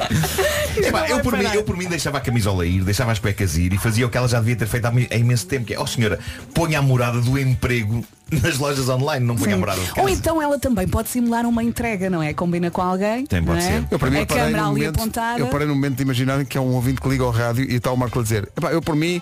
Epá, 0.77 1.07
eu, 1.07 1.19
por 1.21 1.37
mim, 1.37 1.45
eu 1.53 1.63
por 1.63 1.77
mim 1.77 1.87
deixava 1.87 2.17
a 2.17 2.21
camisola 2.21 2.65
ir, 2.65 2.83
deixava 2.83 3.11
as 3.11 3.19
cuecas 3.19 3.57
ir 3.57 3.73
e 3.73 3.77
fazia 3.77 4.05
o 4.05 4.09
que 4.09 4.17
ela 4.17 4.27
já 4.27 4.39
devia 4.39 4.55
ter 4.55 4.67
feito 4.67 4.85
há 4.85 5.17
imenso 5.17 5.47
tempo, 5.47 5.65
que 5.65 5.73
é, 5.73 5.79
ó 5.79 5.85
senhora, 5.85 6.19
ponha 6.53 6.79
a 6.79 6.81
morada 6.81 7.21
do 7.21 7.37
emprego 7.37 8.03
nas 8.41 8.57
lojas 8.57 8.89
online, 8.89 9.25
não 9.25 9.35
de 9.35 9.43
casa. 9.43 9.81
Ou 9.97 10.09
então 10.09 10.41
ela 10.41 10.57
também 10.59 10.87
pode 10.87 11.09
simular 11.09 11.45
uma 11.45 11.63
entrega, 11.63 12.09
não 12.09 12.21
é? 12.21 12.33
Combina 12.33 12.71
com 12.71 12.81
alguém. 12.81 13.25
Tem, 13.25 13.43
pode 13.43 13.59
não 13.59 13.67
é? 13.67 13.71
ser. 13.71 13.87
Eu, 13.91 13.99
para 13.99 14.09
mim, 14.09 14.21
a 14.21 14.25
parei 14.25 14.43
câmera 14.43 14.63
no 14.63 14.69
ali 14.69 14.79
momento, 14.79 14.99
apontada. 14.99 15.39
eu 15.39 15.47
parei 15.47 15.67
no 15.67 15.75
momento 15.75 15.95
de 15.95 16.03
imaginar 16.03 16.45
que 16.45 16.57
é 16.57 16.61
um 16.61 16.73
ouvinte 16.73 17.01
que 17.01 17.09
liga 17.09 17.23
ao 17.23 17.31
rádio 17.31 17.63
e 17.69 17.75
está 17.75 17.91
o 17.91 17.97
Marco 17.97 18.19
a 18.19 18.23
dizer 18.23 18.49
"Epá, 18.57 18.71
eu 18.71 18.81
por 18.81 18.95
mim, 18.95 19.21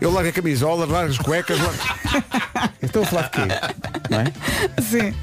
eu 0.00 0.10
largo 0.10 0.28
a 0.28 0.32
camisola, 0.32 0.86
largo 0.86 1.10
as 1.10 1.18
cuecas 1.18 1.58
largo... 1.58 1.78
Estou 2.80 3.02
a 3.02 3.06
falar 3.06 3.22
de 3.22 3.30
quê? 3.30 3.40
Não 4.08 4.20
é? 4.20 4.32
Sim. 4.80 5.14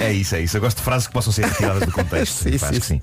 É 0.00 0.12
isso, 0.12 0.36
é 0.36 0.42
isso. 0.42 0.56
Eu 0.56 0.60
gosto 0.60 0.76
de 0.76 0.82
frases 0.82 1.06
que 1.06 1.12
possam 1.12 1.32
ser 1.32 1.46
retiradas 1.46 1.84
do 1.86 1.92
contexto. 1.92 2.42
Sim, 2.42 2.58
sim, 2.58 2.80
que 2.80 2.86
sim. 2.86 3.02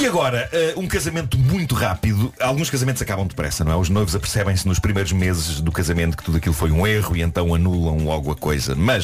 E 0.00 0.06
agora, 0.06 0.48
eh, 0.52 0.74
um 0.76 0.86
casamento 0.86 1.38
muito 1.38 1.74
rápido. 1.74 2.32
Alguns 2.40 2.70
casamentos 2.70 3.02
acabam 3.02 3.26
depressa, 3.26 3.64
não 3.64 3.72
é? 3.72 3.76
Os 3.76 3.88
noivos 3.88 4.14
apercebem-se 4.14 4.66
nos 4.66 4.78
primeiros 4.78 5.12
meses 5.12 5.60
do 5.60 5.72
casamento 5.72 6.16
que 6.16 6.22
tudo 6.22 6.38
aquilo 6.38 6.54
foi 6.54 6.70
um 6.70 6.86
erro 6.86 7.16
e 7.16 7.22
então 7.22 7.54
anulam 7.54 8.04
logo 8.04 8.30
a 8.30 8.36
coisa. 8.36 8.74
Mas 8.74 9.03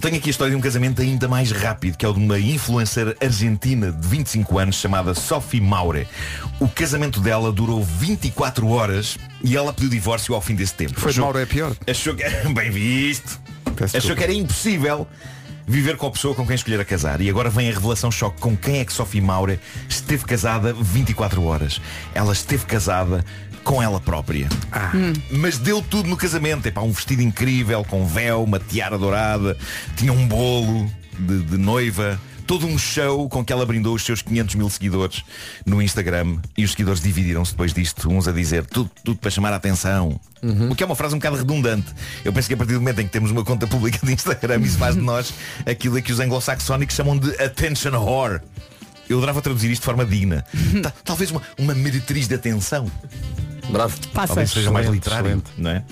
tenho 0.00 0.16
aqui 0.16 0.28
a 0.28 0.30
história 0.30 0.50
de 0.50 0.56
um 0.56 0.60
casamento 0.60 1.00
ainda 1.02 1.26
mais 1.28 1.50
rápido, 1.50 1.96
que 1.96 2.04
é 2.04 2.08
o 2.08 2.12
de 2.12 2.18
uma 2.20 2.38
influencer 2.38 3.16
argentina 3.20 3.90
de 3.90 4.06
25 4.08 4.58
anos 4.58 4.76
chamada 4.76 5.14
Sophie 5.14 5.60
Maure. 5.60 6.06
O 6.60 6.68
casamento 6.68 7.20
dela 7.20 7.50
durou 7.52 7.82
24 7.82 8.66
horas 8.68 9.16
e 9.42 9.56
ela 9.56 9.72
pediu 9.72 9.88
divórcio 9.90 10.34
ao 10.34 10.40
fim 10.40 10.54
desse 10.54 10.74
tempo. 10.74 10.98
Foi 11.00 11.10
Achou- 11.10 11.24
Mauro 11.24 11.38
é 11.38 11.46
pior. 11.46 11.74
Achou 11.86 12.14
que 12.14 12.22
Bem 12.54 12.70
visto. 12.70 13.40
Peço 13.76 13.96
Achou 13.96 14.00
desculpa. 14.10 14.16
que 14.16 14.24
era 14.24 14.32
impossível 14.34 15.06
viver 15.66 15.96
com 15.96 16.06
a 16.08 16.10
pessoa 16.10 16.34
com 16.34 16.44
quem 16.46 16.56
escolher 16.56 16.80
a 16.80 16.84
casar. 16.84 17.20
E 17.20 17.30
agora 17.30 17.48
vem 17.48 17.70
a 17.70 17.72
revelação 17.72 18.10
choque 18.10 18.40
com 18.40 18.56
quem 18.56 18.80
é 18.80 18.84
que 18.84 18.92
Sophie 18.92 19.20
Maure 19.20 19.58
esteve 19.88 20.24
casada 20.24 20.72
24 20.74 21.42
horas. 21.44 21.80
Ela 22.14 22.32
esteve 22.32 22.66
casada 22.66 23.24
com 23.64 23.82
ela 23.82 24.00
própria. 24.00 24.48
Mas 25.30 25.58
deu 25.58 25.80
tudo 25.82 26.08
no 26.08 26.16
casamento. 26.16 26.66
Epá, 26.66 26.80
um 26.82 26.92
vestido 26.92 27.22
incrível, 27.22 27.84
com 27.84 28.06
véu, 28.06 28.42
uma 28.44 28.58
tiara 28.58 28.98
dourada, 28.98 29.56
tinha 29.96 30.12
um 30.12 30.26
bolo 30.26 30.90
de, 31.18 31.42
de 31.42 31.56
noiva. 31.58 32.20
Todo 32.44 32.66
um 32.66 32.76
show 32.76 33.28
com 33.28 33.42
que 33.44 33.52
ela 33.52 33.64
brindou 33.64 33.94
os 33.94 34.02
seus 34.04 34.20
500 34.20 34.56
mil 34.56 34.68
seguidores 34.68 35.22
no 35.64 35.80
Instagram 35.80 36.38
e 36.58 36.64
os 36.64 36.72
seguidores 36.72 37.00
dividiram-se 37.00 37.52
depois 37.52 37.72
disto, 37.72 38.10
uns 38.10 38.26
a 38.26 38.32
dizer 38.32 38.66
tudo, 38.66 38.90
tudo 39.04 39.16
para 39.18 39.30
chamar 39.30 39.52
a 39.52 39.56
atenção. 39.56 40.20
O 40.70 40.74
que 40.74 40.82
é 40.82 40.86
uma 40.86 40.96
frase 40.96 41.14
um 41.14 41.18
bocado 41.18 41.36
redundante. 41.36 41.86
Eu 42.24 42.32
penso 42.32 42.48
que 42.48 42.54
a 42.54 42.56
partir 42.56 42.72
do 42.74 42.80
momento 42.80 43.00
em 43.00 43.06
que 43.06 43.12
temos 43.12 43.30
uma 43.30 43.44
conta 43.44 43.66
pública 43.66 44.04
de 44.04 44.12
Instagram, 44.12 44.58
isso 44.62 44.76
faz 44.76 44.96
de 44.96 45.00
nós 45.00 45.32
aquilo 45.64 45.96
a 45.96 46.00
que 46.02 46.12
os 46.12 46.18
anglo-saxónicos 46.18 46.96
chamam 46.96 47.16
de 47.16 47.30
attention 47.40 47.92
whore. 47.96 48.40
Eu 49.08 49.18
adorava 49.18 49.40
traduzir 49.40 49.70
isto 49.70 49.82
de 49.82 49.86
forma 49.86 50.04
digna. 50.04 50.44
Ta- 50.82 50.92
Talvez 51.04 51.30
uma, 51.30 51.40
uma 51.56 51.74
meretriz 51.74 52.26
de 52.26 52.34
atenção. 52.34 52.90
Bravo. 53.70 53.96
Passa. 54.12 54.28
Talvez 54.28 54.50
seja 54.50 54.70
mais 54.70 54.88
literário, 54.88 55.26
excelente. 55.26 55.50
não 55.56 55.70
é? 55.70 55.84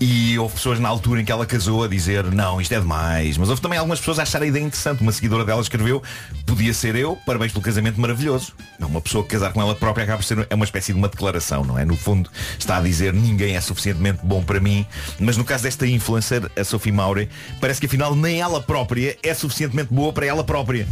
E 0.00 0.38
houve 0.38 0.54
pessoas 0.54 0.80
na 0.80 0.88
altura 0.88 1.20
em 1.20 1.24
que 1.24 1.30
ela 1.30 1.46
casou 1.46 1.84
a 1.84 1.88
dizer 1.88 2.24
não, 2.24 2.60
isto 2.60 2.72
é 2.72 2.80
demais. 2.80 3.36
Mas 3.36 3.48
houve 3.48 3.60
também 3.60 3.78
algumas 3.78 3.98
pessoas 3.98 4.18
a 4.18 4.22
achar 4.22 4.42
a 4.42 4.46
ideia 4.46 4.62
interessante. 4.62 5.02
Uma 5.02 5.12
seguidora 5.12 5.44
dela 5.44 5.60
escreveu, 5.60 6.02
podia 6.46 6.74
ser 6.74 6.96
eu, 6.96 7.16
parabéns 7.26 7.52
pelo 7.52 7.62
casamento 7.62 8.00
maravilhoso. 8.00 8.52
Uma 8.80 9.00
pessoa 9.00 9.22
que 9.22 9.30
casar 9.30 9.52
com 9.52 9.60
ela 9.60 9.74
própria 9.74 10.04
acaba 10.04 10.18
por 10.18 10.24
ser 10.24 10.46
é 10.48 10.54
uma 10.54 10.64
espécie 10.64 10.92
de 10.92 10.98
uma 10.98 11.08
declaração, 11.08 11.64
não 11.64 11.78
é? 11.78 11.84
No 11.84 11.96
fundo 11.96 12.30
está 12.58 12.78
a 12.78 12.80
dizer 12.80 13.12
ninguém 13.12 13.56
é 13.56 13.60
suficientemente 13.60 14.20
bom 14.24 14.42
para 14.42 14.58
mim. 14.58 14.86
Mas 15.18 15.36
no 15.36 15.44
caso 15.44 15.64
desta 15.64 15.86
influencer, 15.86 16.50
a 16.56 16.64
Sophie 16.64 16.92
Maure, 16.92 17.28
parece 17.60 17.80
que 17.80 17.86
afinal 17.86 18.14
nem 18.16 18.40
ela 18.40 18.60
própria 18.60 19.16
é 19.22 19.34
suficientemente 19.34 19.92
boa 19.92 20.12
para 20.12 20.26
ela 20.26 20.42
própria. 20.42 20.86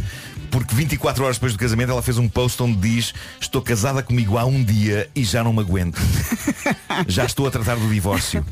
Porque 0.51 0.73
24 0.73 1.23
horas 1.23 1.35
depois 1.37 1.53
do 1.53 1.59
casamento 1.59 1.91
ela 1.91 2.01
fez 2.01 2.17
um 2.17 2.27
post 2.27 2.61
onde 2.63 2.77
diz 2.77 3.13
Estou 3.39 3.61
casada 3.61 4.01
comigo 4.01 4.37
há 4.37 4.45
um 4.45 4.63
dia 4.63 5.09
e 5.15 5.23
já 5.23 5.43
não 5.43 5.53
me 5.53 5.59
aguento. 5.59 5.99
Já 7.07 7.25
estou 7.25 7.47
a 7.47 7.51
tratar 7.51 7.75
do 7.75 7.89
divórcio. 7.89 8.45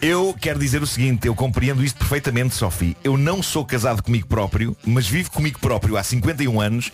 Eu 0.00 0.34
quero 0.38 0.58
dizer 0.58 0.82
o 0.82 0.86
seguinte, 0.86 1.26
eu 1.26 1.34
compreendo 1.34 1.82
isto 1.84 1.98
perfeitamente, 1.98 2.54
Sophie. 2.54 2.96
Eu 3.02 3.16
não 3.16 3.42
sou 3.42 3.64
casado 3.64 4.02
comigo 4.02 4.26
próprio, 4.26 4.76
mas 4.84 5.06
vivo 5.06 5.30
comigo 5.30 5.58
próprio 5.58 5.96
há 5.96 6.02
51 6.02 6.60
anos. 6.60 6.92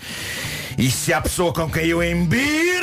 E 0.78 0.90
se 0.90 1.12
há 1.12 1.20
pessoa 1.20 1.52
com 1.52 1.68
quem 1.68 1.86
eu 1.86 2.02
embir 2.02 2.82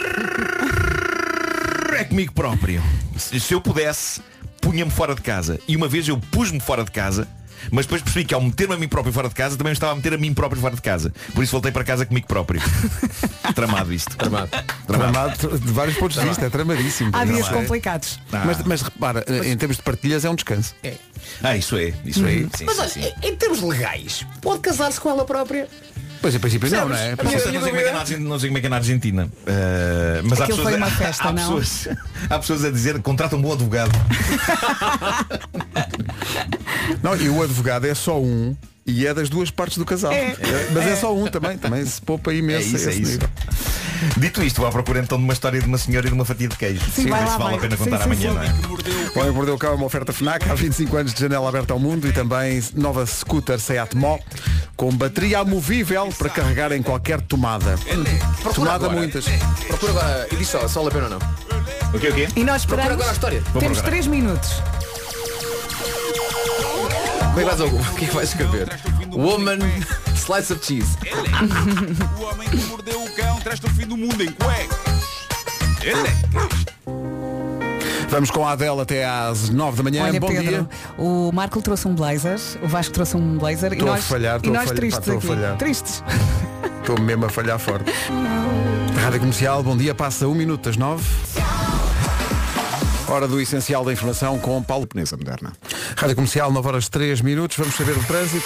é 1.98 2.04
comigo 2.04 2.34
próprio. 2.34 2.82
Se 3.18 3.54
eu 3.54 3.60
pudesse, 3.60 4.22
punha-me 4.62 4.92
fora 4.92 5.16
de 5.16 5.22
casa. 5.22 5.60
E 5.68 5.76
uma 5.76 5.88
vez 5.88 6.08
eu 6.08 6.18
pus-me 6.18 6.60
fora 6.60 6.84
de 6.84 6.92
casa. 6.92 7.28
Mas 7.72 7.86
depois 7.86 8.02
percebi 8.02 8.26
que 8.26 8.34
ao 8.34 8.42
meter-me 8.42 8.76
a 8.76 8.78
mim 8.78 8.88
próprio 8.88 9.14
fora 9.14 9.30
de 9.30 9.36
casa 9.36 9.58
Também 9.58 9.72
me 9.72 9.76
estava 9.76 9.94
a 9.94 9.96
meter 9.96 10.14
a 10.14 10.18
mim 10.18 10.34
próprio 10.34 10.62
fora 10.62 10.76
de 10.76 10.82
casa 10.82 11.14
Por 11.34 11.44
isso 11.44 11.52
voltei 11.52 11.72
para 11.72 11.84
casa 11.84 12.06
comigo 12.06 12.28
próprio 12.28 12.62
Tramado 13.56 13.94
isto 13.94 14.16
Tramado. 14.18 14.50
Tramado 14.86 15.60
de 15.60 15.72
vários 15.72 15.98
pontos 15.98 16.20
de 16.20 16.28
vista, 16.28 16.46
é 16.46 16.50
tramadíssimo. 16.50 17.12
Há 17.14 17.26
dias 17.26 17.48
é? 17.48 17.54
complicados. 17.54 18.20
Ah. 18.32 18.44
Mas, 18.46 18.64
mas 18.64 18.82
repara, 18.82 19.24
em 19.46 19.56
termos 19.58 19.78
de 19.78 19.84
partilhas 19.84 20.26
é 20.26 20.30
um 20.30 20.36
descanso. 20.36 20.76
Ah, 21.44 21.56
isso 21.56 21.78
é, 21.78 21.94
isso 22.06 22.26
é 22.26 22.32
sim, 22.56 22.66
Mas 22.66 22.76
sim, 22.76 22.80
olha, 22.80 22.90
sim. 22.90 23.14
em 23.24 23.36
termos 23.36 23.62
legais, 23.62 24.26
pode 24.42 24.62
casar-se 24.62 25.00
com 25.00 25.10
ela 25.10 25.26
própria. 25.26 25.68
Pois 26.22 26.36
em 26.36 26.40
princípio 26.40 26.70
não, 26.70 26.90
não 26.90 26.96
é? 26.96 27.16
Não 27.16 27.30
sei, 27.40 27.52
não 27.54 27.68
é 27.68 27.72
que 27.72 27.78
é 27.78 27.92
na 27.94 28.00
Argentina, 28.00 28.30
não 28.30 28.40
sei 28.40 28.50
como 28.50 28.58
é 28.58 28.62
que 28.62 28.68
é 28.68 28.70
na 28.70 28.76
Argentina. 28.76 29.26
Uh, 29.26 29.30
mas 30.26 30.42
há 30.42 30.44
Aquilo 30.44 30.58
pessoas, 30.58 30.70
foi 30.70 30.76
uma 30.78 30.86
a- 30.88 30.92
festa, 30.92 31.24
há, 31.30 31.32
não? 31.34 31.56
pessoas, 31.56 31.88
há 32.30 32.40
pessoas 32.40 32.66
a 32.66 32.72
dizer 32.72 33.02
contrata 33.02 33.36
um 33.38 33.42
bom 33.42 33.54
advogado. 33.54 33.92
Não, 37.02 37.16
e 37.16 37.30
o 37.30 37.42
advogado 37.44 37.86
é 37.86 37.94
só 37.96 38.20
um 38.20 38.56
e 38.90 39.08
é 39.08 39.14
das 39.14 39.30
duas 39.30 39.50
partes 39.52 39.78
do 39.78 39.86
casal. 39.86 40.12
Mas 40.74 40.86
é, 40.88 40.96
só 40.96 41.16
um 41.16 41.28
também, 41.28 41.58
também 41.58 41.86
se 41.86 42.02
poupa 42.02 42.32
É 42.32 42.36
imenso. 42.36 42.76
isso, 42.76 42.88
a 42.88 42.92
é 42.92 42.94
esse 42.94 43.02
isso. 43.02 43.12
nível. 43.14 43.30
Dito 44.18 44.42
isto, 44.42 44.58
vou 44.62 44.68
à 44.68 44.72
procura 44.72 45.00
então 45.02 45.18
de 45.18 45.24
uma 45.26 45.34
história 45.34 45.60
de 45.60 45.66
uma 45.68 45.78
senhora 45.78 46.08
e 46.08 46.10
de 46.10 46.16
uma 46.16 46.24
fatia 46.24 46.48
de 46.48 46.56
queijo. 46.56 46.82
Sim, 46.96 47.04
Ver 47.04 47.10
vai 47.10 47.20
se 47.20 47.26
lá, 47.26 47.38
vale 47.38 47.56
a 47.56 47.58
vai. 47.58 47.60
pena 47.60 47.78
Sim, 47.78 47.84
contar 47.84 47.98
sim, 47.98 48.04
amanhã, 48.06 48.30
sim. 48.30 48.36
não 48.36 48.44
é? 48.44 48.48
O 48.48 49.20
Homem 49.20 49.32
que 49.32 49.36
Mordeu 49.36 49.56
o 49.56 49.58
Cão 49.58 49.72
é 49.72 49.76
uma 49.76 49.86
oferta 49.86 50.14
FNAC 50.14 50.50
há 50.50 50.56
25 50.56 50.96
anos 50.98 51.14
de 51.14 51.20
janela 51.20 51.50
aberta 51.50 51.74
ao 51.74 51.80
mundo 51.80 52.08
e 52.08 52.14
também 52.14 52.64
nova 52.76 53.06
scooter 53.06 53.60
Seat 53.60 53.96
Mó 53.98 54.18
com 54.78 54.90
bateria 54.96 55.40
amovível 55.40 56.08
para 56.18 56.30
carregar 56.30 56.72
em 56.72 56.82
qualquer 56.82 57.20
tomada. 57.22 57.76
Tomada 58.56 58.86
agora. 58.86 58.94
muitas. 58.98 59.26
Procura 59.68 59.92
agora 59.92 60.28
e 60.32 60.36
diz 60.38 60.48
só, 60.48 60.66
se 60.66 60.76
vale 60.76 60.88
a 60.88 60.92
pena 60.92 61.04
ou 61.06 61.10
não. 61.10 61.20
O 61.94 62.00
quê, 62.00 62.08
o 62.08 62.14
quê? 62.14 62.28
E 62.38 62.44
nós 62.46 62.64
Procura 62.66 62.84
esperamos. 62.84 62.94
agora 62.94 63.10
a 63.10 63.14
história. 63.14 63.42
Temos 63.60 63.78
procurar. 63.80 63.90
3 63.90 64.08
minutos. 64.08 64.50
Como 67.34 67.40
é 67.40 67.44
que 67.44 67.56
vais, 67.56 67.60
o 67.62 67.96
que 67.96 68.06
é 68.06 68.08
que 68.08 68.16
vais 68.16 68.30
escrever? 68.30 68.68
Woman 69.12 69.60
Slice 70.16 70.54
of 70.54 70.66
Cheese. 70.66 70.98
O 72.20 72.24
homem 72.24 72.48
que 72.50 72.58
mordeu 72.66 73.04
o 73.04 73.10
cão 73.16 73.40
traz-te 73.40 73.66
o 73.66 73.70
fim 73.70 73.86
do 73.88 73.96
mundo 73.98 74.22
em 74.24 74.32
cuecas. 74.32 74.78
Vamos 78.10 78.32
com 78.32 78.46
a 78.46 78.52
Adele 78.54 78.82
até 78.82 79.06
às 79.06 79.50
9 79.50 79.78
da 79.78 79.84
manhã. 79.84 80.04
Olha, 80.06 80.20
Bom 80.20 80.28
Pedro, 80.28 80.44
dia. 80.48 80.68
o 80.98 81.32
Marco 81.32 81.62
trouxe 81.62 81.88
um 81.88 81.94
blazer, 81.96 82.40
o 82.62 82.68
Vasco 82.68 82.92
trouxe 82.94 83.16
um 83.16 83.38
blazer 83.38 83.72
e 83.72 83.76
Estou 83.76 83.90
a 83.90 83.92
nós, 83.94 84.06
falhar, 84.06 84.36
e 84.36 84.38
estou 84.38 84.52
a 84.52 84.56
nós 84.58 84.64
falhar, 84.68 84.76
tristes 84.80 85.00
pá, 85.00 85.00
estou 85.00 85.14
a 85.14 85.18
aqui. 85.18 85.28
falhar. 85.28 85.58
Tristes. 85.58 86.04
Estou 86.82 87.00
mesmo 87.00 87.26
a 87.26 87.30
falhar 87.30 87.60
forte. 87.60 87.92
Rádio 89.04 89.20
Comercial, 89.20 89.62
bom 89.62 89.78
dia, 89.78 89.94
passa 89.94 90.28
um 90.28 90.34
minuto 90.34 90.64
das 90.66 90.76
9. 90.76 91.04
Hora 93.10 93.28
do 93.28 93.42
essencial 93.42 93.84
da 93.84 93.92
informação 93.92 94.38
com 94.38 94.62
Paulo 94.62 94.86
Peneza 94.86 95.18
Moderna. 95.18 95.52
Rádio 95.98 96.16
Comercial, 96.16 96.52
9 96.52 96.68
horas 96.68 96.90
3 96.90 97.22
minutos. 97.22 97.58
Vamos 97.58 97.74
saber 97.74 97.98
o 97.98 98.04
trânsito. 98.04 98.46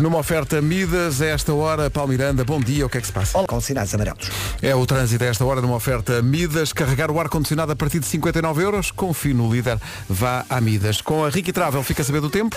Numa 0.00 0.16
oferta 0.16 0.62
Midas, 0.62 1.20
a 1.20 1.26
esta 1.26 1.52
hora, 1.52 1.90
Paulo 1.90 2.08
Miranda, 2.08 2.42
bom 2.42 2.58
dia, 2.58 2.86
o 2.86 2.88
que 2.88 2.96
é 2.96 3.00
que 3.02 3.06
se 3.06 3.12
passa? 3.12 3.36
Olá, 3.36 3.46
com 3.46 3.60
sinais 3.60 3.94
amarelos. 3.94 4.30
É 4.62 4.74
o 4.74 4.86
trânsito 4.86 5.22
a 5.22 5.26
esta 5.26 5.44
hora 5.44 5.60
numa 5.60 5.76
oferta 5.76 6.22
Midas. 6.22 6.72
Carregar 6.72 7.10
o 7.10 7.20
ar-condicionado 7.20 7.72
a 7.72 7.76
partir 7.76 7.98
de 8.00 8.06
59 8.06 8.62
euros. 8.62 8.90
Confie 8.90 9.34
no 9.34 9.52
líder. 9.52 9.78
Vá 10.08 10.46
a 10.48 10.58
Midas. 10.58 11.02
Com 11.02 11.22
a 11.26 11.28
Ricky 11.28 11.52
Travel, 11.52 11.82
fica 11.82 12.00
a 12.00 12.04
saber 12.04 12.22
do 12.22 12.30
tempo? 12.30 12.56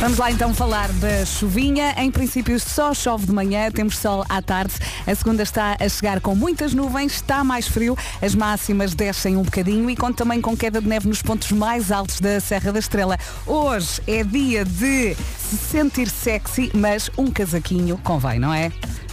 Vamos 0.00 0.18
lá 0.18 0.30
então 0.30 0.52
falar 0.52 0.92
da 0.94 1.24
chuvinha. 1.24 1.94
Em 1.96 2.10
princípio 2.10 2.58
só 2.60 2.92
chove 2.92 3.26
de 3.26 3.32
manhã, 3.32 3.70
temos 3.70 3.96
sol 3.96 4.24
à 4.28 4.42
tarde. 4.42 4.74
A 5.06 5.14
segunda 5.14 5.42
está 5.42 5.76
a 5.80 5.88
chegar 5.88 6.20
com 6.20 6.34
muitas 6.34 6.74
nuvens, 6.74 7.14
está 7.14 7.42
mais 7.42 7.66
frio, 7.66 7.96
as 8.20 8.34
máximas 8.34 8.94
descem 8.94 9.36
um 9.36 9.42
bocadinho 9.42 9.88
e 9.88 9.96
conta 9.96 10.24
também 10.24 10.40
com 10.40 10.56
queda 10.56 10.80
de 10.80 10.88
neve 10.88 11.08
nos 11.08 11.22
pontos 11.22 11.50
mais 11.52 11.90
altos 11.90 12.20
da 12.20 12.38
Serra 12.40 12.72
da 12.72 12.78
Estrela. 12.78 13.18
Hoje 13.46 14.02
é 14.06 14.22
dia 14.22 14.64
de 14.64 15.16
se 15.38 15.56
sentir 15.56 16.08
sexy, 16.10 16.70
mas 16.74 17.10
um 17.16 17.30
casaquinho 17.30 17.98
convém, 17.98 18.38
não 18.38 18.52
é? 18.52 18.70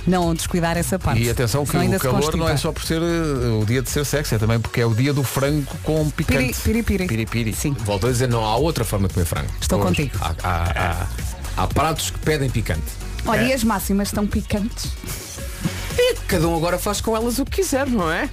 Não 0.08 0.34
descuidar 0.34 0.78
essa 0.78 0.98
parte. 0.98 1.22
E 1.22 1.30
atenção 1.30 1.64
que 1.66 1.72
senão 1.72 1.86
o 1.96 2.00
calor 2.00 2.16
constipa. 2.22 2.38
não 2.38 2.50
é 2.50 2.58
só 2.58 2.72
por 2.72 2.84
ser 2.84 3.02
uh, 3.02 3.60
o 3.62 3.66
dia 3.66 3.82
de 3.82 3.90
ser 3.90 4.04
sexy, 4.06 4.36
é 4.36 4.38
também 4.38 4.60
porque 4.60 4.82
é 4.82 4.86
o 4.86 4.94
dia 4.94 5.14
do 5.14 5.24
frango 5.24 5.66
com 5.84 6.10
Piri, 6.10 6.26
picante. 6.26 6.60
piri, 6.64 6.84
piri. 6.84 7.08
Piripiri. 7.08 7.54
Sim. 7.54 7.76
Volto 7.86 8.08
a 8.08 8.12
dizer, 8.12 8.28
não 8.28 8.44
há 8.46 8.56
outra 8.56 8.84
forma 8.84 9.08
de 9.08 9.14
comer 9.14 9.26
frango. 9.26 9.50
Estou 9.62 9.80
Hoje. 9.80 9.88
contigo. 9.88 10.18
Há, 10.22 10.34
há- 10.44 11.08
há- 11.58 11.64
há 11.64 11.68
pratos 11.68 12.10
que 12.10 12.20
pedem 12.20 12.50
picante. 12.50 12.82
Olha, 13.26 13.42
É. 13.42 13.48
e 13.50 13.54
as 13.54 13.64
máximas 13.64 14.08
estão 14.08 14.26
picantes. 14.26 14.92
E 15.98 16.16
cada 16.28 16.48
um 16.48 16.56
agora 16.56 16.80
faz 16.80 17.00
com 17.02 17.16
elas 17.16 17.38
o 17.38 17.46
que 17.46 17.58
quiser, 17.62 17.86
não 17.88 18.12
é? 18.12 18.30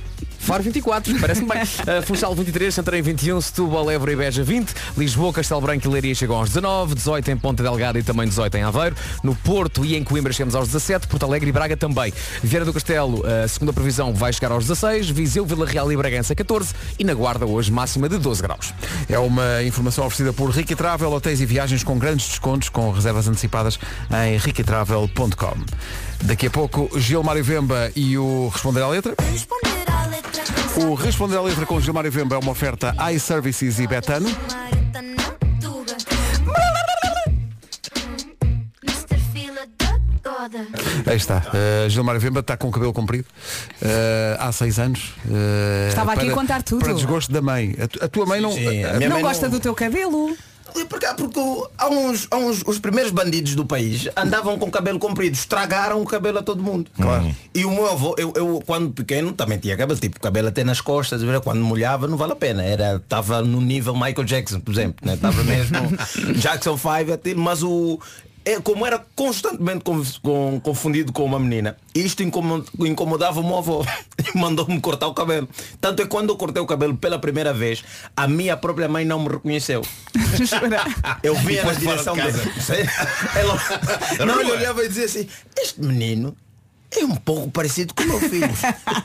Faro 0.48 0.62
24, 0.62 1.20
parece-me 1.20 1.46
bem. 1.46 1.62
Uh, 1.62 2.00
Funchal 2.02 2.34
23, 2.34 2.74
Santarém 2.74 3.02
21, 3.02 3.38
Setúbal, 3.38 3.90
Évora 3.90 4.12
e 4.12 4.16
Beja 4.16 4.42
20, 4.42 4.72
Lisboa, 4.96 5.30
Castelo 5.30 5.60
Branco 5.60 5.86
e 5.86 5.90
Leiria 5.90 6.14
chegam 6.14 6.36
aos 6.36 6.48
19, 6.48 6.94
18 6.94 7.30
em 7.32 7.36
Ponta 7.36 7.62
Delgada 7.62 7.98
e 7.98 8.02
também 8.02 8.26
18 8.26 8.56
em 8.56 8.62
Aveiro, 8.62 8.96
no 9.22 9.34
Porto 9.34 9.84
e 9.84 9.94
em 9.94 10.02
Coimbra 10.02 10.32
chegamos 10.32 10.54
aos 10.54 10.68
17, 10.68 11.06
Porto 11.06 11.24
Alegre 11.24 11.50
e 11.50 11.52
Braga 11.52 11.76
também. 11.76 12.14
Vieira 12.42 12.64
do 12.64 12.72
Castelo, 12.72 13.22
a 13.26 13.46
segunda 13.46 13.74
previsão 13.74 14.14
vai 14.14 14.32
chegar 14.32 14.50
aos 14.50 14.64
16, 14.64 15.10
Viseu, 15.10 15.44
Vila 15.44 15.66
Real 15.66 15.92
e 15.92 15.96
Bragança 15.98 16.34
14 16.34 16.74
e 16.98 17.04
na 17.04 17.12
Guarda 17.12 17.44
hoje 17.44 17.70
máxima 17.70 18.08
de 18.08 18.16
12 18.16 18.40
graus. 18.40 18.72
É 19.06 19.18
uma 19.18 19.62
informação 19.64 20.06
oferecida 20.06 20.32
por 20.32 20.48
Ricky 20.48 20.74
Travel, 20.74 21.12
hotéis 21.12 21.42
e 21.42 21.44
viagens 21.44 21.84
com 21.84 21.98
grandes 21.98 22.26
descontos, 22.26 22.70
com 22.70 22.90
reservas 22.90 23.28
antecipadas 23.28 23.78
em 24.24 24.38
rickytravel.com. 24.38 25.56
Daqui 26.22 26.46
a 26.46 26.50
pouco, 26.50 26.88
Gilmar 26.98 27.36
e 27.36 27.42
Vemba 27.42 27.92
e 27.94 28.16
o 28.16 28.48
Responder 28.50 28.80
à 28.80 28.88
Letra. 28.88 29.14
O 30.76 30.94
Responder 30.94 31.36
à 31.36 31.42
Letra 31.42 31.66
com 31.66 31.80
Gilmar 31.80 32.06
e 32.06 32.10
Vemba 32.10 32.36
é 32.36 32.38
uma 32.38 32.52
oferta 32.52 32.94
iServices 33.12 33.78
e 33.78 33.86
Betano. 33.86 34.28
Aí 41.06 41.16
está. 41.16 41.42
Uh, 41.86 41.88
Gilmar 41.88 42.18
Vemba 42.18 42.40
está 42.40 42.56
com 42.56 42.68
o 42.68 42.70
cabelo 42.70 42.92
comprido 42.92 43.26
uh, 43.82 43.86
há 44.38 44.52
seis 44.52 44.78
anos. 44.78 45.14
Uh, 45.24 45.88
Estava 45.88 46.12
aqui 46.12 46.22
a 46.22 46.24
para- 46.26 46.34
contar 46.34 46.62
tudo. 46.62 46.84
Para 46.84 46.92
desgosto 46.94 47.32
da 47.32 47.40
mãe. 47.40 47.74
A, 47.82 47.88
tu- 47.88 48.04
a 48.04 48.08
tua 48.08 48.26
mãe 48.26 48.40
não. 48.40 48.52
Sim, 48.52 48.84
a 48.84 48.90
a- 48.96 49.00
não 49.00 49.08
mãe 49.10 49.22
gosta 49.22 49.46
não- 49.46 49.52
do 49.52 49.60
teu 49.60 49.74
cabelo? 49.74 50.36
E 50.76 50.84
Porque, 50.84 51.06
porque 51.16 51.40
há 51.78 51.88
uns, 51.88 52.28
há 52.30 52.36
uns, 52.36 52.62
os 52.66 52.78
primeiros 52.78 53.10
bandidos 53.10 53.54
do 53.54 53.64
país 53.64 54.08
andavam 54.16 54.58
com 54.58 54.70
cabelo 54.70 54.98
comprido, 54.98 55.34
estragaram 55.34 56.00
o 56.00 56.04
cabelo 56.04 56.38
a 56.38 56.42
todo 56.42 56.62
mundo. 56.62 56.90
Claro. 56.96 57.34
E 57.54 57.64
o 57.64 57.70
meu 57.70 57.90
avô, 57.90 58.14
eu, 58.18 58.32
eu 58.36 58.62
quando 58.66 58.92
pequeno 58.92 59.32
também 59.32 59.58
tinha 59.58 59.76
cabelo, 59.76 59.98
tipo 59.98 60.20
cabelo 60.20 60.48
até 60.48 60.64
nas 60.64 60.80
costas, 60.80 61.22
quando 61.42 61.60
molhava 61.60 62.06
não 62.06 62.16
vale 62.16 62.32
a 62.32 62.36
pena. 62.36 62.62
Era, 62.62 62.96
estava 62.96 63.42
no 63.42 63.60
nível 63.60 63.94
Michael 63.94 64.24
Jackson, 64.24 64.60
por 64.60 64.72
exemplo, 64.72 65.06
né? 65.06 65.14
Estava 65.14 65.42
mesmo 65.42 65.78
Jackson 66.38 66.76
5, 66.76 67.12
aquilo, 67.12 67.40
mas 67.40 67.62
o. 67.62 67.98
É, 68.48 68.58
como 68.62 68.86
era 68.86 69.04
constantemente 69.14 69.84
con- 69.84 70.02
con- 70.22 70.60
confundido 70.60 71.12
com 71.12 71.22
uma 71.24 71.38
menina, 71.38 71.76
isto 71.94 72.22
incomo- 72.22 72.64
incomodava 72.78 73.40
o 73.40 73.44
meu 73.44 73.58
avô 73.58 73.84
e 74.16 74.32
mandou-me 74.38 74.80
cortar 74.80 75.06
o 75.06 75.12
cabelo. 75.12 75.46
Tanto 75.80 76.00
é 76.00 76.04
que 76.06 76.10
quando 76.10 76.30
eu 76.30 76.36
cortei 76.36 76.62
o 76.62 76.66
cabelo 76.66 76.96
pela 76.96 77.18
primeira 77.18 77.52
vez, 77.52 77.84
a 78.16 78.26
minha 78.26 78.56
própria 78.56 78.88
mãe 78.88 79.04
não 79.04 79.20
me 79.22 79.28
reconheceu. 79.28 79.82
Eu 81.22 81.34
via 81.36 81.62
na 81.64 81.72
direção 81.74 82.14
de 82.14 82.22
casa. 82.22 82.38
dele. 82.38 82.88
Ela, 83.36 84.26
não, 84.26 84.40
ele 84.40 84.52
olhava 84.52 84.82
e 84.84 84.88
dizia 84.88 85.04
assim, 85.04 85.28
este 85.56 85.80
menino 85.82 86.34
é 86.90 87.04
um 87.04 87.16
pouco 87.16 87.50
parecido 87.50 87.92
com 87.92 88.02
o 88.02 88.06
meu 88.06 88.20
filho. 88.20 88.48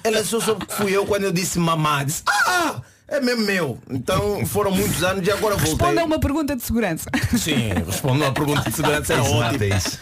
Ela 0.03 0.24
só 0.24 0.39
soube 0.39 0.65
que 0.65 0.74
fui 0.74 0.91
eu 0.95 1.05
quando 1.05 1.24
eu 1.24 1.32
disse 1.34 1.59
mamá. 1.59 2.03
Disse, 2.03 2.24
ah, 2.28 2.82
é 3.08 3.20
mesmo 3.20 3.45
meu. 3.45 3.78
Então 3.89 4.45
foram 4.45 4.72
muitos 4.72 5.04
anos 5.04 5.28
e 5.28 5.32
agora 5.32 5.56
voltei. 5.56 5.72
Responda 5.74 6.01
a 6.01 6.06
uma 6.06 6.20
pergunta 6.20 6.56
de 6.56 6.64
segurança. 6.64 7.10
Sim, 7.38 7.70
respondeu 7.86 8.28
a 8.28 8.32
pergunta 8.32 8.70
de 8.70 8.76
segurança 8.76 9.14
era 9.14 9.22
Exato, 9.22 9.36
ótimo. 9.38 9.64
é 9.64 9.78
isso. 9.78 9.99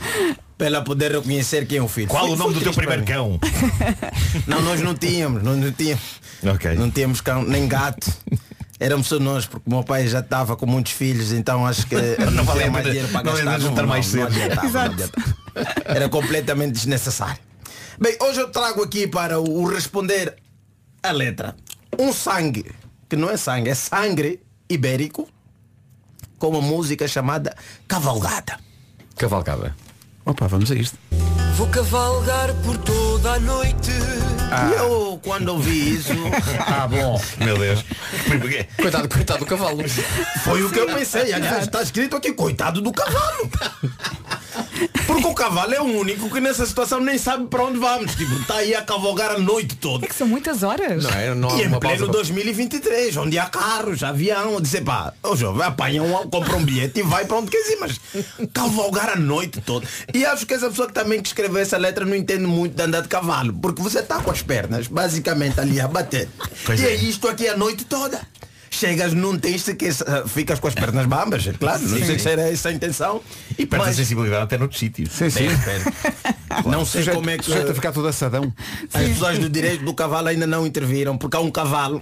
Para 0.57 0.67
ela 0.67 0.81
poder 0.83 1.11
reconhecer 1.11 1.65
quem 1.65 1.79
é 1.79 1.81
o 1.81 1.87
filho. 1.87 2.07
Qual 2.07 2.25
Foi- 2.25 2.35
o 2.35 2.37
nome 2.37 2.53
do 2.53 2.61
teu 2.61 2.73
primeiro 2.73 3.03
cão? 3.03 3.39
Não, 4.47 4.61
nós 4.61 4.79
não 4.81 4.93
tínhamos, 4.95 5.41
nós 5.43 5.57
não 5.57 5.71
tínhamos. 5.71 6.03
Ok. 6.43 6.75
Não 6.75 6.89
tínhamos 6.91 7.19
cão, 7.21 7.43
nem 7.43 7.67
gato. 7.67 8.11
Éramos 8.79 9.07
só 9.07 9.19
nós, 9.19 9.45
porque 9.45 9.69
o 9.69 9.73
meu 9.73 9.83
pai 9.83 10.07
já 10.07 10.19
estava 10.19 10.55
com 10.55 10.65
muitos 10.65 10.91
filhos, 10.93 11.31
então 11.31 11.65
acho 11.67 11.85
que 11.87 11.95
Não 12.33 12.43
valia 12.43 12.69
mais 12.71 12.83
pena- 12.83 12.89
dinheiro 12.95 13.07
para 13.11 13.23
não 13.23 13.33
gastar. 13.33 13.59
juntar 13.59 13.85
mais 13.87 14.05
cedo. 14.07 14.25
adiantava, 14.27 14.67
Exato. 14.67 14.85
não 14.87 14.93
adiantava. 14.93 15.35
Era 15.85 16.09
completamente 16.09 16.71
desnecessário. 16.73 17.37
Bem, 17.99 18.17
hoje 18.21 18.39
eu 18.39 18.49
trago 18.49 18.81
aqui 18.83 19.05
para 19.07 19.39
o 19.39 19.65
responder 19.65 20.35
a 21.03 21.11
letra. 21.11 21.55
Um 21.99 22.11
sangue, 22.13 22.65
que 23.11 23.17
não 23.17 23.29
é 23.29 23.35
sangue, 23.35 23.69
é 23.69 23.75
sangue 23.75 24.39
ibérico, 24.69 25.27
com 26.39 26.47
uma 26.47 26.61
música 26.61 27.05
chamada 27.09 27.53
Cavalgada. 27.85 28.57
Cavalcada. 29.17 29.75
Opa, 30.25 30.47
vamos 30.47 30.71
a 30.71 30.75
isto. 30.75 30.97
Vou 31.57 31.67
cavalgar 31.67 32.53
por 32.63 32.77
toda 32.77 33.33
a 33.33 33.39
noite. 33.41 33.91
E 33.91 34.75
eu, 34.77 35.19
quando 35.21 35.49
ouvi 35.49 35.95
isso, 35.95 36.13
ah, 36.65 36.87
bom, 36.87 37.21
Meu 37.37 37.57
Deus. 37.57 37.83
Coitado, 38.81 39.09
coitado 39.09 39.39
do 39.39 39.45
cavalo. 39.45 39.83
Foi 40.45 40.63
o 40.63 40.71
que 40.71 40.79
eu 40.79 40.85
pensei. 40.85 41.33
Aliás, 41.33 41.65
está 41.65 41.81
escrito 41.81 42.15
aqui, 42.15 42.31
coitado 42.31 42.79
do 42.79 42.93
cavalo. 42.93 43.51
Porque 45.05 45.27
o 45.27 45.33
cavalo 45.33 45.73
é 45.73 45.81
o 45.81 45.85
único 45.85 46.29
que 46.29 46.39
nessa 46.39 46.65
situação 46.65 46.99
nem 46.99 47.17
sabe 47.17 47.47
para 47.47 47.63
onde 47.63 47.79
vamos. 47.79 48.15
Tipo, 48.15 48.33
está 48.35 48.55
aí 48.55 48.73
a 48.75 48.81
cavalgar 48.81 49.31
a 49.31 49.39
noite 49.39 49.75
toda. 49.75 50.05
É 50.05 50.09
que 50.09 50.15
são 50.15 50.27
muitas 50.27 50.63
horas. 50.63 51.03
Não 51.03 51.11
é? 51.11 51.35
Não 51.35 51.49
E 51.57 51.63
em 51.63 51.69
pleno 51.69 51.79
pausa. 51.79 52.07
2023, 52.07 53.17
onde 53.17 53.39
há 53.39 53.45
carros, 53.45 54.03
avião, 54.03 54.59
disse, 54.61 54.81
pá, 54.81 55.13
ô 55.23 55.35
jovem, 55.35 55.63
apanha 55.63 56.03
um, 56.03 56.29
compra 56.29 56.55
um 56.55 56.63
bilhete 56.63 56.99
e 56.99 57.03
vai 57.03 57.25
para 57.25 57.37
onde 57.37 57.51
quer 57.51 57.71
ir, 57.71 57.77
mas 57.79 57.99
cavalgar 58.53 59.09
a 59.09 59.15
noite 59.15 59.61
toda. 59.61 59.87
E 60.13 60.25
acho 60.25 60.45
que 60.45 60.53
essa 60.53 60.69
pessoa 60.69 60.87
que 60.87 60.93
também 60.93 61.21
que 61.21 61.27
escreveu 61.27 61.61
essa 61.61 61.77
letra 61.77 62.05
não 62.05 62.15
entende 62.15 62.45
muito 62.45 62.75
de 62.75 62.81
andar 62.81 63.01
de 63.01 63.07
cavalo, 63.07 63.53
porque 63.53 63.81
você 63.81 63.99
está 63.99 64.21
com 64.21 64.31
as 64.31 64.41
pernas 64.41 64.87
basicamente 64.87 65.59
ali 65.59 65.79
a 65.79 65.87
bater. 65.87 66.27
Pois 66.65 66.79
e 66.79 66.85
é. 66.85 66.91
é. 66.91 66.95
isto 66.95 67.27
aqui 67.27 67.47
a 67.47 67.55
noite 67.55 67.85
toda. 67.85 68.21
Chegas, 68.73 69.13
não 69.13 69.37
tens 69.37 69.63
sequer, 69.63 69.93
ah, 70.07 70.25
ficas 70.25 70.57
com 70.57 70.65
as 70.67 70.73
pernas 70.73 71.05
bambas, 71.05 71.45
é 71.45 71.51
claro, 71.51 71.81
não 71.81 71.89
sei 72.05 72.17
se 72.17 72.29
era 72.29 72.49
essa 72.49 72.69
a 72.69 72.71
intenção. 72.71 73.21
E 73.59 73.65
perde 73.65 73.83
a 73.83 73.87
Mas- 73.87 73.95
sensibilidade 73.97 74.43
até 74.43 74.57
noutros 74.57 74.79
sítios. 74.79 75.11
Sim, 75.11 75.29
sim. 75.29 75.39
Bem, 75.47 75.51
espera. 75.51 75.83
Não 76.65 76.85
sei 76.85 77.01
Sujeito, 77.01 77.15
como 77.17 77.29
é 77.29 77.37
que 77.37 77.43
sujeito 77.43 77.69
a 77.71 77.75
ficar 77.75 77.91
todo 77.91 78.07
assadão. 78.07 78.51
as 78.93 79.03
pessoas 79.09 79.37
do 79.39 79.49
direito 79.49 79.83
do 79.83 79.93
cavalo 79.93 80.29
ainda 80.29 80.47
não 80.47 80.65
interviram, 80.65 81.17
porque 81.17 81.35
há 81.35 81.41
um 81.41 81.51
cavalo 81.51 82.01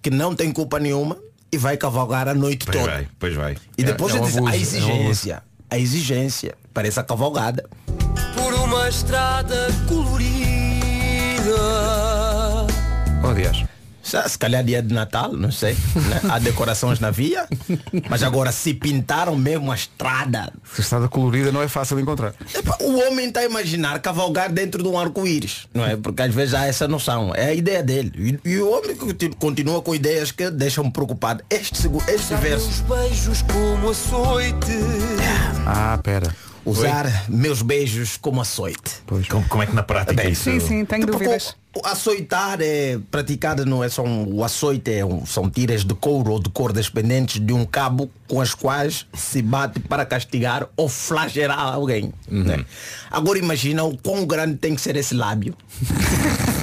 que 0.00 0.10
não 0.10 0.32
tem 0.34 0.52
culpa 0.52 0.78
nenhuma 0.78 1.18
e 1.52 1.58
vai 1.58 1.76
cavalgar 1.76 2.28
a 2.28 2.34
noite 2.34 2.66
Pois 2.66 2.78
toda. 2.78 2.90
vai, 2.92 3.08
pois 3.18 3.34
vai. 3.34 3.56
E 3.76 3.82
depois 3.82 4.14
É- 4.14 4.18
é 4.18 4.20
um 4.20 4.24
diz, 4.26 4.36
abuso, 4.36 4.48
a 4.48 4.52
é 4.54 4.56
um 4.56 4.60
exigência, 4.60 5.42
a 5.70 5.78
exigência 5.78 6.54
para 6.72 6.86
essa 6.86 7.02
cavalgada. 7.02 7.68
Por 8.36 8.54
uma 8.54 8.88
estrada 8.88 9.68
colorida. 9.88 11.54
Oh, 13.22 13.26
aliás. 13.28 13.64
Se 14.04 14.38
calhar 14.38 14.62
dia 14.62 14.82
de 14.82 14.92
Natal, 14.94 15.32
não 15.32 15.50
sei. 15.50 15.72
né? 15.72 16.20
Há 16.30 16.38
decorações 16.38 17.00
na 17.00 17.10
via, 17.10 17.48
mas 18.08 18.22
agora 18.22 18.52
se 18.52 18.74
pintaram 18.74 19.34
mesmo 19.34 19.72
a 19.72 19.74
estrada. 19.74 20.52
Se 20.72 20.80
a 20.80 20.84
estrada 20.84 21.08
colorida 21.08 21.50
não 21.50 21.62
é 21.62 21.68
fácil 21.68 21.96
de 21.96 22.02
encontrar. 22.02 22.34
Epá, 22.54 22.76
o 22.80 22.98
homem 23.06 23.28
está 23.28 23.40
a 23.40 23.44
imaginar 23.44 23.98
cavalgar 24.00 24.52
dentro 24.52 24.82
de 24.82 24.88
um 24.88 24.98
arco-íris, 24.98 25.66
não 25.72 25.84
é? 25.84 25.96
Porque 25.96 26.22
às 26.22 26.34
vezes 26.34 26.54
há 26.54 26.66
essa 26.66 26.86
noção. 26.86 27.32
É 27.34 27.46
a 27.46 27.54
ideia 27.54 27.82
dele. 27.82 28.40
E, 28.44 28.50
e 28.50 28.58
o 28.58 28.70
homem 28.70 28.94
conti- 28.94 29.30
continua 29.38 29.80
com 29.82 29.94
ideias 29.94 30.30
que 30.30 30.50
deixam-me 30.50 30.90
preocupado. 30.92 31.42
Este, 31.48 31.88
este 32.08 32.34
verso. 32.36 32.68
Os 32.68 32.80
beijos 32.80 33.42
como 33.42 33.90
açoite. 33.90 34.72
Ah, 35.66 35.98
pera. 36.02 36.34
Usar 36.64 37.24
meus 37.28 37.60
beijos 37.62 38.16
como 38.16 38.40
açoite. 38.40 38.96
Pois. 39.06 39.26
Como, 39.28 39.46
como 39.48 39.62
é 39.62 39.66
que 39.66 39.74
na 39.74 39.82
prática 39.82 40.14
Bem, 40.22 40.32
isso? 40.32 40.44
Sim, 40.44 40.60
sim, 40.60 40.84
tenho 40.84 41.06
Porque 41.06 41.24
dúvidas. 41.24 41.54
Açoitar 41.84 42.58
é 42.60 42.98
praticado, 43.10 43.64
não 43.66 43.82
é 43.82 43.88
só 43.88 44.02
um, 44.04 44.34
o 44.36 44.44
açoite, 44.44 44.92
é 44.92 45.04
um- 45.04 45.24
são 45.26 45.50
tiras 45.50 45.84
de 45.84 45.94
couro 45.94 46.32
ou 46.32 46.40
de 46.42 46.48
cordas 46.50 46.88
pendentes 46.88 47.40
de 47.44 47.52
um 47.52 47.64
cabo 47.64 48.10
com 48.28 48.40
as 48.40 48.54
quais 48.54 49.06
se 49.14 49.42
bate 49.42 49.80
para 49.80 50.04
castigar 50.06 50.68
ou 50.76 50.88
flagelar 50.88 51.58
alguém. 51.74 52.12
né? 52.28 52.64
Agora 53.10 53.38
imagina 53.38 53.82
o 53.84 53.96
quão 53.98 54.24
grande 54.26 54.56
tem 54.56 54.74
que 54.74 54.80
ser 54.80 54.96
esse 54.96 55.14
lábio. 55.14 55.54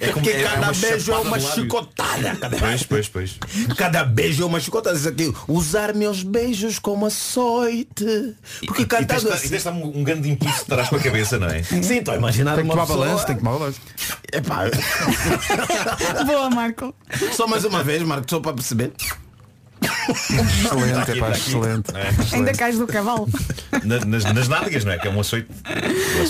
É 0.00 0.08
como- 0.08 0.14
Porque 0.14 0.30
é- 0.30 0.40
é 0.40 0.44
cada 0.44 0.66
uma 0.66 0.72
beijo 0.72 1.12
é 1.12 1.16
uma 1.18 1.40
chicotada. 1.40 2.36
Cada, 2.36 2.56
Pois, 2.56 2.82
pois, 2.82 3.08
pois. 3.08 3.38
cada 3.76 4.04
beijo 4.04 4.42
é 4.42 4.46
uma 4.46 4.60
chicotada. 4.60 4.96
Isso 4.96 5.08
aqui, 5.08 5.32
usar 5.48 5.94
meus 5.94 6.22
beijos 6.22 6.78
como 6.78 7.06
açoite. 7.06 8.34
Porque 8.66 8.82
e, 8.82 8.86
cantado 8.86 9.20
e 9.20 9.24
tens, 9.24 9.32
assim. 9.34 9.46
e 9.46 9.50
tens 9.50 9.66
um, 9.66 9.98
um 9.98 10.04
grande 10.04 10.30
impulso 10.30 10.60
de 10.60 10.64
trás 10.66 10.88
para 10.88 10.98
a 10.98 11.02
cabeça, 11.02 11.38
não 11.38 11.48
é? 11.48 11.62
Sim, 11.62 11.98
estou 11.98 12.14
a 12.14 12.16
imaginar 12.16 12.54
Tem 12.56 12.64
que 12.66 12.72
uma 12.72 12.86
tomar 12.86 12.98
balanço, 12.98 13.26
tem 13.26 13.36
que 13.36 13.42
tomar 13.42 13.58
balanço. 13.58 13.80
Epá, 14.32 14.64
Boa, 16.24 16.50
Marco. 16.50 16.94
Só 17.32 17.46
mais 17.46 17.64
uma 17.64 17.82
vez, 17.82 18.02
Marco, 18.02 18.26
só 18.28 18.40
para 18.40 18.52
perceber. 18.54 18.92
Excelente, 19.84 20.98
Aqui, 20.98 21.12
é 21.12 21.20
pá, 21.20 21.30
excelente. 21.30 21.90
É. 21.94 22.36
Ainda 22.36 22.52
cais 22.52 22.78
do 22.78 22.86
cavalo. 22.86 23.28
Na- 23.84 24.04
nas, 24.04 24.24
nas 24.24 24.48
nádegas, 24.48 24.84
não 24.84 24.92
é? 24.92 24.98
Que 24.98 25.08
é 25.08 25.10
um 25.10 25.20
açoite. 25.20 25.48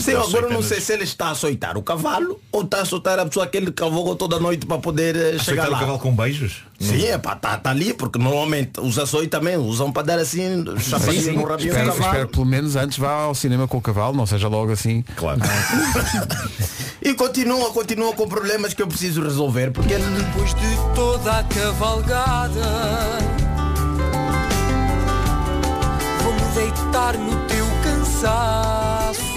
Sim, 0.00 0.14
agora 0.14 0.46
eu 0.46 0.52
não 0.52 0.62
sei 0.62 0.80
se 0.80 0.92
ele 0.92 1.04
está 1.04 1.26
a 1.26 1.30
açoitar 1.30 1.76
o 1.76 1.82
cavalo 1.82 2.40
ou 2.52 2.62
está 2.62 2.78
a 2.78 2.82
açoitar 2.82 3.18
a 3.18 3.26
pessoa 3.26 3.46
que 3.46 3.56
ele 3.56 3.70
cavalgou 3.72 4.14
toda 4.16 4.36
a 4.36 4.40
noite 4.40 4.66
para 4.66 4.78
poder 4.78 5.16
eh, 5.16 5.20
Açoitar 5.36 5.44
chegar 5.44 5.68
o 5.68 5.72
lá. 5.72 5.78
cavalo 5.80 5.98
com 5.98 6.14
beijos? 6.14 6.62
Sim, 6.80 7.04
é 7.06 7.16
pá, 7.18 7.36
tá, 7.36 7.56
tá 7.56 7.70
ali, 7.70 7.94
porque 7.94 8.18
normalmente 8.18 8.80
os 8.80 8.98
açoites 8.98 9.30
também 9.30 9.56
usam 9.56 9.92
para 9.92 10.02
dar 10.02 10.18
assim, 10.18 10.64
chapadinho 10.80 11.34
no 11.34 11.44
rabinho 11.44 11.72
do 11.72 11.78
Espero, 11.78 11.92
cavalo. 11.92 12.04
espero 12.12 12.28
pelo 12.28 12.44
menos 12.46 12.76
antes 12.76 12.98
vá 12.98 13.12
ao 13.12 13.34
cinema 13.34 13.68
com 13.68 13.78
o 13.78 13.80
cavalo, 13.80 14.16
não 14.16 14.26
seja 14.26 14.48
logo 14.48 14.72
assim. 14.72 15.02
Claro. 15.16 15.40
E 17.02 17.12
continua, 17.12 17.70
continua 17.70 18.14
com 18.14 18.26
problemas 18.26 18.72
que 18.72 18.80
eu 18.80 18.86
preciso 18.86 19.22
resolver, 19.22 19.70
porque 19.72 19.92
ele 19.92 20.04
Depois 20.04 20.54
de 20.54 20.94
toda 20.94 21.38
a 21.40 21.44
cavalgada. 21.44 22.62
Deitar 26.54 27.18
no 27.18 27.36
teu 27.46 27.66
cansaço. 27.82 29.34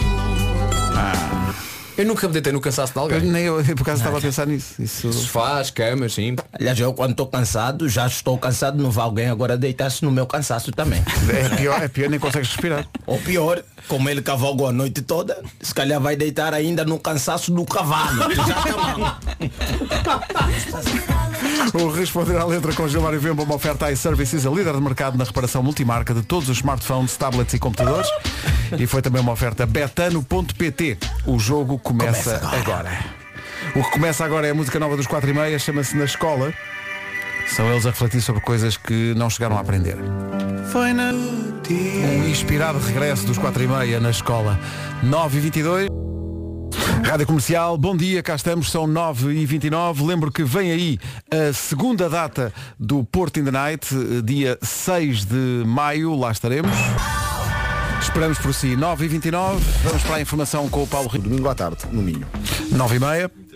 Eu 1.97 2.05
nunca 2.05 2.28
me 2.28 2.34
deitei 2.34 2.53
no 2.53 2.61
cansaço 2.61 2.93
de 2.93 2.99
Eu, 2.99 3.03
alguém. 3.03 3.22
nem 3.22 3.45
eu, 3.45 3.55
por 3.55 3.82
acaso 3.82 4.01
estava 4.01 4.20
a 4.20 4.22
pensar 4.22 4.45
nisso. 4.45 4.80
Isso... 4.80 5.11
Sofás, 5.11 5.72
camas, 5.72 6.13
sim. 6.13 6.36
Aliás, 6.53 6.80
eu 6.80 6.93
quando 6.93 7.09
estou 7.11 7.26
cansado, 7.26 7.89
já 7.89 8.05
estou 8.05 8.38
cansado, 8.38 8.78
não 8.82 8.91
vai 8.91 9.03
alguém 9.03 9.28
agora 9.28 9.57
deitar-se 9.57 10.05
no 10.05 10.11
meu 10.11 10.28
cansaço 10.28 10.72
também. 10.72 11.03
É 11.28 11.55
pior, 11.55 11.82
é 11.82 11.88
pior, 11.88 12.07
nem 12.07 12.20
consegues 12.20 12.49
respirar. 12.49 12.88
Ou 13.07 13.18
pior, 13.18 13.63
como 13.88 14.07
ele 14.09 14.22
cavalgou 14.22 14.68
a 14.68 14.72
noite 14.72 15.01
toda, 15.01 15.41
se 15.59 15.74
calhar 15.74 15.99
vai 15.99 16.15
deitar 16.15 16.53
ainda 16.53 16.86
no 16.86 16.99
cansaço 16.99 17.51
do 17.51 17.65
cavalo. 17.65 18.26
O 21.73 21.89
Responder 21.89 22.37
à 22.37 22.45
Letra 22.45 22.73
com 22.73 22.87
Gilmário 22.87 23.19
Vemba, 23.19 23.43
uma 23.43 23.55
oferta 23.55 23.91
iServices, 23.91 24.45
a 24.45 24.49
líder 24.49 24.73
de 24.73 24.81
mercado 24.81 25.17
na 25.17 25.23
reparação 25.23 25.61
multimarca 25.61 26.13
de 26.13 26.21
todos 26.21 26.49
os 26.49 26.57
smartphones, 26.57 27.15
tablets 27.17 27.53
e 27.53 27.59
computadores. 27.59 28.07
E 28.77 28.85
foi 28.85 29.01
também 29.01 29.21
uma 29.21 29.31
oferta 29.31 29.65
betano.pt. 29.65 30.97
O 31.25 31.39
jogo 31.39 31.77
começa, 31.79 32.39
Começa 32.39 32.55
agora. 32.55 33.05
O 33.75 33.83
que 33.83 33.91
começa 33.91 34.23
agora 34.23 34.47
é 34.47 34.51
a 34.51 34.53
música 34.53 34.79
nova 34.79 34.95
dos 34.95 35.07
4 35.07 35.29
e 35.29 35.33
meia, 35.33 35.59
chama-se 35.59 35.95
Na 35.95 36.05
Escola. 36.05 36.53
São 37.49 37.69
eles 37.71 37.85
a 37.85 37.89
refletir 37.89 38.21
sobre 38.21 38.41
coisas 38.41 38.77
que 38.77 39.13
não 39.15 39.29
chegaram 39.29 39.57
a 39.57 39.61
aprender. 39.61 39.97
Foi 40.71 40.93
na... 40.93 41.11
Um 41.11 42.29
inspirado 42.29 42.79
regresso 42.79 43.25
dos 43.25 43.37
4 43.37 43.63
e 43.63 43.67
meia 43.67 43.99
na 43.99 44.09
escola. 44.11 44.59
9 45.03 45.37
e 45.37 45.41
22 45.41 45.86
Rádio 47.07 47.25
Comercial, 47.25 47.77
bom 47.77 47.95
dia, 47.95 48.21
cá 48.21 48.35
estamos, 48.35 48.69
são 48.69 48.85
9h29. 48.85 50.05
Lembro 50.05 50.29
que 50.29 50.43
vem 50.43 50.71
aí 50.71 50.99
a 51.31 51.53
segunda 51.53 52.09
data 52.09 52.53
do 52.77 53.01
Porto 53.05 53.39
in 53.39 53.45
the 53.45 53.51
Night, 53.51 53.87
eh, 53.95 54.21
dia 54.21 54.57
6 54.61 55.23
de 55.23 55.63
maio, 55.65 56.13
lá 56.19 56.33
estaremos. 56.33 56.69
Esperamos 58.01 58.37
por 58.39 58.53
si, 58.53 58.75
9h29. 58.75 59.57
Vamos 59.85 60.03
para 60.03 60.15
a 60.17 60.21
informação 60.21 60.67
com 60.67 60.83
o 60.83 60.87
Paulo 60.87 61.07
Rio. 61.07 61.21
Domingo 61.21 61.47
à 61.47 61.55
tarde, 61.55 61.85
no 61.93 62.01
Minho. 62.01 62.27
9h30. 62.73 63.46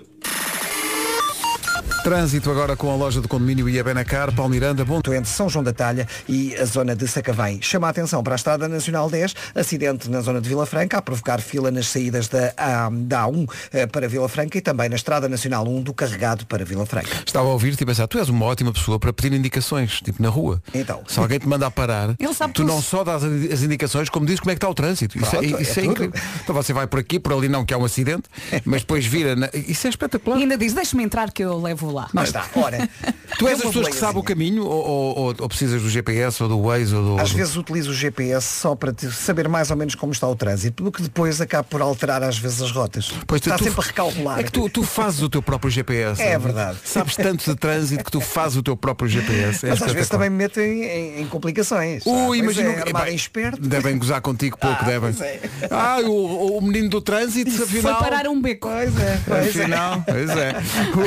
Trânsito 2.03 2.49
agora 2.49 2.75
com 2.75 2.91
a 2.91 2.95
loja 2.95 3.21
do 3.21 3.27
condomínio 3.27 3.69
e 3.69 3.79
a 3.79 3.83
Benacar, 3.83 4.33
Paulo 4.33 4.49
Miranda, 4.49 4.83
bom. 4.83 4.97
Entre 5.05 5.27
São 5.27 5.47
João 5.47 5.63
da 5.63 5.71
Talha 5.71 6.07
e 6.27 6.55
a 6.55 6.65
zona 6.65 6.95
de 6.95 7.07
Sacavém. 7.07 7.61
Chama 7.61 7.85
a 7.85 7.89
atenção 7.91 8.23
para 8.23 8.33
a 8.33 8.37
Estrada 8.37 8.67
Nacional 8.67 9.07
10, 9.07 9.35
acidente 9.53 10.09
na 10.09 10.19
zona 10.21 10.41
de 10.41 10.49
Vila 10.49 10.65
Franca, 10.65 10.97
a 10.97 11.01
provocar 11.01 11.39
fila 11.41 11.69
nas 11.69 11.85
saídas 11.87 12.27
da, 12.27 12.53
A- 12.57 12.89
da 12.91 13.25
A1 13.27 13.47
eh, 13.71 13.85
para 13.85 14.07
Vila 14.09 14.27
Franca 14.27 14.57
e 14.57 14.61
também 14.61 14.89
na 14.89 14.95
Estrada 14.95 15.29
Nacional 15.29 15.67
1 15.67 15.83
do 15.83 15.93
Carregado 15.93 16.43
para 16.47 16.65
Vila 16.65 16.87
Franca. 16.87 17.07
Estava 17.23 17.47
a 17.47 17.51
ouvir-te 17.51 17.83
e 17.83 17.85
pensar, 17.85 18.07
tu 18.07 18.17
és 18.17 18.29
uma 18.29 18.45
ótima 18.47 18.73
pessoa 18.73 18.97
para 18.97 19.13
pedir 19.13 19.33
indicações, 19.37 20.01
tipo 20.01 20.23
na 20.23 20.29
rua. 20.29 20.59
Então. 20.73 21.01
Se 21.07 21.19
alguém 21.19 21.37
te 21.37 21.47
manda 21.47 21.67
a 21.67 21.71
parar, 21.71 22.15
tu 22.55 22.63
não 22.63 22.81
só 22.81 23.03
dás 23.03 23.23
as 23.23 23.61
indicações, 23.61 24.09
como 24.09 24.25
dizes 24.25 24.39
como 24.39 24.49
é 24.49 24.55
que 24.55 24.57
está 24.57 24.69
o 24.69 24.73
trânsito. 24.73 25.19
Isso, 25.19 25.29
Pronto, 25.29 25.43
é, 25.45 25.61
isso 25.61 25.79
é 25.79 25.83
é, 25.83 25.85
tudo. 25.85 25.91
incrível. 26.03 26.21
Então 26.43 26.55
você 26.55 26.73
vai 26.73 26.87
por 26.87 26.99
aqui, 26.99 27.19
por 27.19 27.31
ali 27.33 27.47
não, 27.47 27.63
que 27.63 27.75
há 27.75 27.77
um 27.77 27.85
acidente, 27.85 28.23
mas 28.65 28.81
depois 28.81 29.05
vira. 29.05 29.35
na- 29.35 29.49
Isso 29.53 29.85
é 29.85 29.89
espetacular. 29.91 30.39
E 30.39 30.41
ainda 30.41 30.57
diz, 30.57 30.73
deixa-me 30.73 31.03
entrar 31.03 31.31
que 31.31 31.43
eu 31.43 31.61
levo 31.61 31.90
lá. 31.91 32.09
Lá 32.13 32.23
está. 32.23 32.45
Ora, 32.55 32.89
Tu 33.37 33.47
és 33.47 33.59
as 33.59 33.65
pessoas 33.67 33.87
que 33.87 33.95
sabem 33.95 34.19
o 34.19 34.23
caminho 34.23 34.63
ou, 34.65 34.85
ou- 35.17 35.35
ou- 35.39 35.49
precisas 35.49 35.81
do 35.81 35.89
GPS 35.89 36.41
ou 36.43 36.49
do 36.49 36.61
Waze 36.61 36.93
ou 36.95 37.15
do. 37.17 37.21
Às 37.21 37.31
vezes 37.31 37.55
utilizo 37.55 37.91
o 37.91 37.93
GPS 37.93 38.45
só 38.59 38.75
para 38.75 38.91
te- 38.93 39.09
saber 39.11 39.47
mais 39.47 39.71
ou 39.71 39.77
menos 39.77 39.95
como 39.95 40.11
está 40.11 40.27
o 40.27 40.35
trânsito, 40.35 40.83
do 40.83 40.91
que 40.91 41.01
depois 41.01 41.39
acabo 41.41 41.67
por 41.69 41.81
alterar 41.81 42.21
às 42.23 42.37
vezes 42.37 42.61
as 42.61 42.71
rotas. 42.71 43.11
Pois 43.25 43.41
tu- 43.41 43.45
está 43.49 43.57
tu- 43.57 43.63
sempre 43.63 43.81
a 43.81 43.83
recalcular. 43.83 44.39
É 44.39 44.43
que 44.43 44.51
tu, 44.51 44.69
tu 44.69 44.83
fazes 44.83 45.21
o 45.21 45.29
teu 45.29 45.41
próprio 45.41 45.71
GPS. 45.71 46.21
É 46.21 46.33
não 46.33 46.41
verdade. 46.41 46.77
Sabes 46.83 47.15
tanto 47.15 47.43
de 47.49 47.55
trânsito 47.55 48.03
que 48.03 48.11
tu 48.11 48.21
fazes 48.21 48.57
o 48.57 48.63
teu 48.63 48.75
próprio 48.77 49.09
GPS. 49.09 49.65
É 49.65 49.69
Mas 49.69 49.81
às 49.81 49.91
vezes 49.93 50.09
também 50.09 50.29
me 50.29 50.37
meto 50.37 50.59
em, 50.59 50.83
em- 50.83 51.21
em 51.21 51.27
complicações. 51.27 52.03
Ui, 52.05 52.13
pois 52.43 52.57
imagina 52.57 52.83
é, 53.05 53.11
em 53.11 53.15
esperto. 53.15 53.61
Devem 53.61 53.97
gozar 53.97 54.21
contigo 54.21 54.57
pouco, 54.57 54.77
Ah, 54.81 54.85
devem. 54.85 55.15
é. 55.21 55.39
Ah, 55.71 55.99
o, 56.03 56.57
o 56.57 56.61
menino 56.61 56.89
do 56.89 57.01
trânsito, 57.01 57.49
Foi 57.51 57.65
afinal. 57.65 57.99
parar 57.99 58.27
um 58.27 58.41
beco. 58.41 58.67
Pois 58.67 58.99
é, 58.99 59.21
pois 59.25 59.55
é. 59.55 59.61
Afinal, 59.61 60.03
pois 60.05 60.29
é. 60.29 60.53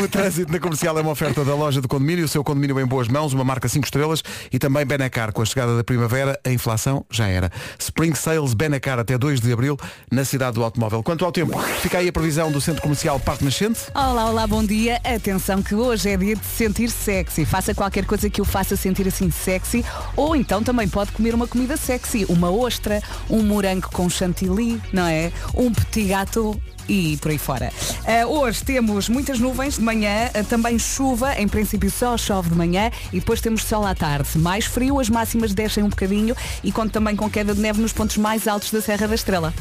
O 0.05 0.09
trânsito 0.09 0.51
na 0.53 0.59
comercial 0.75 0.99
é 0.99 1.03
uma 1.03 1.13
oferta 1.13 1.45
da 1.45 1.55
loja 1.55 1.81
do 1.81 1.87
condomínio, 1.87 2.25
o 2.25 2.29
seu 2.29 2.43
condomínio 2.43 2.81
em 2.81 2.85
boas 2.85 3.07
mãos, 3.07 3.33
uma 3.33 3.45
marca 3.45 3.69
5 3.69 3.85
estrelas 3.85 4.25
e 4.53 4.59
também 4.59 4.85
Benacar. 4.85 5.33
Com 5.33 5.41
a 5.41 5.45
chegada 5.45 5.77
da 5.77 5.85
primavera, 5.85 6.37
a 6.45 6.51
inflação 6.51 7.07
já 7.09 7.29
era. 7.29 7.49
Spring 7.79 8.13
Sales 8.13 8.55
Benacar 8.55 8.99
até 8.99 9.17
2 9.17 9.41
de 9.41 9.53
abril 9.53 9.77
na 10.11 10.25
cidade 10.25 10.55
do 10.55 10.65
automóvel. 10.65 11.01
Quanto 11.01 11.25
ao 11.25 11.31
tempo, 11.31 11.57
fica 11.81 11.99
aí 11.99 12.09
a 12.09 12.13
previsão 12.13 12.51
do 12.51 12.61
Centro 12.61 12.83
Comercial 12.83 13.21
Parque 13.21 13.45
Nascente. 13.45 13.83
Olá, 13.95 14.29
olá, 14.29 14.47
bom 14.49 14.65
dia. 14.65 15.01
Atenção 15.05 15.63
que 15.63 15.77
hoje 15.77 16.09
é 16.09 16.17
dia 16.17 16.35
de 16.35 16.45
se 16.45 16.57
sentir 16.65 16.91
sexy. 16.91 17.45
Faça 17.45 17.73
qualquer 17.73 18.05
coisa 18.05 18.29
que 18.29 18.43
o 18.43 18.45
faça 18.45 18.75
sentir 18.75 19.07
assim 19.07 19.31
sexy. 19.31 19.85
Ou 20.17 20.35
então 20.35 20.61
também 20.61 20.89
pode 20.89 21.13
comer 21.13 21.37
uma 21.37 21.47
comida 21.47 21.77
sexy. 21.77 22.27
Uma 22.29 22.51
ostra, 22.51 23.01
um 23.31 23.45
morango 23.45 23.89
com 23.93 24.11
chantilly, 24.11 24.83
não 24.93 25.07
é? 25.07 25.31
Um 25.55 25.71
petit 25.73 26.09
gâteau 26.09 26.61
e 26.89 27.17
por 27.19 27.31
aí 27.31 27.39
fora. 27.39 27.73
Ah, 28.07 28.27
hoje 28.27 28.63
temos 28.65 29.09
muitas 29.09 29.39
nuvens 29.39 29.75
de 29.77 29.83
manhã, 29.83 30.31
ah, 30.35 30.43
também 30.45 30.79
chuva, 30.79 31.35
em 31.39 31.49
princípio 31.49 31.91
só 31.91 32.17
chove 32.17 32.51
de 32.51 32.57
manhã 32.57 32.91
e 33.13 33.21
depois 33.21 33.41
temos 33.41 33.65
sol 33.65 33.85
à 33.87 33.95
tarde. 33.95 34.39
Mais 34.39 34.65
frio, 34.65 34.99
as 35.01 35.09
máximas 35.09 35.53
descem 35.55 35.83
um 35.83 35.89
bocadinho 35.89 36.37
e 36.63 36.71
conto 36.73 36.93
também 36.93 37.17
com 37.17 37.29
queda 37.31 37.55
de 37.55 37.61
neve 37.61 37.81
nos 37.81 37.93
pontos 37.93 38.17
mais 38.17 38.47
altos 38.49 38.71
da 38.71 38.81
Serra 38.81 39.07
da 39.09 39.15
Estrela. 39.15 39.53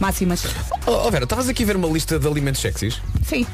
Máximas. 0.00 0.44
Oh, 0.86 1.06
oh, 1.06 1.10
Vera, 1.10 1.24
estavas 1.24 1.48
aqui 1.48 1.62
a 1.62 1.66
ver 1.66 1.76
uma 1.76 1.88
lista 1.88 2.18
de 2.18 2.26
alimentos 2.26 2.60
sexys? 2.60 3.00
Sim. 3.26 3.46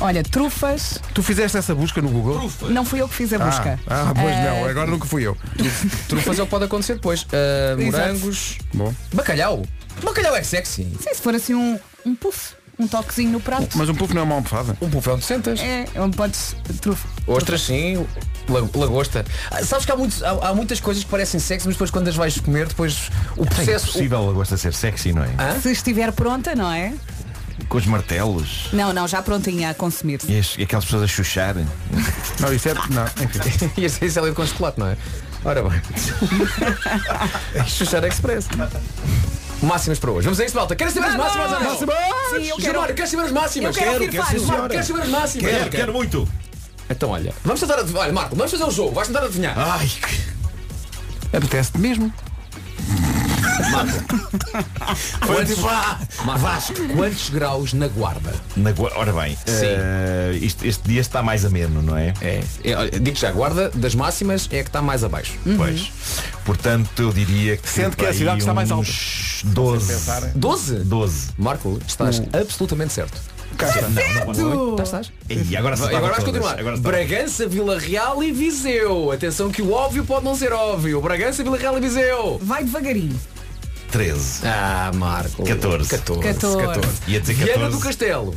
Olha, 0.00 0.22
trufas, 0.22 0.98
Tu 1.14 1.22
fizeste 1.22 1.56
essa 1.56 1.74
busca 1.74 2.00
no 2.02 2.08
Google? 2.08 2.50
não 2.70 2.84
fui 2.84 3.00
eu 3.00 3.06
que 3.08 3.14
fiz 3.14 3.32
a 3.32 3.38
busca. 3.38 3.78
Ah, 3.86 4.08
ah, 4.10 4.12
pois 4.14 4.34
Ah, 4.34 4.42
não, 4.42 4.64
agora 4.64 4.90
nunca 4.90 5.06
fui 5.06 5.22
eu. 5.24 5.36
Trufas 6.08 6.38
é 6.38 6.42
o 6.42 6.46
que 6.46 6.50
pode 6.50 6.64
acontecer 6.64 6.94
depois. 6.94 7.26
Morangos. 7.78 8.58
Bom. 8.74 8.92
Bacalhau. 9.12 9.62
Bacalhau 10.02 10.34
é 10.34 10.42
sexy. 10.42 10.84
Sim, 11.00 11.14
se 11.14 11.20
for 11.22 11.34
assim 11.34 11.54
um, 11.54 11.78
um 12.04 12.14
puff, 12.14 12.54
um 12.82 12.88
toquezinho 12.88 13.30
no 13.32 13.40
prato. 13.40 13.68
Mas 13.76 13.88
um 13.88 13.94
puff 13.94 14.12
não 14.14 14.20
é 14.22 14.24
uma 14.24 14.34
almofada. 14.36 14.76
Um 14.80 14.90
puff 14.90 15.08
é 15.08 15.12
onde 15.12 15.24
sentas. 15.24 15.60
É, 15.60 15.86
onde 15.96 16.16
podes 16.16 16.54
trufa. 16.80 17.06
Ostras 17.26 17.62
sim, 17.62 18.06
la- 18.48 18.68
lagosta. 18.74 19.24
Ah, 19.50 19.62
sabes 19.64 19.84
que 19.86 19.92
há, 19.92 19.96
muitos- 19.96 20.22
há- 20.22 20.48
há 20.48 20.54
muitas 20.54 20.80
coisas 20.80 21.04
que 21.04 21.10
parecem 21.10 21.38
sexy, 21.40 21.66
mas 21.66 21.74
depois 21.76 21.90
quando 21.90 22.08
as 22.08 22.16
vais 22.16 22.38
comer, 22.38 22.66
depois 22.68 23.10
o 23.36 23.44
É 23.44 23.46
processo. 23.46 23.88
impossível 23.90 24.30
a 24.30 24.32
gosta 24.32 24.54
de 24.56 24.60
ser 24.60 24.74
sexy, 24.74 25.12
não 25.12 25.22
é? 25.24 25.28
Hã? 25.38 25.60
Se 25.60 25.70
estiver 25.72 26.12
pronta, 26.12 26.54
não 26.54 26.70
é? 26.72 26.92
Com 27.68 27.78
os 27.78 27.86
martelos 27.86 28.68
Não, 28.72 28.92
não, 28.92 29.06
já 29.06 29.22
prontinha 29.22 29.70
a 29.70 29.74
consumir-se. 29.74 30.30
e, 30.30 30.38
as- 30.38 30.54
e 30.58 30.62
aquelas 30.64 30.84
pessoas 30.84 31.04
a 31.04 31.06
chuchar. 31.06 31.54
Não, 32.40 32.52
isso 32.52 32.68
é. 32.68 32.74
Não, 32.74 33.04
enfim. 33.24 33.70
E 33.80 33.84
esse 33.84 34.04
esse 34.04 34.18
é 34.18 34.22
ali 34.22 34.32
com 34.32 34.44
chocolate, 34.46 34.80
não 34.80 34.88
é? 34.88 34.96
Ora 35.44 35.62
bem. 35.62 35.80
Xuxar 37.66 38.04
Express. 38.04 38.48
Máximas 39.62 39.98
para 39.98 40.10
hoje. 40.10 40.24
Vamos 40.24 40.40
a 40.40 40.44
isso, 40.44 40.56
malta. 40.56 40.74
Querem 40.76 40.92
saber 40.92 41.06
as 41.08 41.16
máximas 41.16 41.52
ou 41.52 41.60
não? 41.60 41.70
Máximas! 41.70 41.96
Sim, 41.96 42.46
eu 42.48 42.56
quero- 42.56 42.60
Gilmar, 42.72 42.94
queres 42.94 43.10
saber 43.10 43.22
as 43.26 43.32
máximas? 43.32 43.76
Eu 43.76 43.82
quero 43.82 43.98
quero, 44.10 44.16
Marco, 44.16 44.40
senhora. 44.40 44.68
Queres 44.68 44.86
saber 44.86 45.02
as 45.02 45.08
máximas? 45.08 45.50
Quero, 45.50 45.70
quero 45.70 45.92
muito. 45.92 46.28
Então 46.90 47.10
olha, 47.10 47.32
vamos 47.44 47.60
tentar 47.60 47.74
adivinhar. 47.78 48.02
Olha, 48.04 48.12
Marco, 48.12 48.34
vamos 48.36 48.50
fazer 48.50 48.64
um 48.64 48.70
jogo. 48.70 48.92
Vais 48.92 49.06
tentar 49.08 49.24
adivinhar. 49.24 49.54
Ai, 49.58 49.90
Apetece-te 51.32 51.78
mesmo. 51.78 52.12
foi 55.26 55.44
tipo, 55.44 55.66
ah, 55.68 55.98
Vasco, 56.36 56.74
quantos 56.94 57.30
graus 57.30 57.72
na 57.72 57.86
guarda? 57.88 58.32
na 58.56 58.72
gua- 58.72 58.92
Ora 58.96 59.12
bem, 59.12 59.36
eh, 59.46 60.36
isto- 60.40 60.66
este 60.66 60.88
dia 60.88 61.00
está 61.00 61.22
mais 61.22 61.44
ameno, 61.44 61.80
não 61.82 61.96
é? 61.96 62.12
É, 62.20 62.40
é 62.64 62.90
digo 62.98 63.16
já, 63.16 63.28
a 63.28 63.32
guarda 63.32 63.70
das 63.74 63.94
máximas 63.94 64.48
é 64.50 64.60
a 64.60 64.62
que 64.62 64.68
está 64.68 64.82
mais 64.82 65.04
abaixo. 65.04 65.34
Pois. 65.56 65.90
Portanto, 66.44 67.02
eu 67.02 67.12
diria 67.12 67.56
que. 67.56 67.68
Sendo 67.68 67.96
que 67.96 68.04
é 68.04 68.08
a 68.08 68.14
cidade 68.14 68.36
que 68.36 68.42
está 68.42 68.54
mais 68.54 68.70
alta. 68.70 68.82
uns 68.82 69.42
12. 69.44 69.94
12? 70.34 70.74
12. 70.84 71.30
Marco, 71.38 71.78
estás 71.86 72.22
absolutamente 72.32 72.92
certo. 72.92 73.20
Estás, 73.52 74.86
estás? 74.86 75.12
E 75.28 75.56
agora, 75.56 75.76
Vai, 75.76 75.94
agora 75.94 76.12
vais 76.14 76.24
continuar. 76.24 76.56
Bragança, 76.78 77.46
Vila 77.46 77.78
Real 77.78 78.22
e 78.22 78.32
Viseu. 78.32 79.12
Atenção 79.12 79.50
que 79.50 79.62
o 79.62 79.72
óbvio 79.72 80.04
pode 80.04 80.24
não 80.24 80.34
ser 80.34 80.52
óbvio. 80.52 81.00
Bragança, 81.00 81.42
Vila 81.44 81.58
Real 81.58 81.76
e 81.76 81.80
Viseu. 81.80 82.38
Vai 82.42 82.64
devagarinho. 82.64 83.18
13. 83.90 84.46
Ah, 84.46 84.90
Marco. 84.94 85.44
14. 85.44 85.88
14. 85.88 86.22
14. 86.22 86.88
Ia 87.08 87.20
dizer 87.20 87.34
Viana 87.34 87.52
14. 87.52 87.76
do 87.76 87.82
Castelo. 87.82 88.34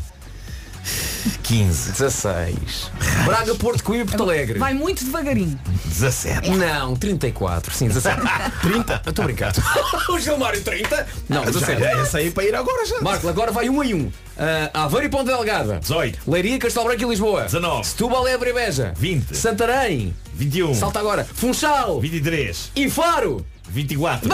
15. 1.44 1.92
16. 1.92 2.92
Braga, 3.26 3.56
Porto, 3.56 3.84
Coimbra 3.84 4.06
e 4.06 4.10
Porto 4.10 4.24
Alegre. 4.24 4.60
Vai 4.60 4.74
muito 4.74 5.04
devagarinho. 5.04 5.60
17. 5.86 6.50
Não, 6.52 6.96
34. 6.96 7.74
Sim, 7.74 7.88
17. 7.88 8.22
30? 8.62 9.02
Eu 9.06 9.10
estou 9.10 9.24
a 9.24 9.26
brincar. 9.26 9.54
o 10.10 10.20
Gilmário 10.20 10.62
30? 10.62 11.08
Não, 11.30 11.44
Já, 11.46 11.52
17. 11.52 11.82
já 11.82 11.96
ia 11.96 12.06
sair 12.06 12.32
para 12.32 12.44
ir 12.46 12.56
agora 12.56 12.86
já. 12.86 13.00
Marco, 13.02 13.28
agora 13.28 13.52
vai 13.52 13.70
um 13.70 13.84
em 13.84 13.94
um. 13.94 14.12
Ah, 14.38 14.84
Aveiro 14.86 15.06
e 15.06 15.10
Ponta 15.10 15.26
Delgada. 15.32 15.80
18. 15.80 16.20
Leiria, 16.28 16.60
Castelo 16.60 16.86
Branco 16.86 17.04
e 17.04 17.06
Lisboa. 17.06 17.44
19. 17.44 17.88
Setúbal, 17.88 18.28
Évora 18.28 18.50
e 18.50 18.54
Beja. 18.54 18.94
20. 18.98 19.36
Santarém. 19.36 20.14
21. 20.34 20.76
Salta 20.76 21.00
agora. 21.00 21.24
Funchal. 21.26 22.00
23. 22.02 22.72
E 22.76 22.90
Faro. 22.90 23.46
24. 23.70 24.30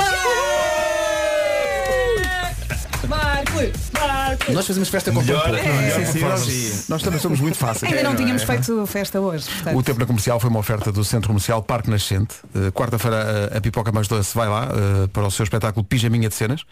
Marco! 3.16 3.52
Marco! 3.94 4.52
Nós 4.54 4.66
fazemos 4.66 4.90
festa 4.90 5.12
com 5.12 5.22
Melhor, 5.22 5.44
pouco. 5.50 5.64
melhor 5.68 6.00
Sim, 6.00 6.06
sim, 6.06 6.12
performance. 6.14 6.86
nós, 6.90 7.04
também 7.04 7.20
somos 7.20 7.40
muito 7.42 7.58
fáceis. 7.58 7.92
Ainda 7.92 8.04
não 8.04 8.14
É, 8.14 8.16
tínhamos 8.16 8.42
é. 8.42 8.46
feito 8.46 8.86
festa 8.88 9.20
hoje. 9.20 9.46
portanto. 9.50 9.78
O 9.78 9.84
tempo 9.84 10.00
na 10.00 10.06
comercial 10.06 10.40
foi 10.40 10.50
uma 10.50 10.60
oferta 10.60 10.92
do 10.92 11.04
Centro 11.04 11.28
Comercial 11.28 11.62
Parque 11.62 11.90
Nascente. 11.90 12.36
Uh, 12.56 12.72
Quarta-feira 12.72 13.50
uh, 13.54 13.58
a 13.58 13.62
pipoca 13.62 13.92
mais 13.92 14.08
doce 14.08 14.34
vai 14.36 14.48
lá 14.48 14.70
uh, 14.70 15.08
para 15.10 15.24
o 15.28 15.32
seu 15.32 15.44
espetáculo 15.44 15.84
Pijaminha 15.86 16.30
de 16.30 16.36
Cenas. 16.36 16.64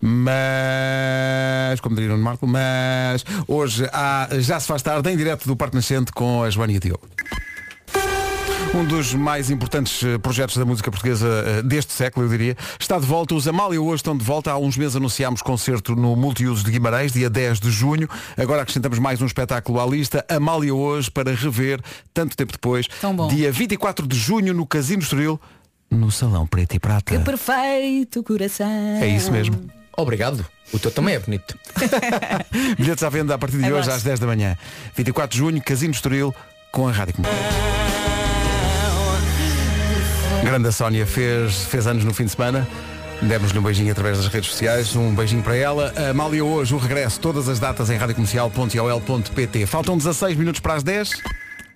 Mas, 0.00 1.80
como 1.80 1.96
diria 1.96 2.14
o 2.14 2.18
Marco, 2.18 2.46
mas 2.46 3.24
hoje 3.48 3.88
há, 3.92 4.28
já 4.38 4.60
se 4.60 4.66
faz 4.66 4.82
tarde 4.82 5.10
em 5.10 5.16
direto 5.16 5.46
do 5.46 5.56
Parque 5.56 5.76
Nascente 5.76 6.12
com 6.12 6.42
a 6.42 6.50
Joana 6.50 6.72
e 6.72 6.76
a 6.76 6.80
Diogo. 6.80 7.08
Um 8.76 8.84
dos 8.84 9.14
mais 9.14 9.48
importantes 9.48 10.02
eh, 10.04 10.18
projetos 10.18 10.54
da 10.58 10.64
música 10.66 10.90
portuguesa 10.90 11.26
eh, 11.46 11.62
deste 11.62 11.94
século, 11.94 12.26
eu 12.26 12.30
diria, 12.30 12.54
está 12.78 12.98
de 12.98 13.06
volta. 13.06 13.34
Os 13.34 13.48
Amália 13.48 13.80
hoje 13.80 13.96
estão 13.96 14.14
de 14.14 14.22
volta. 14.22 14.50
Há 14.50 14.58
uns 14.58 14.76
meses 14.76 14.94
anunciámos 14.96 15.40
concerto 15.40 15.96
no 15.96 16.14
Multiuso 16.14 16.62
de 16.62 16.70
Guimarães, 16.70 17.10
dia 17.12 17.30
10 17.30 17.58
de 17.58 17.70
junho. 17.70 18.06
Agora 18.36 18.60
acrescentamos 18.60 18.98
mais 18.98 19.22
um 19.22 19.26
espetáculo 19.26 19.80
à 19.80 19.86
lista. 19.86 20.22
Amália 20.28 20.74
hoje 20.74 21.10
para 21.10 21.34
rever, 21.34 21.80
tanto 22.12 22.36
tempo 22.36 22.52
depois, 22.52 22.86
Tão 23.00 23.16
bom. 23.16 23.28
dia 23.28 23.50
24 23.50 24.06
de 24.06 24.16
junho 24.16 24.52
no 24.52 24.66
Casino 24.66 25.00
Estoril, 25.00 25.40
no 25.90 26.10
Salão 26.10 26.46
Preto 26.46 26.74
e 26.76 26.78
Prata. 26.78 27.16
Que 27.16 27.18
perfeito 27.18 28.22
coração. 28.22 28.68
É 29.00 29.08
isso 29.08 29.32
mesmo. 29.32 29.58
Obrigado. 29.96 30.44
O 30.70 30.78
teu 30.78 30.90
também 30.90 31.14
é 31.14 31.18
bonito. 31.18 31.58
Bilhetes 32.76 33.02
à 33.02 33.08
venda 33.08 33.34
a 33.34 33.38
partir 33.38 33.56
de 33.56 33.66
Eu 33.66 33.76
hoje 33.76 33.90
às 33.90 34.02
10 34.02 34.20
da 34.20 34.26
manhã. 34.26 34.54
24 34.94 35.30
de 35.32 35.38
junho, 35.38 35.62
Casino 35.62 35.94
Estoril, 35.94 36.34
com 36.70 36.86
a 36.86 36.92
Rádio 36.92 37.14
Comercial. 37.14 37.85
Grande 40.46 40.68
a 40.68 40.70
Sónia 40.72 41.04
fez, 41.04 41.64
fez 41.64 41.88
anos 41.88 42.04
no 42.04 42.14
fim 42.14 42.24
de 42.24 42.30
semana. 42.30 42.68
Demos-lhe 43.20 43.58
um 43.58 43.62
beijinho 43.62 43.90
através 43.90 44.16
das 44.18 44.28
redes 44.28 44.48
sociais, 44.50 44.94
um 44.94 45.12
beijinho 45.12 45.42
para 45.42 45.56
ela. 45.56 45.92
A 46.08 46.14
Mália 46.14 46.44
hoje, 46.44 46.72
o 46.72 46.78
regresso, 46.78 47.18
todas 47.18 47.48
as 47.48 47.58
datas 47.58 47.90
em 47.90 47.96
radiocomercial.ol.pt. 47.96 49.66
Faltam 49.66 49.98
16 49.98 50.36
minutos 50.36 50.60
para 50.60 50.74
as 50.74 50.84
10. 50.84 51.10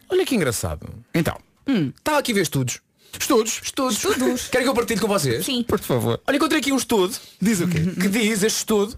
Olha 0.09 0.25
que 0.25 0.37
engraçado. 0.37 0.89
Então, 1.13 1.37
Estava 1.67 2.21
aqui 2.21 2.31
a 2.31 2.35
ver 2.37 2.43
estudos. 2.43 2.81
estudos. 3.19 3.61
Estudos. 3.61 4.05
Estudos. 4.05 4.47
Querem 4.47 4.65
que 4.65 4.71
eu 4.71 4.75
partilhe 4.75 5.01
com 5.01 5.09
vocês? 5.09 5.45
Sim. 5.45 5.65
Por 5.65 5.81
favor. 5.81 6.21
Olha, 6.25 6.37
encontrei 6.37 6.61
aqui 6.61 6.71
um 6.71 6.77
estudo. 6.77 7.13
Diz 7.43 7.61
o 7.61 7.67
quê? 7.67 7.81
Que 7.81 8.09
diz 8.09 8.45
este 8.45 8.59
estudo 8.59 8.97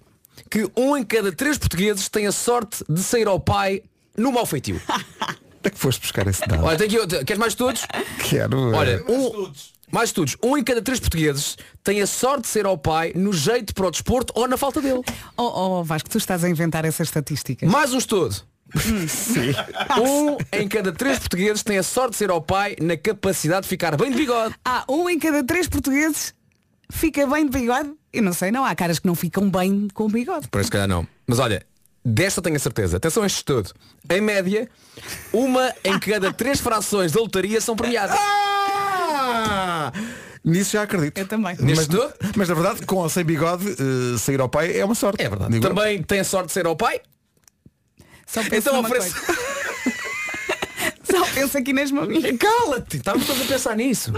que 0.51 0.71
um 0.77 0.95
em 0.99 1.03
cada 1.03 1.33
três 1.33 1.57
portugueses 1.57 2.11
tem 2.11 2.27
a 2.27 2.33
sorte 2.33 2.85
de 2.87 3.03
sair 3.03 3.27
ao 3.27 3.41
pai 3.41 3.83
no 4.19 4.33
mau 4.33 4.45
feitio. 4.45 4.79
Onde 5.63 5.69
é 5.69 5.71
que 5.71 5.79
foste 5.79 6.01
buscar 6.01 6.27
esse 6.27 6.41
dado? 6.47 6.65
Olha, 6.65 6.77
tem 6.77 6.89
aqui, 6.89 6.99
outro- 6.99 7.25
queres 7.25 7.39
mais 7.39 7.53
estudos? 7.53 7.87
Quero. 8.29 8.75
eh, 8.75 8.77
Olha, 8.77 9.05
um, 9.09 9.53
mais 9.93 10.09
estudos. 10.09 10.37
Um 10.43 10.57
em 10.59 10.65
cada 10.65 10.83
três 10.83 10.99
portugueses 10.99 11.57
tem 11.85 12.01
a 12.03 12.07
sorte 12.07 12.43
de 12.43 12.49
ser 12.49 12.67
ao 12.67 12.77
pai 12.77 13.13
no 13.15 13.33
jeito 13.33 13.73
para 13.73 13.87
o 13.87 13.91
desporto 13.93 14.33
ou 14.37 14.49
na 14.49 14.57
falta 14.57 14.81
dele. 14.81 15.03
Oh, 15.37 15.79
oh, 15.79 15.85
Vasco, 15.85 16.11
tu 16.11 16.19
estás 16.19 16.43
a 16.43 16.49
inventar 16.51 16.85
essa 16.85 17.05
estatística. 17.05 17.65
Mais 17.67 17.93
um 17.95 17.99
estudo. 17.99 18.35
Um 20.01 20.37
em 20.59 20.67
cada 20.67 20.93
três 20.93 21.19
portugueses 21.19 21.63
tem 21.63 21.79
a 21.79 21.83
sorte 21.83 22.13
de 22.13 22.17
ser 22.17 22.31
ao 22.31 22.41
pai 22.41 22.75
na 22.81 22.97
capacidade 22.97 23.63
de 23.63 23.69
ficar 23.69 23.97
bem 23.97 24.11
de 24.11 24.17
bigode. 24.17 24.55
Ah, 24.65 24.85
um 24.89 25.09
em 25.09 25.19
cada 25.19 25.45
três 25.45 25.69
portugueses 25.69 26.35
fica 26.91 27.27
bem 27.27 27.45
de 27.47 27.51
bigode? 27.59 27.93
Eu 28.13 28.23
não 28.23 28.33
sei, 28.33 28.51
não. 28.51 28.65
Há 28.65 28.75
caras 28.75 28.99
que 28.99 29.07
não 29.07 29.15
ficam 29.15 29.49
bem 29.51 29.89
com 29.95 30.09
bigode. 30.09 30.49
Por 30.49 30.61
isso, 30.61 30.71
calhar 30.71 30.89
não. 30.89 31.07
Mas 31.27 31.39
olha, 31.39 31.65
desta 32.05 32.41
tenho 32.43 32.57
a 32.57 32.59
certeza. 32.59 32.97
Atenção 32.97 33.23
a 33.23 33.27
este 33.27 33.37
estudo. 33.37 33.71
Em 34.11 34.21
média, 34.21 34.69
uma 35.33 35.73
em 35.85 35.99
cada 35.99 36.33
três 36.33 36.61
frações 36.61 37.13
da 37.13 37.21
lotaria 37.21 37.61
são 37.61 37.77
premiadas. 37.77 38.17
Ah! 38.19 39.93
Nisso 40.45 40.73
já 40.73 40.83
acredito. 40.83 41.17
Eu 41.19 41.27
também. 41.29 41.57
Mas, 41.61 41.79
estudo? 41.79 42.13
mas 42.37 42.49
na 42.49 42.55
verdade, 42.55 42.85
com 42.85 42.97
ou 42.97 43.09
sem 43.09 43.25
bigode, 43.25 43.65
eh, 43.71 44.19
sair 44.19 44.41
ao 44.41 44.49
pai 44.49 44.77
é 44.77 44.85
uma 44.85 44.95
sorte. 44.95 45.23
É 45.23 45.29
verdade. 45.29 45.53
Digo 45.53 45.65
eu. 45.65 45.75
Também 45.75 46.03
tem 46.03 46.19
a 46.21 46.25
sorte 46.25 46.47
de 46.49 46.53
ser 46.53 46.67
ao 46.67 46.75
pai. 46.75 47.01
Só 48.27 48.41
Então 48.51 48.81
oferece. 48.81 49.13
coisa. 49.15 49.72
Só 51.13 51.27
penso 51.27 51.59
aqui 51.59 51.75
nas 51.75 51.91
maminhas. 51.91 52.39
Cala-te! 52.39 52.97
Estávamos 52.97 53.27
todos 53.27 53.43
a 53.43 53.45
pensar 53.45 53.77
nisso. 53.77 54.11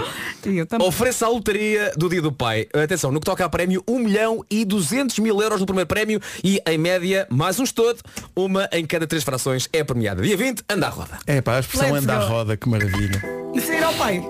Eu 0.45 0.64
também. 0.64 0.86
Ofereça 0.86 1.26
a 1.26 1.28
lotaria 1.28 1.92
do 1.97 2.09
dia 2.09 2.22
do 2.22 2.30
pai. 2.30 2.68
Atenção, 2.72 3.11
no 3.11 3.18
que 3.18 3.26
toca 3.26 3.45
a 3.45 3.49
prémio, 3.49 3.82
1 3.88 3.99
milhão 3.99 4.45
e 4.49 4.64
200 4.64 5.18
mil 5.18 5.42
euros 5.42 5.59
no 5.59 5.66
primeiro 5.66 5.88
prémio 5.88 6.20
e, 6.45 6.61
em 6.64 6.78
média, 6.78 7.26
mais 7.28 7.59
um 7.59 7.64
todo, 7.64 7.99
uma 8.36 8.68
em 8.70 8.86
cada 8.86 9.09
três 9.09 9.24
frações 9.24 9.68
é 9.72 9.82
premiada. 9.82 10.22
Dia 10.22 10.36
20, 10.36 10.62
anda 10.68 10.86
à 10.86 10.90
roda. 10.90 11.18
É 11.26 11.40
pá, 11.40 11.57
a 11.57 11.61
expressão 11.61 11.90
Let's 11.90 12.05
anda 12.05 12.14
à 12.16 12.18
go. 12.20 12.26
roda, 12.32 12.57
que 12.57 12.68
maravilha. 12.68 13.22
E 13.55 13.61
sair 13.61 13.82
ao 13.82 13.95
pai. 13.95 14.22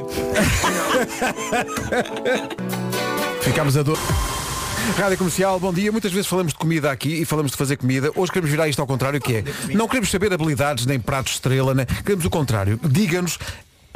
Ficámos 3.43 3.77
a 3.77 3.83
dor. 3.83 3.99
Rádio 4.93 5.19
Comercial, 5.19 5.59
bom 5.59 5.73
dia. 5.73 5.91
Muitas 5.91 6.13
vezes 6.13 6.27
falamos 6.27 6.53
de 6.53 6.59
comida 6.59 6.93
aqui 6.93 7.23
e 7.23 7.25
falamos 7.25 7.51
de 7.51 7.59
fazer 7.59 7.77
comida. 7.77 8.13
Hoje 8.15 8.31
queremos 8.31 8.51
virar 8.51 8.69
isto 8.69 8.81
ao 8.81 8.87
contrário, 8.87 9.21
que 9.21 9.37
é 9.37 9.45
não 9.75 9.89
queremos 9.89 10.11
saber 10.11 10.33
habilidades 10.33 10.87
nem 10.87 11.01
pratos 11.01 11.35
estrela, 11.35 11.75
né? 11.75 11.85
queremos 12.05 12.25
o 12.25 12.31
contrário. 12.31 12.79
Diga-nos 12.83 13.39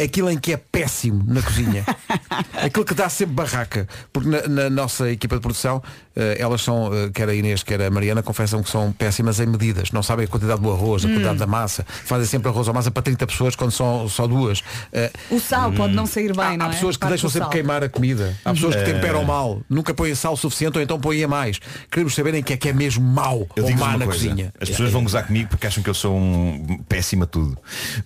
aquilo 0.03 0.31
em 0.31 0.39
que 0.39 0.53
é 0.53 0.57
péssimo 0.57 1.25
na 1.27 1.43
cozinha. 1.43 1.85
aquilo 2.55 2.85
que 2.85 2.95
dá 2.95 3.09
sempre 3.09 3.35
barraca. 3.35 3.89
Porque 4.13 4.29
na, 4.29 4.49
na 4.49 4.71
nossa 4.71 5.11
equipa 5.11 5.37
de 5.37 5.43
produção, 5.43 5.83
eh, 6.15 6.37
elas 6.39 6.63
são, 6.63 6.91
eh, 6.95 7.11
quer 7.13 7.29
a 7.29 7.35
Inês, 7.35 7.63
quer 7.63 7.83
a 7.83 7.91
Mariana, 7.91 8.23
confessam 8.23 8.63
que 8.63 8.71
são 8.71 8.93
péssimas 8.93 9.41
em 9.41 9.47
medidas. 9.47 9.91
Não 9.91 10.03
sabem 10.03 10.25
a 10.25 10.29
quantidade 10.29 10.61
do 10.61 10.71
arroz, 10.73 11.05
a 11.05 11.09
quantidade 11.09 11.39
da 11.39 11.47
massa. 11.47 11.85
Fazem 11.89 12.27
sempre 12.27 12.49
arroz 12.49 12.69
ou 12.69 12.75
massa 12.75 12.91
para 12.91 13.03
30 13.03 13.27
pessoas 13.27 13.57
quando 13.57 13.73
são 13.73 14.09
só 14.09 14.27
duas. 14.27 14.63
Eh, 14.93 15.11
O 15.31 15.41
sal 15.41 15.73
pode 15.73 15.95
não 15.95 16.07
sair 16.07 16.35
bem, 16.35 16.45
Há, 16.45 16.57
não 16.57 16.67
há 16.67 16.69
é? 16.69 16.73
pessoas 16.73 16.97
que 16.97 17.01
Parte 17.01 17.11
deixam 17.11 17.31
sempre 17.31 17.45
sal. 17.47 17.51
queimar 17.51 17.83
a 17.83 17.89
comida. 17.89 18.37
Há 18.45 18.53
pessoas 18.53 18.77
que 18.77 18.85
temperam 18.85 19.25
mal. 19.25 19.61
Nunca 19.69 19.93
põem 19.95 20.15
sal 20.15 20.37
suficiente 20.37 20.77
ou 20.79 20.83
então 20.83 20.99
põem 21.01 21.25
a 21.25 21.29
mais. 21.29 21.59
Queremos 21.91 22.15
saber 22.15 22.35
em 22.35 22.43
que 22.43 22.53
é 22.53 22.57
que 22.57 22.69
é 22.69 22.73
mesmo 22.73 23.05
mau 23.05 23.49
Eu 23.57 23.65
ou 23.65 23.71
má 23.77 23.97
na 23.97 24.05
coisa, 24.07 24.27
cozinha. 24.29 24.53
As 24.61 24.69
pessoas 24.71 24.91
vão 24.93 25.03
gozar 25.03 25.27
comigo 25.27 25.49
porque 25.49 25.67
acham 25.67 25.83
que 25.83 25.91
eu 25.91 25.95
sou 25.95 26.17
um 26.17 26.79
péssimo 26.89 27.25
a 27.25 27.27
tudo. 27.27 27.59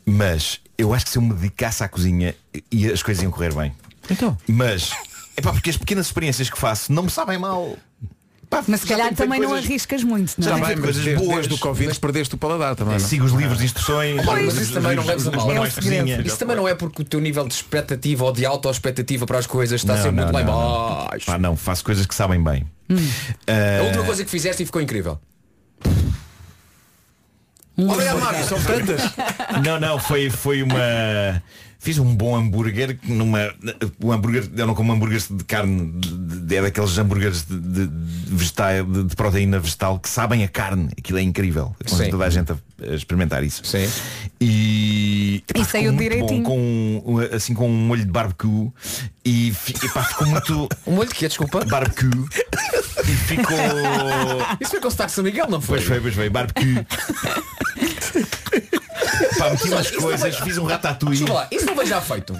Mas 0.06 0.60
eu 0.82 0.92
acho 0.94 1.04
que 1.06 1.10
se 1.10 1.18
eu 1.18 1.22
me 1.22 1.32
dedicasse 1.34 1.82
à 1.82 1.88
cozinha 1.88 2.34
e 2.70 2.90
as 2.90 3.02
coisas 3.02 3.22
iam 3.22 3.32
correr 3.32 3.54
bem. 3.54 3.72
Então. 4.10 4.36
Mas 4.48 4.90
é 5.36 5.40
pá, 5.40 5.52
porque 5.52 5.70
as 5.70 5.76
pequenas 5.76 6.06
experiências 6.06 6.50
que 6.50 6.58
faço 6.58 6.92
não 6.92 7.04
me 7.04 7.10
sabem 7.10 7.38
mal. 7.38 7.76
Pá, 8.50 8.62
Mas 8.68 8.82
se 8.82 8.86
calhar 8.86 9.14
também 9.14 9.40
não 9.40 9.48
coisas- 9.48 9.64
arriscas 9.66 10.04
muito, 10.04 10.34
não 10.36 10.44
Já 10.46 10.58
é? 10.58 10.60
Bem, 10.60 10.76
mas 10.76 10.80
coisas 10.96 11.14
boas. 11.18 11.34
desde 11.36 11.54
o 11.54 11.58
Covid 11.58 11.98
perdeste 11.98 12.34
o 12.34 12.38
paladar 12.38 12.76
também. 12.76 12.98
não? 12.98 13.00
Sigo 13.00 13.24
os 13.24 13.32
livros 13.32 13.56
de 13.58 13.64
instruções. 13.64 14.22
Mas 14.26 14.52
os- 14.54 14.60
isso 14.60 14.72
também 14.74 14.94
não 14.94 15.02
os- 15.02 15.08
leves 15.08 15.26
a 15.26 15.30
os 15.30 15.36
mal. 15.36 15.46
manuais 15.46 15.74
É. 15.78 16.20
Isso 16.20 16.36
também 16.36 16.56
não 16.56 16.68
é 16.68 16.74
porque 16.74 17.00
o 17.00 17.04
teu 17.04 17.18
nível 17.18 17.48
de 17.48 17.54
expectativa 17.54 18.24
ou 18.24 18.30
de 18.32 18.44
auto-expectativa 18.44 19.24
para 19.24 19.38
as 19.38 19.46
coisas 19.46 19.80
está 19.80 19.94
Não, 19.94 20.02
sempre 20.02 20.16
não, 20.16 20.24
muito 20.24 20.34
lá 20.34 20.42
em 20.42 20.44
não, 20.44 20.52
não. 20.52 21.18
Pá, 21.24 21.38
não, 21.38 21.56
faço 21.56 21.82
coisas 21.82 22.04
que 22.04 22.14
sabem 22.14 22.42
bem. 22.44 22.66
Ah, 23.46 23.80
A 23.80 23.84
última 23.84 24.04
coisa 24.04 24.22
que 24.22 24.30
fizeste 24.30 24.62
e 24.64 24.66
ficou 24.66 24.82
incrível. 24.82 25.18
Obrigado, 27.76 28.20
Marcos. 28.20 28.46
São 28.46 28.62
tantas. 28.62 29.02
Não, 29.64 29.80
não, 29.80 29.98
foi, 29.98 30.30
foi 30.30 30.62
uma. 30.62 31.42
Fiz 31.82 31.98
um 31.98 32.14
bom 32.14 32.36
hambúrguer 32.36 32.96
numa. 33.02 33.52
O 34.00 34.12
hambúrguer, 34.12 34.48
eu 34.56 34.66
não 34.68 34.74
como 34.74 34.92
hambúrgueres 34.92 35.26
de 35.28 35.42
carne, 35.42 35.90
de, 35.98 36.40
de- 36.42 36.56
é 36.56 36.62
daqueles 36.62 36.96
hambúrgueres 36.96 37.44
de, 37.44 37.58
de, 37.58 37.86
de 37.88 38.34
vegetal, 38.36 38.84
de, 38.84 39.02
de 39.02 39.16
proteína 39.16 39.58
vegetal 39.58 39.98
que 39.98 40.08
sabem 40.08 40.44
a 40.44 40.48
carne. 40.48 40.90
Aquilo 40.96 41.18
é 41.18 41.22
incrível. 41.22 41.74
Aconselho 41.84 42.12
toda 42.12 42.24
a 42.24 42.30
gente 42.30 42.52
a, 42.52 42.56
a 42.88 42.94
experimentar 42.94 43.42
isso. 43.42 43.62
Sim. 43.64 43.88
E, 44.40 45.42
epá, 45.48 45.60
E 45.60 45.64
ficou 45.64 45.80
saiu 45.80 45.92
muito 45.92 46.08
direitinho. 46.08 46.42
Bom, 46.44 47.00
com, 47.02 47.18
assim 47.34 47.52
com 47.52 47.68
um 47.68 47.74
molho 47.76 48.04
de 48.04 48.12
barbecue 48.12 48.70
e 49.24 49.52
epá, 49.82 50.04
ficou 50.04 50.28
muito 50.28 50.68
Um 50.86 50.92
molho 50.94 51.08
de 51.08 51.16
quê, 51.16 51.26
desculpa? 51.26 51.64
barbecue 51.64 52.10
e 53.04 53.12
ficou. 53.26 53.56
Isso 54.60 54.70
foi 54.70 54.80
com 54.80 54.86
o 54.86 55.08
São 55.08 55.24
Miguel, 55.24 55.50
não 55.50 55.60
foi? 55.60 55.78
Pois 55.78 55.88
foi, 55.88 56.00
pois 56.00 56.14
foi, 56.14 56.30
barbecue. 56.30 56.76
Pá, 59.38 59.50
meti 59.50 59.68
umas 59.68 59.90
coisas, 59.90 60.36
fiz 60.38 60.58
um 60.58 60.64
ratatouille. 60.64 61.24
Lá, 61.28 61.46
isso 61.50 61.66
não 61.66 61.74
foi 61.74 61.86
já 61.86 62.00
feito. 62.00 62.34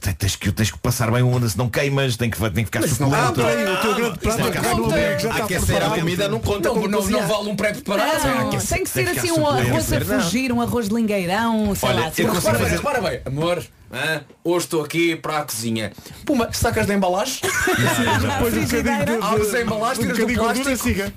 Te- 0.00 0.14
Tens 0.18 0.34
que, 0.36 0.50
tens 0.50 0.70
que 0.70 0.78
passar 0.78 1.10
bem 1.12 1.22
onda, 1.22 1.48
se 1.48 1.56
não 1.56 1.68
queimas, 1.68 2.16
tem 2.16 2.28
que, 2.30 2.38
tem 2.50 2.64
que 2.64 2.64
ficar 2.64 2.82
Ah, 2.84 2.88
suculento. 2.88 3.34
peraí, 3.34 3.66
o 3.72 3.76
teu 3.80 3.94
grande 3.94 4.18
prato 4.18 4.36
Tem 4.36 4.46
é 4.46 5.16
que 5.16 5.26
Aquecer 5.26 5.58
a 5.58 5.60
preparado. 5.66 5.94
comida 6.00 6.28
não 6.28 6.40
conta 6.40 6.68
Não, 6.70 6.74
não, 6.88 7.02
não 7.08 7.26
vale 7.26 7.48
um 7.50 7.56
pré-preparado. 7.56 8.26
Não, 8.26 8.48
aquecer- 8.48 8.76
tem 8.76 8.84
que 8.84 8.90
ser 8.90 9.04
tem 9.04 9.12
que 9.14 9.18
assim 9.20 9.30
um 9.32 9.46
arroz 9.46 9.92
a 9.92 10.00
fugir, 10.00 10.52
um 10.52 10.60
arroz 10.60 10.88
de 10.88 10.94
lingueirão, 10.94 11.74
sei 11.74 11.88
Olha, 11.88 11.98
lá. 12.00 12.04
eu 12.06 12.08
assim, 12.10 12.24
consigo 12.26 12.42
Para 12.42 12.58
fazer- 12.58 12.70
bem, 12.70 12.80
para 12.82 13.00
bem, 13.00 13.20
amor, 13.26 13.64
hã? 13.92 14.20
hoje 14.42 14.64
estou 14.66 14.82
aqui 14.84 15.14
para 15.16 15.38
a 15.38 15.42
cozinha. 15.42 15.92
Puma, 16.24 16.48
sacas 16.52 16.86
da 16.86 16.94
embalagem? 16.94 17.40
Depois 17.42 18.54
um 18.54 18.60
bocadinho 18.64 19.04
de, 19.18 19.24
Abres 19.26 19.54
a 19.54 19.60
embalagem, 19.60 20.02
tiras 20.04 20.18
do 20.18 20.34
plástico. 20.34 21.12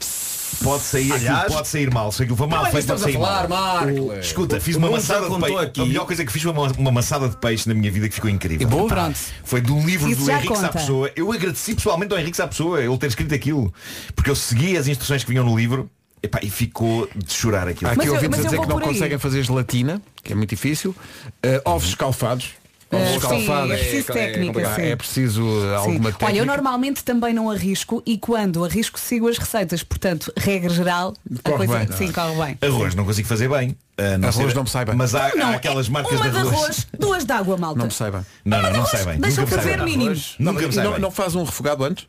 Pode 0.64 0.84
sair, 0.84 1.12
aquilo 1.12 1.30
Aliás- 1.30 1.54
pode 1.54 1.68
sair 1.68 1.94
mal. 1.94 2.12
Se 2.12 2.24
aquilo 2.24 2.38
for 2.38 2.48
mal 2.48 2.66
é 2.66 2.72
feito, 2.72 2.88
pode 2.88 3.02
que 3.02 3.02
estamos 3.02 3.02
a 3.02 3.06
sair 3.06 3.14
falar, 3.14 3.48
mal. 3.48 3.86
Marcos. 4.08 4.26
Escuta, 4.26 4.60
fiz 4.60 4.76
O 4.76 4.80
uma 4.80 4.92
maçada 4.92 5.28
já 5.30 5.36
de 5.36 5.42
peixe. 5.42 5.58
aqui. 5.60 5.82
A 5.82 5.86
melhor 5.86 6.06
coisa 6.06 6.26
que 6.26 6.32
fiz 6.32 6.42
foi 6.42 6.52
uma, 6.52 6.72
uma 6.78 6.92
maçada 6.92 7.30
de 7.30 7.38
peixe 7.38 7.68
na 7.68 7.74
minha 7.76 7.92
vida 7.92 8.08
que 8.08 8.16
ficou 8.16 8.30
incrível. 8.30 8.68
E? 8.68 8.72
Pá, 8.72 8.96
Pronto. 8.96 9.20
Foi 9.44 9.62
do 9.62 9.80
livro 9.80 10.10
Isso 10.10 10.24
do 10.26 10.32
Henrique. 10.32 10.54
Pessoa. 10.72 11.12
Eu 11.16 11.32
agradeci 11.32 11.74
pessoalmente 11.76 12.14
ao 12.14 12.20
Henrique 12.20 12.38
Sá 12.38 12.48
Pessoa 12.48 12.82
ele 12.82 12.98
ter 12.98 13.08
escrito 13.08 13.34
aquilo. 13.34 13.74
Porque 14.16 14.30
eu 14.30 14.36
segui 14.36 14.78
as 14.78 14.88
instruções 14.88 15.24
que 15.24 15.30
vinham 15.30 15.44
no 15.46 15.58
livro 15.58 15.90
epá, 16.24 16.40
e 16.42 16.50
ficou 16.50 17.10
de 17.16 17.34
chorar 17.34 17.68
aquilo. 17.68 17.90
Há 17.90 17.94
aqui 17.94 18.10
ouvintes 18.10 18.30
mas 18.38 18.40
a 18.40 18.50
dizer 18.50 18.62
que 18.62 18.68
não 18.68 18.80
conseguem 18.80 19.18
fazer 19.18 19.44
gelatina, 19.44 20.02
que 20.24 20.32
é 20.34 20.36
muito 20.36 20.50
difícil. 20.52 20.96
Eh, 21.44 21.62
ovos 21.66 21.90
escalfados. 21.90 22.52
Sim, 22.92 23.16
escalfados. 23.18 23.72
é 23.72 23.78
preciso 23.78 24.12
É, 24.12 24.24
é 24.24 24.26
técnica, 24.32 24.76
sim. 24.76 24.82
É 24.82 24.96
preciso 24.96 25.44
uh, 25.44 25.62
Sim. 25.62 25.74
alguma 25.76 26.12
técnica. 26.12 26.26
Olha, 26.26 26.38
eu 26.40 26.46
normalmente 26.46 27.04
também 27.04 27.34
não 27.34 27.50
arrisco 27.50 28.04
e 28.06 28.18
quando 28.18 28.64
arrisco 28.66 29.00
sigo 29.00 29.28
as 29.30 29.38
receitas. 29.38 29.82
Portanto, 29.84 30.32
regra 30.38 30.70
geral, 30.74 31.14
a 31.30 31.42
Corre 31.50 31.68
coisa 31.68 31.86
bem. 31.86 31.98
sim, 31.98 32.12
corre 32.12 32.36
bem. 32.46 32.58
Arroz 32.70 32.96
não 32.96 33.06
consigo 33.06 33.28
fazer 33.28 33.50
bem. 33.50 33.76
Ah, 33.98 34.18
não 34.18 34.30
Arroz 34.30 34.46
sei- 34.48 34.54
não 34.56 34.64
me 34.64 34.70
sai 34.70 34.86
bem. 34.86 34.96
Mas 34.96 35.16
há, 35.16 35.28
há 35.28 35.36
Não, 35.36 35.54
aquelas 35.54 35.88
marcas 35.90 36.20
uma 36.20 36.30
de 36.30 36.38
arroz. 36.38 36.88
duas 37.00 37.24
de 37.24 37.32
água, 37.32 37.58
malta. 37.58 37.78
Não 37.80 37.86
me 37.86 37.92
sai 37.94 38.12
bem. 38.12 38.22
Não, 38.44 38.62
não, 38.62 38.72
não 38.72 38.80
arroz, 38.82 39.06
bem. 39.06 39.18
me 39.20 39.32
sai 39.32 39.46
fazer 39.46 39.78
bem. 39.78 39.86
mínimo. 39.86 40.16
Nunca 40.40 40.62
me 40.64 40.68
E 40.70 40.74
sai 40.74 40.84
não, 40.84 41.00
não 41.00 41.12
faz 41.12 41.36
um 41.36 41.44
refogado 41.44 41.84
antes? 41.84 42.08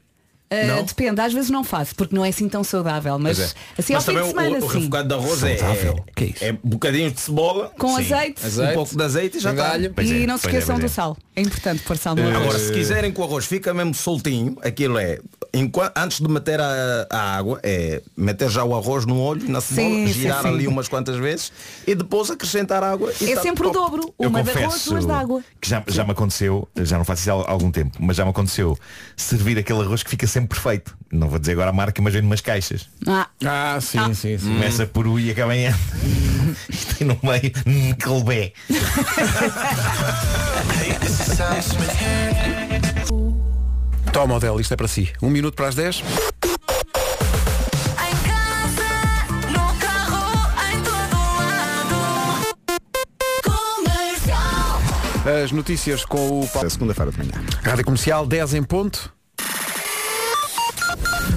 Uh, 0.53 0.83
depende, 0.85 1.21
às 1.21 1.33
vezes 1.33 1.51
não 1.51 1.65
faço, 1.65 1.95
porque 1.95 2.15
não 2.15 2.25
é 2.25 2.29
assim 2.29 2.49
tão 2.49 2.63
saudável, 2.63 3.19
mas 3.19 3.39
é. 3.39 3.45
assim 3.79 3.95
ao 3.95 4.01
Mas 4.01 4.05
fim 4.05 4.13
também 4.13 4.23
de 4.23 4.29
o, 4.29 4.31
semana 4.31 4.59
o 4.59 4.71
sim. 4.71 4.79
refogado 4.79 5.09
de 5.09 5.15
arroz 5.15 5.43
é, 5.45 5.57
Saudável. 5.57 6.05
é, 6.07 6.13
Que 6.15 6.25
é 6.25 6.27
isso? 6.29 6.45
é 6.45 6.53
bocadinhos 6.63 7.13
de 7.15 7.21
cebola 7.21 7.73
Com 7.79 7.97
Sim. 7.97 8.13
azeite, 8.13 8.45
Azeite. 8.47 8.71
um 8.71 8.75
pouco 8.75 8.97
de 8.97 9.03
azeite 9.03 9.37
e 9.39 9.41
já 9.41 9.51
está. 9.53 9.63
Galho. 9.69 9.95
E 10.03 10.23
é, 10.23 10.27
não 10.27 10.37
se 10.37 10.47
é, 10.47 10.51
esqueçam 10.51 10.79
do 10.79 10.87
é. 10.87 10.89
sal. 10.89 11.17
É 11.35 11.41
importante 11.41 11.83
pôr 11.85 11.97
sal 11.97 12.15
no 12.15 12.23
arroz. 12.23 12.37
Agora, 12.37 12.59
se 12.59 12.73
quiserem 12.73 13.11
que 13.11 13.21
o 13.21 13.25
arroz 13.25 13.47
fica 13.47 13.73
mesmo 13.73 13.95
soltinho, 13.95 14.57
aquilo 14.63 14.99
é, 14.99 15.19
enquanto, 15.55 15.93
antes 15.97 16.21
de 16.21 16.29
meter 16.29 16.61
a, 16.61 17.07
a 17.11 17.37
água, 17.39 17.59
é 17.63 18.03
meter 18.15 18.51
já 18.51 18.63
o 18.65 18.75
arroz 18.77 19.07
no 19.07 19.19
olho, 19.19 19.49
na 19.51 19.61
cebola, 19.63 19.89
Sim, 19.89 20.07
girar 20.09 20.43
sim. 20.43 20.49
ali 20.49 20.67
umas 20.69 20.89
quantas 20.89 21.17
vezes 21.17 21.51
e 21.87 21.95
depois 21.95 22.31
acrescentar 22.31 22.83
água. 22.85 23.11
e 23.21 23.33
É 23.33 23.35
tá 23.37 23.41
sempre 23.43 23.67
o 23.67 23.71
pronto. 23.71 23.91
dobro. 23.91 24.15
Eu 24.21 24.29
Uma 24.29 24.43
de 24.43 24.51
arroz, 24.51 24.85
duas 24.85 25.07
de 25.07 25.13
água. 25.13 25.43
que 25.59 25.69
já, 25.71 25.83
já 25.89 26.05
me 26.05 26.11
aconteceu, 26.13 26.69
já 26.77 26.99
não 26.99 27.05
faço 27.05 27.23
isso 27.23 27.31
há 27.31 27.51
algum 27.51 27.71
tempo, 27.71 27.97
mas 27.99 28.17
já 28.17 28.25
me 28.25 28.31
aconteceu 28.31 28.77
servir 29.17 29.57
aquele 29.59 29.81
arroz 29.81 30.03
que 30.03 30.11
fica 30.11 30.27
sempre 30.27 30.42
perfeito. 30.47 30.97
Não 31.11 31.29
vou 31.29 31.39
dizer 31.39 31.53
agora 31.53 31.71
a 31.71 31.73
marca, 31.73 32.01
mas 32.01 32.13
vem 32.15 32.23
numas 32.23 32.41
caixas. 32.41 32.89
Ah, 33.07 33.29
Ah, 33.45 33.79
sim, 33.81 34.15
sim, 34.15 34.39
sim. 34.39 34.47
Começa 34.55 34.87
por 34.87 35.07
U 35.07 35.19
e 35.21 35.31
acaba 35.31 35.55
em 35.55 35.65
N. 35.67 35.77
e 36.71 36.77
tem 36.95 37.07
no 37.07 37.19
meio 37.23 37.97
calbé. 37.99 38.53
Toma, 44.13 44.35
Odell, 44.37 44.61
isto 44.61 44.75
é 44.75 44.77
para 44.77 44.89
si. 44.89 45.11
Um 45.23 45.31
minuto 45.31 45.55
para 45.55 45.69
as 45.69 45.75
10. 45.75 46.03
No 49.51 49.75
carro, 49.79 50.53
em 50.73 50.81
todo 50.83 51.17
lado. 55.25 55.43
As 55.45 55.53
notícias 55.53 56.05
com 56.05 56.41
o 56.41 56.49
Paulo. 56.49 56.71
Segunda-feira 56.71 57.11
de 57.13 57.19
manhã. 57.19 57.33
Rádio 57.63 57.85
Comercial 57.85 58.27
10 58.27 58.55
em 58.55 58.63
ponto. 58.63 59.13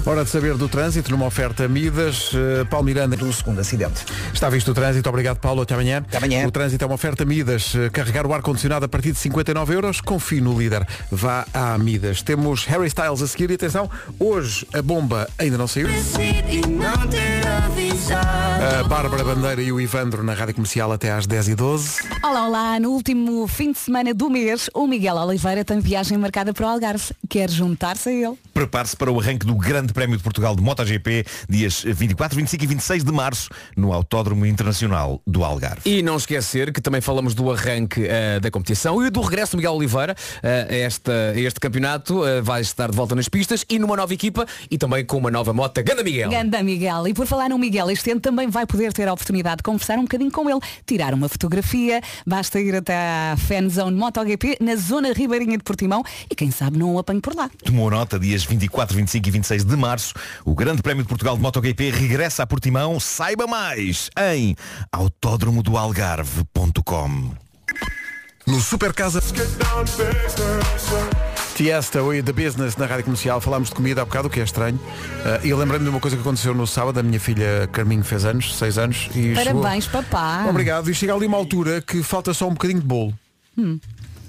Hora 0.08 0.22
de 0.22 0.30
saber 0.30 0.54
do 0.54 0.68
trânsito 0.68 1.10
numa 1.10 1.26
oferta 1.26 1.66
Midas. 1.66 2.32
Uh, 2.32 2.64
Paulo 2.70 2.86
Miranda. 2.86 3.16
Do 3.16 3.32
segundo 3.32 3.60
acidente. 3.60 4.04
Está 4.36 4.50
visto 4.50 4.70
o 4.70 4.74
trânsito. 4.74 5.08
Obrigado, 5.08 5.38
Paulo. 5.38 5.62
Até 5.62 5.72
amanhã. 5.72 6.04
Até 6.06 6.18
amanhã. 6.18 6.46
O 6.46 6.50
trânsito 6.50 6.84
é 6.84 6.86
uma 6.86 6.94
oferta 6.94 7.24
Midas. 7.24 7.74
Uh, 7.74 7.90
Carregar 7.90 8.26
o 8.26 8.34
ar-condicionado 8.34 8.84
a 8.84 8.88
partir 8.88 9.12
de 9.12 9.18
59 9.18 9.74
euros. 9.74 10.02
Confie 10.02 10.42
no 10.42 10.58
líder. 10.58 10.86
Vá 11.10 11.46
à 11.54 11.78
Midas. 11.78 12.20
Temos 12.20 12.66
Harry 12.66 12.86
Styles 12.86 13.22
a 13.22 13.26
seguir. 13.26 13.50
E 13.50 13.54
atenção, 13.54 13.90
hoje 14.20 14.66
a 14.74 14.82
bomba 14.82 15.26
ainda 15.38 15.56
não 15.56 15.66
saiu. 15.66 15.88
A 18.78 18.82
Bárbara 18.84 19.24
Bandeira 19.24 19.62
e 19.62 19.72
o 19.72 19.80
Ivandro 19.80 20.22
na 20.22 20.34
Rádio 20.34 20.56
Comercial 20.56 20.92
até 20.92 21.12
às 21.12 21.26
10 21.26 21.48
e 21.48 21.54
12 21.54 21.96
Olá, 22.22 22.46
olá. 22.46 22.78
No 22.78 22.90
último 22.90 23.46
fim 23.48 23.72
de 23.72 23.78
semana 23.78 24.12
do 24.12 24.28
mês, 24.28 24.68
o 24.74 24.86
Miguel 24.86 25.16
Oliveira 25.16 25.64
tem 25.64 25.80
viagem 25.80 26.18
marcada 26.18 26.52
para 26.52 26.66
o 26.66 26.68
Algarve. 26.68 27.14
Quer 27.26 27.48
juntar-se 27.48 28.10
a 28.10 28.12
ele? 28.12 28.38
Prepare-se 28.52 28.96
para 28.96 29.10
o 29.10 29.18
arranque 29.18 29.46
do 29.46 29.54
Grande 29.54 29.92
Prémio 29.92 30.16
de 30.16 30.22
Portugal 30.22 30.54
de 30.54 30.62
MotoGP, 30.62 31.24
dias 31.48 31.82
24, 31.86 32.36
25 32.36 32.64
e 32.64 32.66
26 32.66 33.04
de 33.04 33.12
março, 33.12 33.48
no 33.76 33.92
Autódromo 33.92 34.25
Internacional 34.34 35.20
do 35.26 35.44
Algarve. 35.44 35.82
E 35.84 36.02
não 36.02 36.16
esquecer 36.16 36.72
que 36.72 36.80
também 36.80 37.00
falamos 37.00 37.34
do 37.34 37.50
arranque 37.50 38.04
eh, 38.06 38.40
da 38.40 38.50
competição 38.50 39.04
e 39.04 39.10
do 39.10 39.20
regresso 39.20 39.52
do 39.52 39.58
Miguel 39.58 39.74
Oliveira 39.74 40.14
eh, 40.42 40.66
a, 40.68 40.74
esta, 40.74 41.12
a 41.34 41.38
este 41.38 41.60
campeonato. 41.60 42.26
Eh, 42.26 42.40
vai 42.40 42.60
estar 42.60 42.90
de 42.90 42.96
volta 42.96 43.14
nas 43.14 43.28
pistas 43.28 43.64
e 43.68 43.78
numa 43.78 43.96
nova 43.96 44.12
equipa 44.12 44.46
e 44.70 44.78
também 44.78 45.04
com 45.04 45.18
uma 45.18 45.30
nova 45.30 45.52
moto. 45.52 45.82
Ganda 45.82 46.02
Miguel! 46.02 46.30
Ganda 46.30 46.62
Miguel. 46.62 47.08
E 47.08 47.14
por 47.14 47.26
falar 47.26 47.48
no 47.48 47.58
Miguel, 47.58 47.90
este 47.90 48.10
ano 48.10 48.20
também 48.20 48.48
vai 48.48 48.66
poder 48.66 48.92
ter 48.92 49.06
a 49.08 49.12
oportunidade 49.12 49.58
de 49.58 49.62
conversar 49.62 49.98
um 49.98 50.02
bocadinho 50.02 50.30
com 50.30 50.48
ele, 50.48 50.60
tirar 50.86 51.14
uma 51.14 51.28
fotografia, 51.28 52.00
basta 52.26 52.58
ir 52.60 52.74
até 52.74 52.94
à 52.96 53.36
Fanzone 53.36 53.96
MotoGP 53.96 54.58
na 54.60 54.76
zona 54.76 55.12
ribeirinha 55.12 55.58
de 55.58 55.64
Portimão 55.64 56.02
e 56.30 56.34
quem 56.34 56.50
sabe 56.50 56.78
não 56.78 56.94
o 56.94 56.98
apanho 56.98 57.20
por 57.20 57.34
lá. 57.34 57.50
Tomou 57.64 57.90
nota, 57.90 58.18
dias 58.18 58.44
24, 58.44 58.96
25 58.96 59.28
e 59.28 59.30
26 59.30 59.64
de 59.64 59.76
março, 59.76 60.14
o 60.44 60.54
Grande 60.54 60.82
Prémio 60.82 61.02
de 61.02 61.08
Portugal 61.08 61.36
de 61.36 61.42
MotoGP 61.42 61.90
regressa 61.90 62.42
a 62.42 62.46
Portimão. 62.46 62.98
Saiba 62.98 63.46
mais 63.46 64.10
em 64.18 64.56
autódromodoalgarve.com 64.92 67.30
No 68.46 68.60
Super 68.60 68.92
Casa 68.94 69.20
Tiesta 71.54 72.00
e 72.14 72.22
The 72.22 72.32
Business 72.32 72.76
na 72.76 72.86
Rádio 72.86 73.04
Comercial 73.04 73.40
Falámos 73.40 73.68
de 73.68 73.74
comida 73.74 74.02
há 74.02 74.04
bocado, 74.04 74.28
o 74.28 74.30
que 74.30 74.40
é 74.40 74.44
estranho 74.44 74.78
Ah, 75.24 75.40
E 75.44 75.50
eu 75.50 75.58
lembrei-me 75.58 75.84
de 75.84 75.90
uma 75.90 76.00
coisa 76.00 76.16
que 76.16 76.22
aconteceu 76.22 76.54
no 76.54 76.66
sábado 76.66 76.98
A 77.00 77.02
minha 77.02 77.20
filha 77.20 77.68
Carminho 77.72 78.02
fez 78.04 78.24
anos, 78.24 78.54
6 78.56 78.78
anos 78.78 79.08
e 79.14 79.34
Parabéns, 79.34 79.84
chegou... 79.84 80.02
papá. 80.02 80.46
Obrigado, 80.48 80.90
e 80.90 80.94
chega 80.94 81.14
ali 81.14 81.26
uma 81.26 81.36
altura 81.36 81.80
que 81.82 82.02
falta 82.02 82.32
só 82.34 82.46
um 82.48 82.52
bocadinho 82.52 82.80
de 82.80 82.86
bolo 82.86 83.14
Hum. 83.58 83.78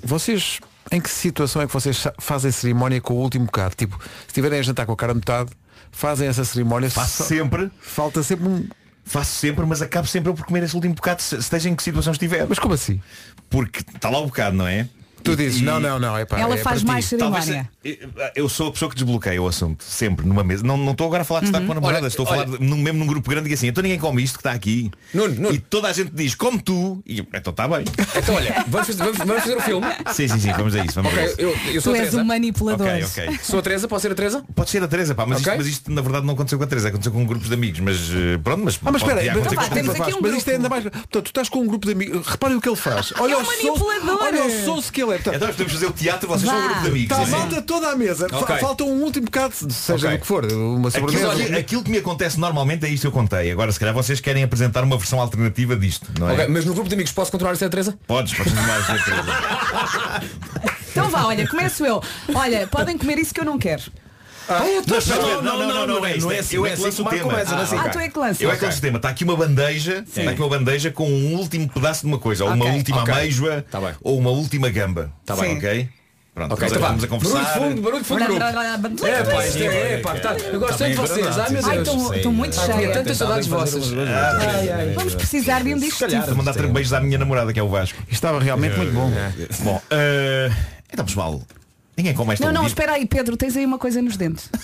Vocês, 0.03 0.59
em 0.89 1.01
que 1.01 1.09
situação 1.09 1.61
é 1.61 1.67
que 1.67 1.73
vocês 1.73 2.07
fazem 2.17 2.49
cerimónia 2.51 3.01
com 3.01 3.13
o 3.13 3.17
último 3.17 3.45
bocado? 3.45 3.75
Tipo, 3.75 3.99
se 4.01 4.27
estiverem 4.27 4.59
a 4.59 4.61
jantar 4.61 4.85
com 4.85 4.93
a 4.93 4.97
cara 4.97 5.13
metade 5.13 5.51
Fazem 5.91 6.27
essa 6.29 6.45
cerimónia 6.45 6.89
Faço 6.89 7.23
só- 7.23 7.25
sempre. 7.25 7.69
Falta 7.81 8.23
sempre 8.23 8.47
um... 8.47 8.65
Faço 9.07 9.31
sempre, 9.35 9.65
mas 9.65 9.81
acabo 9.81 10.05
sempre 10.05 10.33
por 10.33 10.45
comer 10.45 10.63
esse 10.63 10.75
último 10.75 10.93
bocado, 10.93 11.21
se- 11.21 11.37
esteja 11.37 11.69
em 11.69 11.75
que 11.75 11.81
situação 11.81 12.11
estiver. 12.11 12.45
Mas 12.47 12.59
como 12.59 12.73
assim? 12.73 13.01
Porque 13.49 13.79
está 13.79 14.09
lá 14.09 14.19
o 14.19 14.25
bocado, 14.25 14.55
não 14.57 14.67
é? 14.67 14.87
Tu 15.23 15.35
dizes, 15.35 15.61
e- 15.61 15.63
não, 15.63 15.79
não, 15.79 15.99
não, 15.99 16.17
é 16.17 16.25
pá, 16.25 16.39
Ela 16.39 16.55
é 16.55 16.57
faz 16.57 16.83
para 16.83 16.93
mais 16.93 17.09
ti. 17.09 17.17
Talvez 17.17 17.45
cerimónia. 17.45 17.69
eu- 17.83 17.97
eu 18.35 18.49
sou 18.49 18.67
a 18.69 18.71
pessoa 18.71 18.89
que 18.89 18.95
desbloqueia 18.95 19.41
o 19.41 19.47
assunto, 19.47 19.83
sempre, 19.83 20.25
numa 20.25 20.43
mesa. 20.43 20.63
Não 20.63 20.77
não 20.77 20.91
estou 20.93 21.07
agora 21.07 21.23
a 21.23 21.25
falar 21.25 21.41
de 21.41 21.47
estar 21.47 21.59
com 21.61 21.71
a 21.71 21.75
namorada, 21.75 21.99
Olha, 22.03 22.07
estou 22.07 22.25
a 22.25 22.29
falar 22.29 22.45
de- 22.45 22.63
num, 22.63 22.77
mesmo 22.77 22.99
num 22.99 23.07
grupo 23.07 23.29
grande 23.29 23.49
e 23.49 23.53
assim, 23.53 23.67
então 23.67 23.81
ninguém 23.81 23.99
come 23.99 24.23
isto 24.23 24.35
que 24.35 24.39
está 24.41 24.51
aqui. 24.51 24.89
Nuno, 25.13 25.33
Nuno. 25.35 25.53
E 25.53 25.59
toda 25.59 25.87
a 25.89 25.93
gente 25.93 26.11
diz, 26.13 26.33
como 26.35 26.61
tu, 26.61 27.01
e 27.05 27.19
então 27.33 27.51
está 27.51 27.67
bem. 27.67 27.83
Então 28.15 28.35
olha, 28.35 28.63
vamos 28.67 28.87
fazer, 28.87 29.03
vamos, 29.03 29.17
vamos 29.17 29.41
fazer 29.43 29.57
o 29.57 29.61
filme. 29.61 29.87
sim, 30.13 30.27
sim, 30.27 30.39
sim, 30.39 30.51
vamos 30.53 30.75
a 30.75 30.85
isso, 30.85 30.95
vamos 30.95 31.11
Ok, 31.11 31.23
a 31.23 31.25
isso. 31.27 31.41
eu, 31.41 31.49
eu 31.73 31.81
sou 31.81 31.93
Tu 31.93 31.99
a 31.99 32.03
és 32.03 32.13
o 32.13 32.23
manipulador. 32.23 32.87
Ok, 32.87 33.03
ok. 33.03 33.39
Sou 33.43 33.59
a 33.59 33.61
Teresa, 33.61 33.87
posso 33.87 34.01
ser 34.03 34.11
a 34.11 34.15
Teresa? 34.15 34.43
Pode 34.55 34.69
ser 34.69 34.83
a 34.83 34.87
Teresa, 34.87 35.13
pá, 35.15 35.25
mas, 35.25 35.39
Ok. 35.41 35.51
isto, 35.53 35.57
mas 35.57 35.67
isto 35.67 35.91
na 35.91 36.01
verdade 36.01 36.25
não 36.25 36.33
aconteceu 36.35 36.57
com 36.57 36.63
a 36.63 36.67
Teresa, 36.67 36.87
aconteceu 36.89 37.11
com 37.11 37.25
grupos 37.25 37.47
de 37.49 37.53
amigos, 37.53 37.79
mas 37.79 37.97
eh, 38.11 38.37
pronto, 38.43 38.63
mas, 38.63 38.75
Ah, 38.83 38.91
mas 38.91 39.01
pode- 39.03 39.13
espera, 39.19 39.39
mas, 39.55 39.69
temos 39.69 39.95
aqui 39.95 40.13
um 40.13 40.21
mas 40.21 40.35
isto 40.35 40.47
é 40.49 40.55
ainda 40.55 40.69
grupo. 40.69 40.69
mais. 40.69 40.83
Portanto, 40.83 41.23
tu 41.23 41.27
estás 41.27 41.49
com 41.49 41.59
um 41.59 41.67
grupo 41.67 41.85
de 41.85 41.91
amigos. 41.93 42.27
Reparem 42.27 42.57
o 42.57 42.61
que 42.61 42.69
ele 42.69 42.75
faz. 42.75 43.13
Olha 43.19 43.33
É 43.33 43.37
um 43.37 43.43
manipulador. 43.43 44.17
Olha 44.21 44.43
o 44.45 44.91
que 44.91 45.01
ele 45.01 45.06
é. 45.11 45.15
Portanto, 45.15 45.35
Então 45.35 45.47
podemos 45.49 45.73
fazer 45.73 45.85
o 45.85 45.91
teatro, 45.91 46.27
vocês 46.27 46.49
são 46.49 46.57
um 46.57 46.61
Vá. 46.61 46.67
grupo 46.67 46.81
de 46.81 46.87
amigos. 46.89 47.11
Está 47.11 47.21
a 47.21 47.25
sim. 47.25 47.31
malta 47.31 47.61
toda 47.61 47.89
à 47.91 47.95
mesa. 47.95 48.27
Fa- 48.29 48.37
Ok. 48.39 48.57
Falta 48.57 48.83
um 48.83 49.01
último 49.03 49.25
bocado, 49.25 49.53
seja 49.71 50.07
Ok. 50.07 50.17
o 50.17 50.21
que 50.21 50.27
for, 50.27 50.45
uma 50.51 50.89
Aquilo, 50.89 51.09
sobremesa. 51.09 51.27
olha, 51.29 51.57
aquilo 51.59 51.83
que 51.83 51.91
me 51.91 51.97
acontece 51.97 52.39
normalmente 52.39 52.85
é 52.85 52.89
isto 52.89 53.01
que 53.01 53.07
eu 53.07 53.11
contei. 53.11 53.51
Agora, 53.51 53.71
se 53.71 53.79
calhar 53.79 53.93
vocês 53.93 54.19
querem 54.19 54.43
apresentar 54.43 54.83
uma 54.83 54.97
versão 54.97 55.19
alternativa 55.19 55.75
disto, 55.75 56.07
não 56.19 56.29
é? 56.29 56.33
Ok, 56.33 56.47
mas 56.49 56.65
no 56.65 56.73
grupo 56.73 56.87
de 56.89 56.95
amigos 56.95 57.11
posso 57.11 57.31
continuar 57.31 57.51
a 57.53 57.55
ser 57.55 57.65
a 57.65 57.69
Teresa? 57.69 57.97
Podes, 58.07 58.33
podes 58.33 58.53
continuar 58.53 58.77
a 58.79 58.83
ser 58.85 58.91
a 58.91 59.03
Teresa. 59.03 60.27
Então 60.91 61.09
vá, 61.09 61.25
olha, 61.25 61.47
começo 61.47 61.85
eu. 61.85 62.01
Olha, 62.33 62.65
podem 62.67 62.97
comer 62.97 63.19
isso 63.19 63.31
que 63.33 63.39
eu 63.39 63.45
não 63.45 63.59
quero. 63.59 63.83
Não, 64.47 65.41
não, 65.41 65.57
não, 65.57 65.67
não, 65.67 65.87
não, 65.87 66.05
é 66.05 66.17
isso. 66.17 66.25
não 66.25 66.31
é 66.31 66.39
assim, 66.39 66.55
Eu 66.55 66.61
não 66.61 66.67
é 66.67 66.71
é 66.71 66.75
que 66.75 66.81
lanço 66.81 67.03
o 67.03 67.07
assim, 67.07 67.21
não 67.21 67.37
é 67.37 67.41
assim. 67.41 67.77
Ah, 67.77 67.89
tu 67.89 67.99
é 67.99 68.09
que 68.09 68.19
lanças. 68.19 68.41
Eu 68.41 68.51
é 68.51 68.55
que 68.57 68.65
lanço 68.65 68.77
o 68.77 68.81
tema. 68.81 68.97
Está 68.97 69.09
aqui 69.09 69.23
uma 69.23 69.35
bandeja, 69.35 70.03
está 70.07 70.31
aqui 70.31 70.41
uma 70.41 70.49
bandeja 70.49 70.91
com 70.91 71.09
um 71.09 71.35
último 71.35 71.67
pedaço 71.69 72.01
de 72.01 72.07
uma 72.07 72.17
coisa, 72.19 72.45
ou 72.45 72.51
uma 72.51 72.65
última 72.65 73.01
Ok. 73.01 73.13
ameijoa, 73.13 73.65
Tá 73.69 73.79
ou 74.01 74.17
uma 74.17 74.29
última 74.29 74.69
gamba. 74.69 75.11
Tá 75.25 75.35
bem. 75.35 75.57
ok? 75.57 75.89
Pronto, 76.37 76.53
Ok, 76.53 76.67
então 76.67 76.77
então 76.77 76.87
vamos 76.89 77.03
a 77.03 77.07
Barulho 77.07 77.23
de 77.23 77.29
conversar. 77.31 77.59
fundo, 77.59 77.81
barulho 77.81 78.01
de 78.03 78.07
fundo. 78.07 79.07
É 79.07 79.23
pá, 79.23 79.47
isto 79.47 79.57
é, 79.57 79.93
é, 79.93 79.97
pá, 79.97 80.13
tá, 80.19 80.33
eu 80.37 80.59
gosto 80.59 80.77
tanto 80.77 80.91
de 80.91 80.95
vocês. 80.97 81.37
Ai 81.39 81.49
meu 81.49 81.63
Deus. 81.63 82.11
estou 82.15 82.31
muito 82.31 82.53
tinha 82.53 82.65
cheia. 82.77 82.93
tantas 82.93 83.17
saudades 83.17 83.47
vossas. 83.47 83.89
Vamos 84.95 85.15
precisar 85.15 85.63
de 85.63 85.73
um 85.73 85.79
digestivo. 85.79 86.25
Vou 86.27 86.35
mandar 86.35 86.53
ter 86.53 86.67
beijos 86.67 86.93
à 86.93 86.99
minha 87.01 87.17
namorada, 87.17 87.51
que 87.51 87.59
é 87.59 87.63
o 87.63 87.67
Vasco. 87.69 87.97
Estava 88.07 88.39
realmente 88.39 88.77
muito 88.77 88.93
bom. 88.93 89.11
Bom, 89.61 89.81
eh, 89.89 90.51
então 90.93 91.03
pessoal, 91.05 91.41
ninguém 91.97 92.13
come 92.13 92.33
esta 92.33 92.45
Não, 92.45 92.53
não, 92.53 92.67
espera 92.67 92.93
aí, 92.93 93.05
Pedro, 93.05 93.35
tens 93.35 93.57
aí 93.57 93.65
uma 93.65 93.77
coisa 93.77 94.01
nos 94.01 94.15
dentes. 94.15 94.49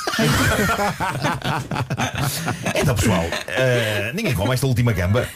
Então 2.75 2.95
pessoal, 2.95 3.23
eh, 3.47 4.11
ninguém 4.13 4.33
come 4.33 4.53
esta 4.53 4.65
última 4.67 4.91
gamba. 4.93 5.27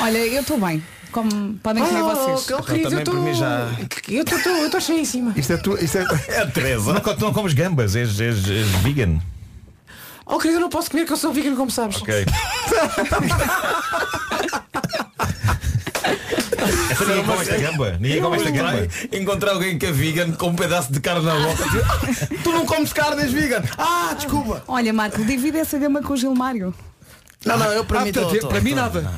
Olha, 0.00 0.18
eu 0.18 0.40
estou 0.40 0.58
bem. 0.58 0.82
Como 1.10 1.54
podem 1.62 1.82
vocês. 1.82 2.50
Oh, 2.50 2.62
querido, 2.62 2.94
eu 2.94 3.22
mim 3.22 3.34
já- 3.34 3.70
estou 4.22 4.52
eu 4.52 4.66
estou 4.66 4.80
cheíssima. 4.80 5.32
Isto 5.36 5.52
é 5.54 5.56
tu. 5.56 5.76
Isto 5.82 5.98
é... 5.98 6.04
É 6.28 6.40
a 6.42 6.46
Teresa. 6.46 6.92
Não, 6.92 7.00
tu 7.00 7.20
não 7.20 7.32
comes 7.32 7.54
gambas, 7.54 7.96
és, 7.96 8.20
és, 8.20 8.48
és 8.50 8.66
vegan. 8.82 9.18
Oh 10.26 10.38
querido, 10.38 10.56
eu 10.56 10.60
não 10.60 10.68
posso 10.68 10.90
comer 10.90 11.06
que 11.06 11.12
eu 11.12 11.16
sou 11.16 11.32
vegan 11.32 11.54
como 11.56 11.70
sabes. 11.70 11.96
Ok. 12.02 12.26
Então 17.00 17.06
ninguém 17.08 17.24
come 17.24 17.42
esta 17.42 17.56
gamba. 17.58 17.96
Ninguém 18.00 18.20
come 18.22 18.36
esta 18.36 18.50
gamba. 18.50 18.88
Encontrar 19.12 19.50
alguém 19.52 19.78
que 19.78 19.86
é 19.86 19.92
vegan 19.92 20.32
com 20.32 20.48
um 20.48 20.54
pedaço 20.56 20.92
de 20.92 21.00
carne 21.00 21.24
na 21.24 21.34
boca. 21.34 21.64
tu 22.42 22.52
não 22.52 22.64
comes 22.66 22.92
carne, 22.92 23.22
és 23.22 23.32
vegan. 23.32 23.62
Ah, 23.78 24.14
desculpa. 24.16 24.62
Olha, 24.66 24.92
Marco, 24.92 25.24
divide 25.24 25.58
essa 25.58 25.78
gama 25.78 26.02
com 26.02 26.12
o 26.14 26.16
Gilmário. 26.16 26.74
Não, 27.44 27.56
não, 27.56 27.66
eu 27.72 27.84
para 27.84 28.00
Ah, 28.00 28.04
mim 28.04 28.12
portanto, 28.12 28.34
tô- 28.34 28.40
tô- 28.40 28.48
para 28.48 28.60
mim 28.60 28.70
tô- 28.70 28.76
nada. 28.76 29.12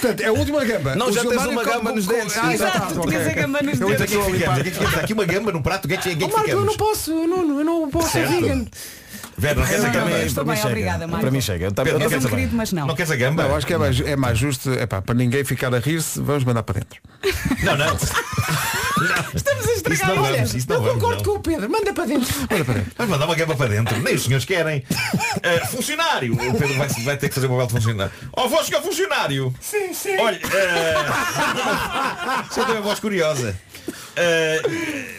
Portanto, 0.00 0.20
é 0.22 0.26
a 0.26 0.32
última 0.32 0.64
gamba. 0.64 0.94
Não, 0.94 1.08
O 1.08 1.12
já 1.12 1.20
tens 1.22 1.44
uma 1.44 1.62
gamba 1.64 1.90
com- 1.90 1.96
nos 1.96 2.06
dentes. 2.06 2.38
Ah, 2.38 2.54
Exato, 2.54 2.94
tu 2.94 3.08
tinhas 3.08 3.26
a 3.26 3.32
gama 3.32 3.60
nos 3.60 3.78
é 3.80 3.84
dentes. 3.84 4.06
que 4.06 4.84
é 4.96 5.00
aqui 5.00 5.12
uma 5.12 5.24
gamba 5.26 5.52
no 5.52 5.62
prato, 5.62 5.86
é 5.92 5.96
que, 5.98 6.08
é 6.08 6.14
que 6.14 6.26
Marco, 6.32 6.48
eu 6.48 6.64
não 6.64 6.76
posso, 6.78 7.10
não, 7.26 7.58
eu 7.58 7.64
não 7.64 7.90
posso 7.90 8.10
ser 8.10 8.26
Certo. 8.26 8.40
vegan. 8.40 8.64
Vera, 9.36 9.54
não 9.60 9.66
queres 9.66 9.84
a 9.84 9.90
Para 9.90 10.00
gamba? 10.00 10.18
Estou 10.22 10.44
para 10.44 10.44
mim 10.44 10.48
bem, 10.54 10.56
chega. 10.56 10.68
obrigada, 10.68 11.06
Marco. 11.06 11.20
Para 11.22 11.30
mim 11.30 11.40
chega. 11.40 11.64
Eu 11.66 11.72
também- 11.72 11.92
não 11.94 12.08
queres 12.08 12.24
a 12.24 12.28
querido, 12.28 12.56
mas 12.56 12.72
não. 12.72 12.86
Não 12.86 12.94
queres 12.94 13.10
a 13.10 13.16
gamba? 13.16 13.42
Não, 13.48 13.56
acho 13.56 13.66
que 13.66 13.74
é 13.74 13.78
mais, 13.78 14.00
é 14.00 14.16
mais 14.16 14.38
justo, 14.38 14.70
é 14.72 14.86
pá, 14.86 15.02
para 15.02 15.14
ninguém 15.14 15.44
ficar 15.44 15.74
a 15.74 15.78
rir-se, 15.78 16.20
vamos 16.20 16.44
mandar 16.44 16.62
para 16.62 16.80
dentro. 16.80 17.00
Não, 17.62 17.76
não. 17.76 17.96
Estamos 19.34 19.66
a 19.66 19.72
Isso 19.72 19.76
estragar. 19.92 20.14
não 20.16 20.22
Olha, 20.22 20.36
vamos, 20.36 20.54
isso 20.54 20.66
não 20.70 20.76
vamos, 20.80 20.94
concordo 20.94 21.16
não. 21.16 21.24
com 21.24 21.38
o 21.38 21.40
Pedro. 21.40 21.68
Manda 21.68 21.92
para 21.92 22.04
dentro. 22.06 22.32
Vamos 22.96 23.10
mandar 23.10 23.26
uma 23.26 23.34
gamba 23.34 23.54
para 23.56 23.68
dentro. 23.68 23.98
Nem 24.00 24.14
os 24.14 24.22
senhores 24.24 24.44
querem. 24.46 24.82
Eh, 25.42 25.60
funcionário. 25.66 26.32
O 26.32 26.36
Pedro 26.38 26.74
vai, 26.78 26.88
vai 26.88 27.16
ter 27.18 27.28
que 27.28 27.34
fazer 27.34 27.46
o 27.48 27.50
papel 27.50 27.66
de 27.66 27.72
funcionário. 27.74 28.12
Ó, 28.32 28.48
voz 28.48 28.66
que 28.68 28.74
é 28.74 28.80
funcionário. 28.80 29.52
Sim, 29.60 29.92
sim. 29.92 30.16
Olha, 30.18 30.38
você 32.48 32.64
tem 32.64 32.74
uma 32.74 32.80
voz 32.82 32.98
curiosa. 33.00 33.54
Eh, 34.16 34.62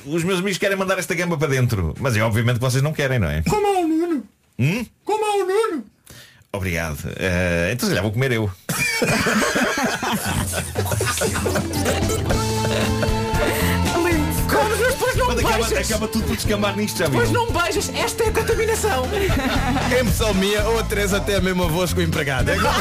os 0.05 0.23
meus 0.23 0.39
amigos 0.39 0.57
querem 0.57 0.77
mandar 0.77 0.97
esta 0.99 1.13
gamba 1.13 1.37
para 1.37 1.47
dentro. 1.49 1.93
Mas 1.99 2.15
é 2.15 2.21
obviamente 2.21 2.55
que 2.55 2.61
vocês 2.61 2.81
não 2.83 2.93
querem, 2.93 3.19
não 3.19 3.29
é? 3.29 3.41
Como 3.43 3.65
ao 3.67 3.87
Nuno. 3.87 4.23
Hum? 4.59 4.85
Como 5.03 5.25
ao 5.25 5.39
Nuno. 5.47 5.83
Obrigado. 6.53 6.97
Eh, 7.17 7.71
então 7.73 7.87
se 7.87 7.91
calhar 7.93 8.03
vou 8.03 8.11
comer 8.13 8.31
eu. 8.31 8.49
Comes, 14.49 14.79
mas 14.79 14.93
depois 14.93 15.15
não 15.15 15.29
acaba, 15.31 15.57
beijas. 15.67 15.91
acaba 15.91 16.07
tudo 16.07 16.25
por 16.25 16.35
descambar 16.35 16.75
nisto, 16.77 16.97
já 16.99 17.07
Depois 17.07 17.31
não 17.31 17.51
beijas. 17.51 17.89
Esta 17.93 18.23
é 18.23 18.27
a 18.29 18.31
contaminação. 18.31 19.05
É 19.91 20.01
impressão 20.01 20.33
minha 20.33 20.63
ou 20.65 20.79
a 20.79 20.83
Teresa 20.83 21.19
tem 21.19 21.35
a 21.35 21.41
mesma 21.41 21.67
voz 21.67 21.93
que 21.93 21.99
o 21.99 22.03
empregado. 22.03 22.49
É 22.49 22.55
igual. 22.55 22.73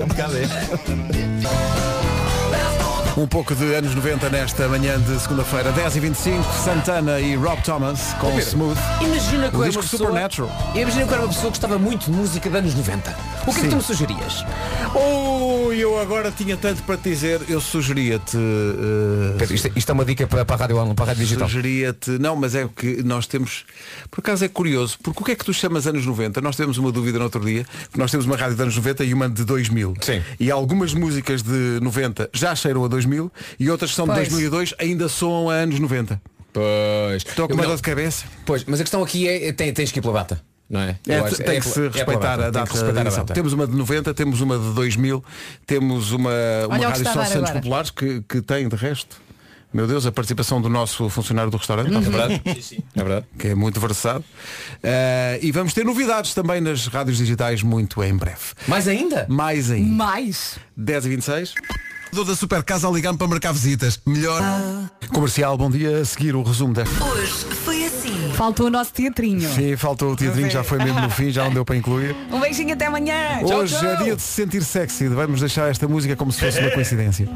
Um 0.00 0.06
bocado 0.06 0.36
é. 0.36 1.85
Um 3.16 3.26
pouco 3.26 3.54
de 3.54 3.74
anos 3.74 3.94
90 3.94 4.28
nesta 4.28 4.68
manhã 4.68 5.00
de 5.00 5.18
segunda-feira, 5.18 5.72
10h25, 5.72 6.44
Santana 6.62 7.18
e 7.18 7.34
Rob 7.34 7.62
Thomas 7.62 8.12
com 8.20 8.26
Pedro, 8.26 8.42
Smooth. 8.42 8.80
Imagina 9.00 9.48
que 9.48 9.56
O 9.56 9.64
disco 9.64 9.80
uma 9.80 9.88
pessoa, 9.88 10.08
Supernatural. 10.08 10.72
Imagina 10.74 11.06
que 11.06 11.14
era 11.14 11.22
uma 11.22 11.28
pessoa 11.28 11.44
que 11.44 11.48
gostava 11.58 11.78
muito 11.78 12.10
de 12.10 12.10
música 12.10 12.50
dos 12.50 12.58
anos 12.58 12.74
90. 12.74 13.16
O 13.40 13.44
que 13.44 13.50
é 13.50 13.54
Sim. 13.54 13.60
que 13.62 13.68
tu 13.68 13.76
me 13.76 13.82
sugerias? 13.82 14.44
Oh, 14.94 15.72
eu 15.72 15.98
agora 15.98 16.30
tinha 16.30 16.58
tanto 16.58 16.82
para 16.82 16.98
te 16.98 17.08
dizer, 17.08 17.40
eu 17.48 17.58
sugeria-te. 17.58 18.36
Pedro, 19.38 19.54
isto, 19.54 19.72
isto 19.74 19.88
é 19.88 19.92
uma 19.94 20.04
dica 20.04 20.26
para, 20.26 20.44
para 20.44 20.54
a 20.54 20.58
rádio, 20.58 20.94
para 20.94 21.04
a 21.04 21.08
rádio 21.08 21.22
digital. 21.22 21.48
Sugeria-te, 21.48 22.10
não, 22.18 22.36
mas 22.36 22.54
é 22.54 22.66
o 22.66 22.68
que 22.68 23.02
nós 23.02 23.26
temos, 23.26 23.64
por 24.10 24.20
acaso 24.20 24.44
é 24.44 24.48
curioso, 24.48 24.98
porque 25.02 25.22
o 25.22 25.24
que 25.24 25.32
é 25.32 25.34
que 25.34 25.44
tu 25.44 25.54
chamas 25.54 25.86
anos 25.86 26.04
90? 26.04 26.42
Nós 26.42 26.54
temos 26.54 26.76
uma 26.76 26.92
dúvida 26.92 27.18
no 27.18 27.24
outro 27.24 27.42
dia, 27.42 27.64
nós 27.96 28.10
temos 28.10 28.26
uma 28.26 28.36
rádio 28.36 28.56
de 28.56 28.62
anos 28.62 28.76
90 28.76 29.04
e 29.04 29.14
uma 29.14 29.26
de 29.26 29.42
2000. 29.44 29.94
Sim. 30.02 30.22
E 30.38 30.50
algumas 30.50 30.92
músicas 30.92 31.40
de 31.40 31.78
90 31.80 32.28
já 32.34 32.54
cheiram 32.54 32.84
a 32.84 32.88
2000 32.88 33.05
e 33.58 33.70
outras 33.70 33.90
que 33.90 33.96
são 33.96 34.06
de 34.06 34.12
Pois. 34.14 34.28
2002 34.28 34.74
ainda 34.78 35.08
soam 35.08 35.48
a 35.50 35.54
anos 35.54 35.78
90. 35.78 36.20
Pois. 36.52 37.22
Estou 37.26 37.46
com 37.48 37.54
uma 37.54 37.66
dor 37.66 37.76
de 37.76 37.82
cabeça. 37.82 38.24
Pois, 38.44 38.64
mas 38.64 38.80
a 38.80 38.84
questão 38.84 39.02
aqui 39.02 39.28
é, 39.28 39.48
é 39.48 39.52
tem- 39.52 39.72
tens 39.72 39.92
que 39.92 39.98
ir 39.98 40.02
pela 40.02 40.14
data. 40.14 40.40
Não 40.68 40.80
é? 40.80 40.98
É, 41.06 41.18
Eu 41.20 41.24
acho- 41.26 41.36
tem 41.36 41.56
é 41.58 41.60
que 41.60 41.68
pela- 41.68 41.74
se 41.74 41.80
é 41.80 41.90
pela 41.90 41.92
respeitar 41.92 42.32
a 42.34 42.36
Tem 42.44 42.50
data. 42.52 42.66
que 42.66 42.72
respeitar 42.72 42.92
da 42.94 43.00
a 43.00 43.02
edição. 43.04 43.24
data. 43.24 43.34
Temos 43.34 43.52
uma 43.52 43.66
de 43.68 43.76
90, 43.76 44.14
temos 44.14 44.40
uma 44.40 44.58
de 44.58 44.72
2000, 44.74 45.24
temos 45.66 46.10
uma, 46.12 46.30
uma 46.66 46.76
o 46.76 46.78
que 46.80 46.84
rádio 46.86 46.96
está 46.98 47.10
a 47.10 47.12
só 47.12 47.18
dar 47.20 47.26
Santos 47.26 47.38
agora. 47.50 47.54
Populares 47.60 47.90
que, 47.90 48.22
que 48.28 48.40
tem 48.42 48.66
de 48.68 48.74
resto. 48.74 49.24
Meu 49.72 49.86
Deus, 49.86 50.06
a 50.06 50.12
participação 50.12 50.60
do 50.62 50.68
nosso 50.70 51.08
funcionário 51.10 51.50
do 51.50 51.56
restaurante. 51.58 51.94
É 51.94 52.00
verdade? 52.00 52.42
É 52.96 52.98
verdade. 53.04 53.26
que 53.38 53.48
é 53.48 53.54
muito 53.54 53.78
versado. 53.78 54.24
Eh, 54.82 55.38
e 55.42 55.52
vamos 55.52 55.74
ter 55.74 55.84
novidades 55.84 56.32
também 56.32 56.60
nas 56.62 56.86
rádios 56.86 57.18
digitais 57.18 57.62
muito 57.62 58.02
em 58.02 58.16
breve. 58.16 58.38
Mais 58.66 58.88
ainda? 58.88 59.26
Mais 59.28 59.70
ainda. 59.70 59.92
Mais. 59.92 60.58
10 60.76 61.04
e 61.04 61.08
26 61.10 61.54
Da 62.24 62.34
Super 62.34 62.62
Casa 62.62 62.88
ligando 62.88 63.18
para 63.18 63.26
marcar 63.26 63.52
visitas. 63.52 64.00
Melhor. 64.06 64.42
Comercial, 65.12 65.56
bom 65.56 65.70
dia. 65.70 65.98
A 66.00 66.04
seguir 66.04 66.34
o 66.34 66.42
resumo 66.42 66.72
desta. 66.72 67.04
Hoje 67.04 67.32
foi 67.64 67.84
assim. 67.84 68.32
Faltou 68.34 68.66
o 68.66 68.70
nosso 68.70 68.92
teatrinho. 68.92 69.48
Sim, 69.52 69.76
faltou 69.76 70.12
o 70.12 70.16
teatrinho, 70.16 70.50
já 70.50 70.62
foi 70.64 70.78
mesmo 70.78 71.00
no 71.00 71.10
fim, 71.10 71.30
já 71.30 71.44
não 71.44 71.52
deu 71.52 71.64
para 71.64 71.76
incluir. 71.76 72.14
Um 72.32 72.40
beijinho 72.40 72.74
até 72.74 72.86
amanhã. 72.86 73.40
Hoje 73.42 73.74
tchau, 73.74 73.82
tchau. 73.82 73.90
é 73.90 74.04
dia 74.04 74.16
de 74.16 74.22
se 74.22 74.28
sentir 74.28 74.62
sexy. 74.62 75.08
Vamos 75.08 75.40
deixar 75.40 75.70
esta 75.70 75.86
música 75.88 76.16
como 76.16 76.30
se 76.32 76.40
fosse 76.40 76.60
uma 76.60 76.70
coincidência. 76.70 77.28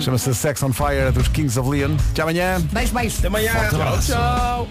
Chama-se 0.00 0.34
Sex 0.34 0.62
on 0.62 0.72
Fire 0.72 1.10
dos 1.12 1.28
Kings 1.28 1.58
of 1.58 1.68
Leon. 1.68 1.96
Até 2.10 2.22
amanhã. 2.22 2.60
Beijo, 2.72 2.94
beijo. 2.94 3.18
Até 3.18 3.26
amanhã. 3.28 3.52
Tchau, 3.70 3.98
tchau. 4.00 4.68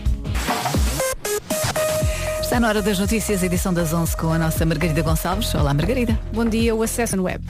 Está 2.42 2.60
na 2.60 2.68
hora 2.68 2.82
das 2.82 3.00
notícias, 3.00 3.42
edição 3.42 3.74
das 3.74 3.94
11 3.94 4.16
com 4.16 4.32
a 4.32 4.38
nossa 4.38 4.66
Margarida 4.66 5.02
Gonçalves. 5.02 5.54
Olá, 5.56 5.74
Margarida. 5.74 6.20
Bom 6.32 6.46
dia, 6.46 6.76
o 6.76 6.84
acesso 6.84 7.18
no 7.18 7.24
web. 7.24 7.44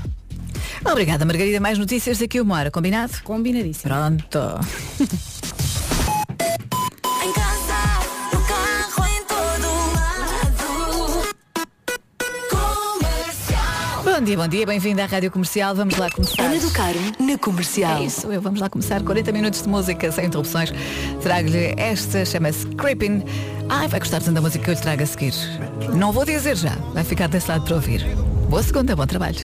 Obrigada, 0.86 1.26
Margarida. 1.26 1.60
Mais 1.60 1.78
notícias 1.78 2.20
daqui 2.20 2.40
uma 2.40 2.56
hora, 2.56 2.72
combinado? 2.72 3.14
Combinadíssimo. 3.24 3.94
Pronto. 3.94 4.40
Bom 14.04 14.22
dia, 14.22 14.38
bom 14.38 14.48
dia. 14.48 14.66
Bem-vindo 14.66 15.02
à 15.02 15.06
Rádio 15.06 15.32
Comercial. 15.32 15.74
Vamos 15.74 15.98
lá 15.98 16.10
começar. 16.10 16.44
Ana 16.44 16.60
do 16.60 16.70
Carmo, 16.72 17.12
na 17.20 17.38
comercial. 17.38 18.02
É 18.02 18.06
isso, 18.06 18.32
eu. 18.32 18.40
Vamos 18.40 18.60
lá 18.62 18.70
começar 18.70 19.02
40 19.02 19.32
minutos 19.32 19.64
de 19.64 19.68
música 19.68 20.12
sem 20.12 20.28
interrupções. 20.28 20.72
Trago-lhe 21.22 21.74
esta, 21.78 22.24
chama-se 22.24 22.68
Creeping. 22.68 23.24
Ai, 23.70 23.88
vai 23.88 24.00
gostar 24.00 24.20
tanto 24.20 24.36
da 24.36 24.42
música 24.42 24.64
que 24.64 24.70
eu 24.70 24.76
lhe 24.76 24.80
trago 24.82 25.02
a 25.02 25.06
seguir. 25.06 25.34
Não 25.96 26.12
vou 26.12 26.26
dizer 26.26 26.56
já, 26.56 26.76
vai 26.94 27.04
ficar 27.04 27.28
desse 27.28 27.50
lado 27.50 27.66
para 27.66 27.76
ouvir. 27.76 28.06
Boa 28.50 28.62
segunda, 28.62 28.96
bom 28.96 29.08
trabalho. 29.08 29.40